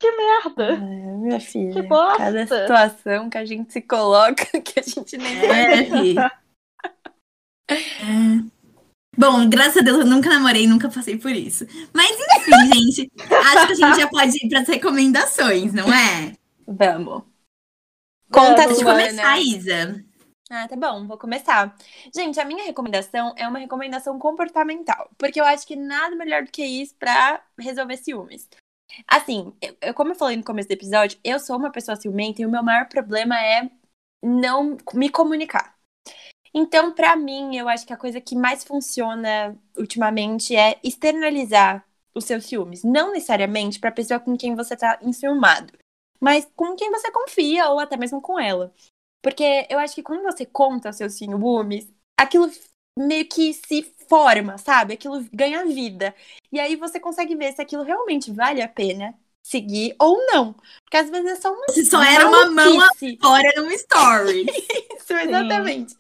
que 0.01 0.11
merda. 0.13 0.75
Ah, 0.75 0.79
minha 0.79 1.41
filha, 1.41 1.73
Que 1.75 1.83
bosta. 1.83 2.19
cada 2.19 2.47
situação 2.47 3.29
que 3.31 3.39
a 3.39 3.45
gente 3.45 3.73
se 3.75 3.83
coloca 3.83 4.45
que 4.63 4.81
a 4.81 4.83
gente 4.83 5.19
nem 5.19 5.37
é. 5.47 5.81
É. 7.69 7.77
Bom, 9.19 9.49
graças 9.49 9.79
a 9.79 9.81
Deus 9.81 9.99
eu 10.01 10.07
nunca 10.07 10.29
namorei, 10.29 10.67
nunca 10.67 10.89
passei 10.89 11.17
por 11.19 11.31
isso. 11.33 11.65
Mas 11.95 12.11
enfim, 12.37 12.53
gente, 12.73 13.11
acho 13.31 13.67
que 13.67 13.73
a 13.73 13.75
gente 13.75 13.97
já 13.97 14.09
pode 14.09 14.37
ir 14.45 14.49
pras 14.49 14.69
recomendações, 14.69 15.73
não 15.73 15.93
é? 15.93 16.35
Vamos. 16.67 17.23
Conta 18.31 18.63
Vamos, 18.63 18.79
sua, 18.79 18.93
começar. 18.93 19.39
Isa. 19.41 20.05
Ah, 20.51 20.69
tá 20.69 20.77
bom, 20.77 21.07
vou 21.07 21.19
começar. 21.19 21.75
Gente, 22.15 22.39
a 22.39 22.45
minha 22.45 22.65
recomendação 22.65 23.35
é 23.37 23.49
uma 23.49 23.59
recomendação 23.59 24.19
comportamental, 24.19 25.11
porque 25.19 25.41
eu 25.41 25.45
acho 25.45 25.67
que 25.67 25.75
nada 25.75 26.15
melhor 26.15 26.45
do 26.45 26.51
que 26.53 26.65
isso 26.65 26.95
pra 26.97 27.43
resolver 27.59 27.97
ciúmes. 27.97 28.49
Assim, 29.09 29.53
eu, 29.61 29.77
eu- 29.83 29.95
como 29.95 30.13
eu 30.13 30.17
falei 30.17 30.37
no 30.37 30.45
começo 30.45 30.69
do 30.69 30.73
episódio, 30.73 31.19
eu 31.25 31.41
sou 31.41 31.57
uma 31.57 31.73
pessoa 31.73 31.97
ciumenta 31.97 32.43
e 32.43 32.47
o 32.47 32.51
meu 32.51 32.63
maior 32.63 32.89
problema 32.89 33.41
é 33.41 33.71
não 34.25 34.77
me 34.95 35.11
comunicar. 35.11 35.76
Então, 36.59 36.91
pra 36.91 37.15
mim, 37.15 37.55
eu 37.55 37.69
acho 37.69 37.87
que 37.87 37.93
a 37.93 37.99
coisa 37.99 38.19
que 38.19 38.35
mais 38.35 38.65
funciona 38.65 39.55
ultimamente 39.77 40.57
é 40.57 40.81
externalizar 40.83 41.87
os 42.15 42.25
seus 42.25 42.47
ciúmes, 42.47 42.83
não 42.83 43.13
necessariamente 43.13 43.79
pra 43.79 43.93
pessoa 43.93 44.19
com 44.19 44.39
quem 44.39 44.55
você 44.55 44.75
tá 44.75 44.99
enciumado, 45.03 45.71
mas 46.19 46.51
com 46.57 46.75
quem 46.75 46.91
você 46.91 47.11
confia 47.11 47.69
ou 47.69 47.79
até 47.79 47.99
mesmo 47.99 48.23
com 48.23 48.41
ela. 48.41 48.73
Porque 49.23 49.67
eu 49.69 49.79
acho 49.79 49.95
que 49.95 50.03
quando 50.03 50.23
você 50.23 50.47
conta 50.47 50.89
os 50.89 50.97
seus 50.97 51.13
ciúmes, 51.13 51.93
aquilo 52.19 52.51
meio 52.99 53.29
que 53.29 53.53
se 53.53 53.83
forma, 54.09 54.57
sabe? 54.57 54.95
Aquilo 54.95 55.23
ganha 55.31 55.67
vida. 55.67 56.15
E 56.51 56.59
aí 56.59 56.75
você 56.75 56.99
consegue 56.99 57.37
ver 57.37 57.53
se 57.53 57.61
aquilo 57.61 57.83
realmente 57.83 58.33
vale 58.33 58.63
a 58.63 58.69
pena 58.69 59.15
seguir 59.47 59.95
ou 59.99 60.19
não. 60.27 60.55
Porque 60.83 60.97
às 60.97 61.09
vezes 61.09 61.31
é 61.31 61.37
só 61.37 61.53
uma 61.53 61.69
Se 61.69 61.85
só 61.85 62.03
era 62.03 62.27
uma 62.27 62.47
mão 62.47 62.81
fora 63.21 63.53
num 63.57 63.71
story. 63.71 64.45
Isso, 64.99 65.13
exatamente. 65.13 65.95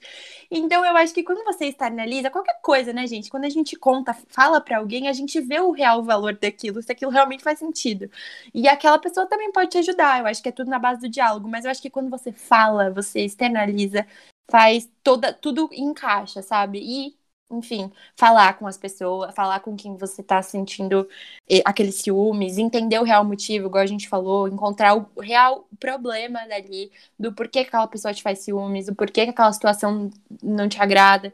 Então 0.51 0.84
eu 0.84 0.97
acho 0.97 1.14
que 1.14 1.22
quando 1.22 1.44
você 1.44 1.66
externaliza 1.66 2.30
qualquer 2.30 2.61
coisa, 2.61 2.92
né, 2.92 3.07
gente? 3.07 3.30
Quando 3.30 3.44
a 3.44 3.49
gente 3.49 3.76
conta, 3.76 4.16
fala 4.28 4.61
pra 4.61 4.78
alguém, 4.78 5.07
a 5.09 5.12
gente 5.12 5.40
vê 5.40 5.61
o 5.61 5.70
real 5.70 6.03
valor 6.03 6.34
daquilo, 6.34 6.82
se 6.82 6.90
aquilo 6.90 7.11
realmente 7.11 7.44
faz 7.44 7.59
sentido. 7.61 8.11
E 8.53 8.68
aquela 8.68 8.99
pessoa 8.99 9.26
também 9.26 9.53
pode 9.53 9.70
te 9.70 9.78
ajudar. 9.78 10.20
Eu 10.20 10.26
acho 10.26 10.42
que 10.42 10.49
é 10.49 10.53
tudo 10.53 10.68
na 10.68 10.78
base 10.78 11.01
do 11.01 11.09
diálogo, 11.09 11.49
mas 11.49 11.64
eu 11.64 11.70
acho 11.70 11.82
que 11.82 11.90
quando 11.90 12.11
você 12.11 12.32
fala, 12.32 12.90
você 12.90 13.20
externaliza, 13.20 14.07
faz 14.51 14.88
toda 15.05 15.32
tudo 15.32 15.68
encaixa, 15.72 16.42
sabe? 16.42 16.80
E 16.80 17.16
enfim, 17.51 17.92
falar 18.16 18.59
com 18.59 18.66
as 18.66 18.76
pessoas, 18.76 19.34
falar 19.34 19.61
com 19.61 19.76
quem 19.76 19.97
você 19.97 20.22
tá 20.22 20.42
sentindo 20.42 21.09
eh, 21.49 21.62
aqueles 21.64 21.97
ciúmes, 21.97 22.59
entender 22.59 22.99
o 22.99 23.05
real 23.05 23.24
motivo, 23.24 23.66
igual 23.66 23.82
a 23.82 23.86
gente 23.86 24.09
falou, 24.09 24.49
encontrar 24.49 24.97
o 24.97 25.09
real 25.20 25.68
problema 25.78 26.47
dali, 26.47 26.90
do 27.18 27.32
porquê 27.32 27.62
que 27.62 27.68
aquela 27.68 27.86
pessoa 27.86 28.12
te 28.12 28.22
faz 28.22 28.40
ciúmes, 28.40 28.86
do 28.86 28.94
porquê 28.94 29.24
que 29.24 29.30
aquela 29.30 29.53
situação 29.53 30.11
não 30.42 30.68
te 30.68 30.80
agrada. 30.80 31.32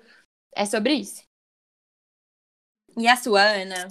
É 0.55 0.67
sobre 0.67 0.95
isso. 0.95 1.23
E 2.97 3.09
a 3.09 3.17
sua, 3.17 3.41
Ana? 3.41 3.89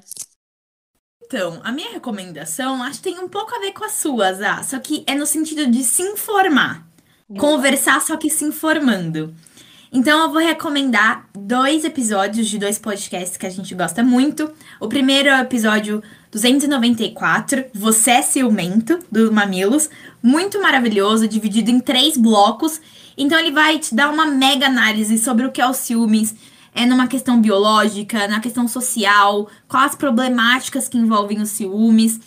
Então, 1.23 1.59
a 1.63 1.71
minha 1.71 1.91
recomendação 1.91 2.83
acho 2.83 3.01
que 3.01 3.09
tem 3.09 3.19
um 3.19 3.27
pouco 3.27 3.55
a 3.55 3.59
ver 3.59 3.71
com 3.71 3.83
as 3.85 3.93
suas, 3.93 4.41
ah, 4.41 4.61
só 4.63 4.79
que 4.79 5.03
é 5.07 5.15
no 5.15 5.25
sentido 5.25 5.65
de 5.65 5.83
se 5.83 6.03
informar. 6.03 6.85
Conversar, 7.39 8.01
só 8.01 8.17
que 8.17 8.29
se 8.29 8.43
informando. 8.43 9.33
Então, 9.93 10.21
eu 10.21 10.31
vou 10.31 10.39
recomendar 10.39 11.27
dois 11.37 11.83
episódios 11.83 12.47
de 12.47 12.57
dois 12.57 12.79
podcasts 12.79 13.35
que 13.35 13.45
a 13.45 13.49
gente 13.49 13.75
gosta 13.75 14.01
muito. 14.01 14.49
O 14.79 14.87
primeiro 14.87 15.27
é 15.27 15.37
o 15.37 15.41
episódio 15.41 16.01
294, 16.31 17.65
Você 17.73 18.11
é 18.11 18.21
Ciumento, 18.21 18.99
do 19.11 19.33
Mamilos. 19.33 19.89
Muito 20.23 20.61
maravilhoso, 20.61 21.27
dividido 21.27 21.69
em 21.69 21.81
três 21.81 22.15
blocos. 22.15 22.79
Então, 23.17 23.37
ele 23.37 23.51
vai 23.51 23.79
te 23.79 23.93
dar 23.93 24.09
uma 24.09 24.25
mega 24.25 24.67
análise 24.67 25.17
sobre 25.17 25.45
o 25.45 25.51
que 25.51 25.59
é 25.59 25.67
o 25.67 25.73
ciúmes, 25.73 26.33
é 26.73 26.85
numa 26.85 27.07
questão 27.07 27.41
biológica, 27.41 28.29
na 28.29 28.39
questão 28.39 28.69
social, 28.69 29.49
quais 29.67 29.87
as 29.87 29.95
problemáticas 29.97 30.87
que 30.87 30.97
envolvem 30.97 31.41
os 31.41 31.49
ciúmes. 31.49 32.17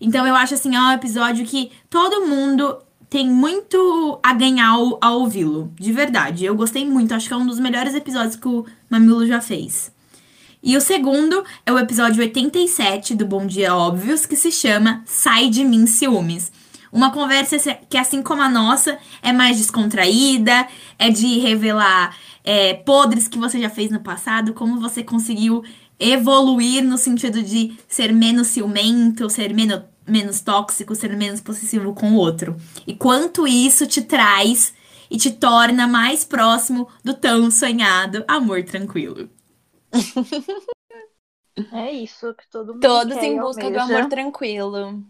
Então, 0.00 0.26
eu 0.26 0.34
acho 0.34 0.54
assim, 0.54 0.74
é 0.74 0.80
um 0.80 0.92
episódio 0.92 1.44
que 1.44 1.70
todo 1.90 2.26
mundo 2.26 2.78
tem 3.10 3.28
muito 3.28 4.20
a 4.22 4.32
ganhar 4.32 4.68
ao, 4.68 4.96
ao 5.00 5.20
ouvi-lo. 5.20 5.72
De 5.74 5.92
verdade. 5.92 6.44
Eu 6.44 6.54
gostei 6.54 6.86
muito. 6.86 7.12
Acho 7.12 7.26
que 7.26 7.34
é 7.34 7.36
um 7.36 7.46
dos 7.46 7.58
melhores 7.58 7.92
episódios 7.94 8.36
que 8.36 8.46
o 8.46 8.64
Mamilo 8.88 9.26
já 9.26 9.40
fez. 9.40 9.92
E 10.62 10.76
o 10.76 10.80
segundo 10.80 11.42
é 11.66 11.72
o 11.72 11.78
episódio 11.78 12.22
87 12.22 13.14
do 13.16 13.26
Bom 13.26 13.46
Dia 13.46 13.74
Óbvios, 13.74 14.26
que 14.26 14.36
se 14.36 14.52
chama 14.52 15.02
Sai 15.06 15.48
de 15.48 15.64
Mim 15.64 15.86
Ciúmes. 15.86 16.52
Uma 16.92 17.10
conversa 17.10 17.56
que, 17.88 17.96
assim 17.96 18.22
como 18.22 18.42
a 18.42 18.48
nossa, 18.48 18.98
é 19.22 19.32
mais 19.32 19.56
descontraída, 19.56 20.68
é 20.98 21.08
de 21.08 21.38
revelar 21.38 22.16
é, 22.44 22.74
podres 22.74 23.26
que 23.26 23.38
você 23.38 23.60
já 23.60 23.70
fez 23.70 23.90
no 23.90 24.00
passado, 24.00 24.54
como 24.54 24.80
você 24.80 25.02
conseguiu 25.02 25.64
evoluir 25.98 26.82
no 26.82 26.96
sentido 26.96 27.42
de 27.42 27.72
ser 27.86 28.12
menos 28.12 28.48
ciumento, 28.48 29.28
ser 29.28 29.54
menos, 29.54 29.82
menos 30.10 30.40
tóxico, 30.40 30.94
ser 30.94 31.16
menos 31.16 31.40
possessivo 31.40 31.94
com 31.94 32.12
o 32.12 32.16
outro. 32.16 32.56
E 32.86 32.94
quanto 32.94 33.46
isso 33.46 33.86
te 33.86 34.02
traz 34.02 34.74
e 35.10 35.16
te 35.16 35.30
torna 35.30 35.86
mais 35.86 36.24
próximo 36.24 36.88
do 37.04 37.14
tão 37.14 37.50
sonhado 37.50 38.24
amor 38.28 38.64
tranquilo. 38.64 39.28
É 41.72 41.90
isso 41.92 42.32
que 42.34 42.48
todo 42.48 42.72
mundo 42.72 42.80
Todos 42.80 43.14
quer 43.14 43.24
e 43.24 43.26
em 43.26 43.38
busca 43.38 43.70
do 43.70 43.78
amor 43.78 44.08
tranquilo. 44.08 45.04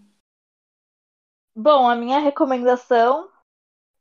Bom, 1.55 1.89
a 1.89 1.95
minha 1.95 2.19
recomendação 2.19 3.31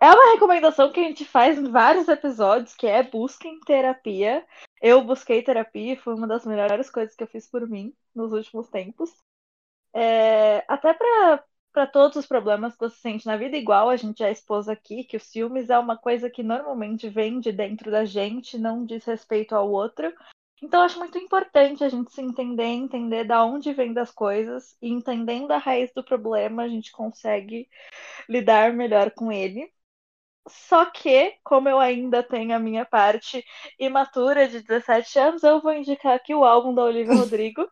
é 0.02 0.10
uma 0.10 0.32
recomendação 0.32 0.92
que 0.92 1.00
a 1.00 1.04
gente 1.04 1.26
faz 1.26 1.58
em 1.58 1.70
vários 1.70 2.08
episódios, 2.08 2.74
que 2.74 2.88
é 2.88 3.04
busquem 3.04 3.60
terapia. 3.60 4.46
Eu 4.82 5.04
busquei 5.04 5.44
terapia 5.44 5.94
e 5.94 5.98
foi 5.98 6.16
uma 6.16 6.26
das 6.26 6.46
melhores 6.46 6.90
coisas 6.90 7.16
que 7.16 7.24
eu 7.24 7.28
fiz 7.28 7.48
por 7.48 7.68
mim 7.68 7.94
nos 8.16 8.32
últimos 8.32 8.70
tempos. 8.70 9.12
É, 9.94 10.64
até 10.68 10.94
para 10.94 11.88
todos 11.88 12.18
os 12.18 12.26
problemas 12.26 12.74
que 12.74 12.80
você 12.80 12.98
sente 12.98 13.26
na 13.26 13.38
vida, 13.38 13.58
igual 13.58 13.90
a 13.90 13.96
gente 13.96 14.20
já 14.20 14.30
expôs 14.30 14.68
aqui, 14.68 15.04
que 15.04 15.18
os 15.18 15.24
ciúmes 15.24 15.70
é 15.70 15.78
uma 15.78 15.98
coisa 15.98 16.30
que 16.30 16.44
normalmente 16.44 17.10
vem 17.10 17.40
de 17.40 17.52
dentro 17.52 17.92
da 17.92 18.06
gente, 18.06 18.58
não 18.58 18.86
diz 18.86 19.06
respeito 19.06 19.56
ao 19.56 19.70
outro. 19.72 20.14
Então, 20.62 20.82
eu 20.82 20.86
acho 20.86 21.00
muito 21.00 21.18
importante 21.18 21.84
a 21.84 21.90
gente 21.90 22.12
se 22.12 22.22
entender, 22.22 22.66
entender 22.66 23.24
da 23.24 23.46
onde 23.46 23.74
vem 23.74 23.94
das 23.94 24.12
coisas, 24.12 24.76
e 24.82 24.90
entendendo 24.90 25.52
a 25.52 25.58
raiz 25.58 25.92
do 25.94 26.04
problema, 26.04 26.64
a 26.64 26.68
gente 26.68 26.92
consegue 26.92 27.70
lidar 28.28 28.74
melhor 28.74 29.12
com 29.12 29.32
ele. 29.32 29.72
Só 30.48 30.86
que, 30.86 31.38
como 31.44 31.70
eu 31.70 31.80
ainda 31.80 32.24
tenho 32.24 32.56
a 32.56 32.60
minha 32.60 32.86
parte 32.86 33.46
imatura 33.78 34.48
de 34.48 34.62
17 34.62 35.20
anos, 35.20 35.44
eu 35.44 35.62
vou 35.62 35.74
indicar 35.74 36.16
aqui 36.16 36.34
o 36.34 36.44
álbum 36.44 36.74
da 36.74 36.84
Olivia 36.84 37.14
Rodrigo. 37.16 37.70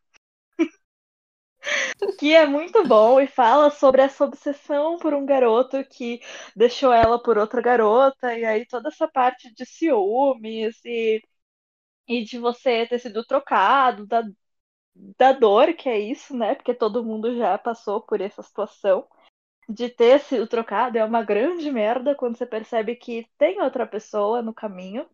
que 2.19 2.33
é 2.33 2.45
muito 2.45 2.83
bom 2.87 3.19
e 3.19 3.27
fala 3.27 3.69
sobre 3.69 4.01
essa 4.01 4.25
obsessão 4.25 4.97
por 4.97 5.13
um 5.13 5.25
garoto 5.25 5.83
que 5.85 6.19
deixou 6.55 6.91
ela 6.93 7.21
por 7.21 7.37
outra 7.37 7.61
garota, 7.61 8.33
e 8.37 8.45
aí 8.45 8.65
toda 8.65 8.89
essa 8.89 9.07
parte 9.07 9.53
de 9.53 9.65
ciúmes 9.65 10.79
e, 10.85 11.21
e 12.07 12.23
de 12.23 12.39
você 12.39 12.87
ter 12.87 12.99
sido 12.99 13.25
trocado, 13.25 14.07
da, 14.07 14.23
da 14.95 15.33
dor 15.33 15.73
que 15.75 15.89
é 15.89 15.99
isso, 15.99 16.35
né? 16.37 16.55
Porque 16.55 16.73
todo 16.73 17.03
mundo 17.05 17.35
já 17.37 17.57
passou 17.57 18.01
por 18.01 18.21
essa 18.21 18.43
situação 18.43 19.07
de 19.69 19.89
ter 19.89 20.19
sido 20.21 20.47
trocado. 20.47 20.97
É 20.97 21.05
uma 21.05 21.23
grande 21.23 21.71
merda 21.71 22.15
quando 22.15 22.37
você 22.37 22.45
percebe 22.47 22.95
que 22.95 23.29
tem 23.37 23.61
outra 23.61 23.87
pessoa 23.87 24.41
no 24.41 24.53
caminho. 24.53 25.07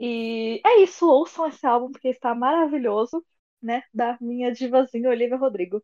E 0.00 0.60
é 0.64 0.82
isso, 0.82 1.06
ouçam 1.08 1.46
esse 1.46 1.66
álbum 1.66 1.90
porque 1.92 2.08
está 2.08 2.34
maravilhoso 2.34 3.24
né, 3.62 3.82
da 3.92 4.16
minha 4.20 4.52
divazinha 4.52 5.08
Olivia 5.08 5.36
Rodrigo. 5.36 5.82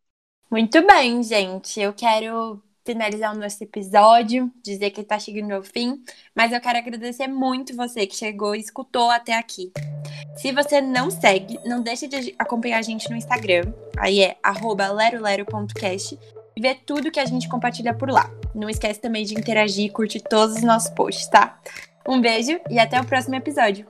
Muito 0.49 0.85
bem, 0.85 1.23
gente. 1.23 1.79
Eu 1.79 1.93
quero 1.93 2.61
finalizar 2.85 3.33
o 3.33 3.39
nosso 3.39 3.63
episódio, 3.63 4.51
dizer 4.61 4.91
que 4.91 5.01
está 5.01 5.17
chegando 5.17 5.53
ao 5.53 5.63
fim, 5.63 6.03
mas 6.35 6.51
eu 6.51 6.59
quero 6.59 6.77
agradecer 6.77 7.27
muito 7.27 7.75
você 7.75 8.05
que 8.05 8.15
chegou 8.15 8.55
e 8.55 8.59
escutou 8.59 9.09
até 9.09 9.33
aqui. 9.33 9.71
Se 10.35 10.51
você 10.51 10.81
não 10.81 11.09
segue, 11.09 11.59
não 11.65 11.81
deixe 11.81 12.07
de 12.07 12.35
acompanhar 12.37 12.79
a 12.79 12.81
gente 12.81 13.09
no 13.09 13.15
Instagram, 13.15 13.73
aí 13.97 14.21
é 14.21 14.37
lerolero.cast 14.43 16.19
e 16.55 16.61
ver 16.61 16.81
tudo 16.85 17.11
que 17.11 17.19
a 17.19 17.25
gente 17.25 17.47
compartilha 17.47 17.93
por 17.93 18.09
lá. 18.09 18.29
Não 18.53 18.69
esquece 18.69 18.99
também 18.99 19.25
de 19.25 19.33
interagir 19.33 19.85
e 19.85 19.89
curtir 19.89 20.21
todos 20.21 20.57
os 20.57 20.63
nossos 20.63 20.89
posts, 20.89 21.27
tá? 21.27 21.59
Um 22.07 22.19
beijo 22.19 22.59
e 22.69 22.79
até 22.79 22.99
o 22.99 23.05
próximo 23.05 23.35
episódio. 23.35 23.87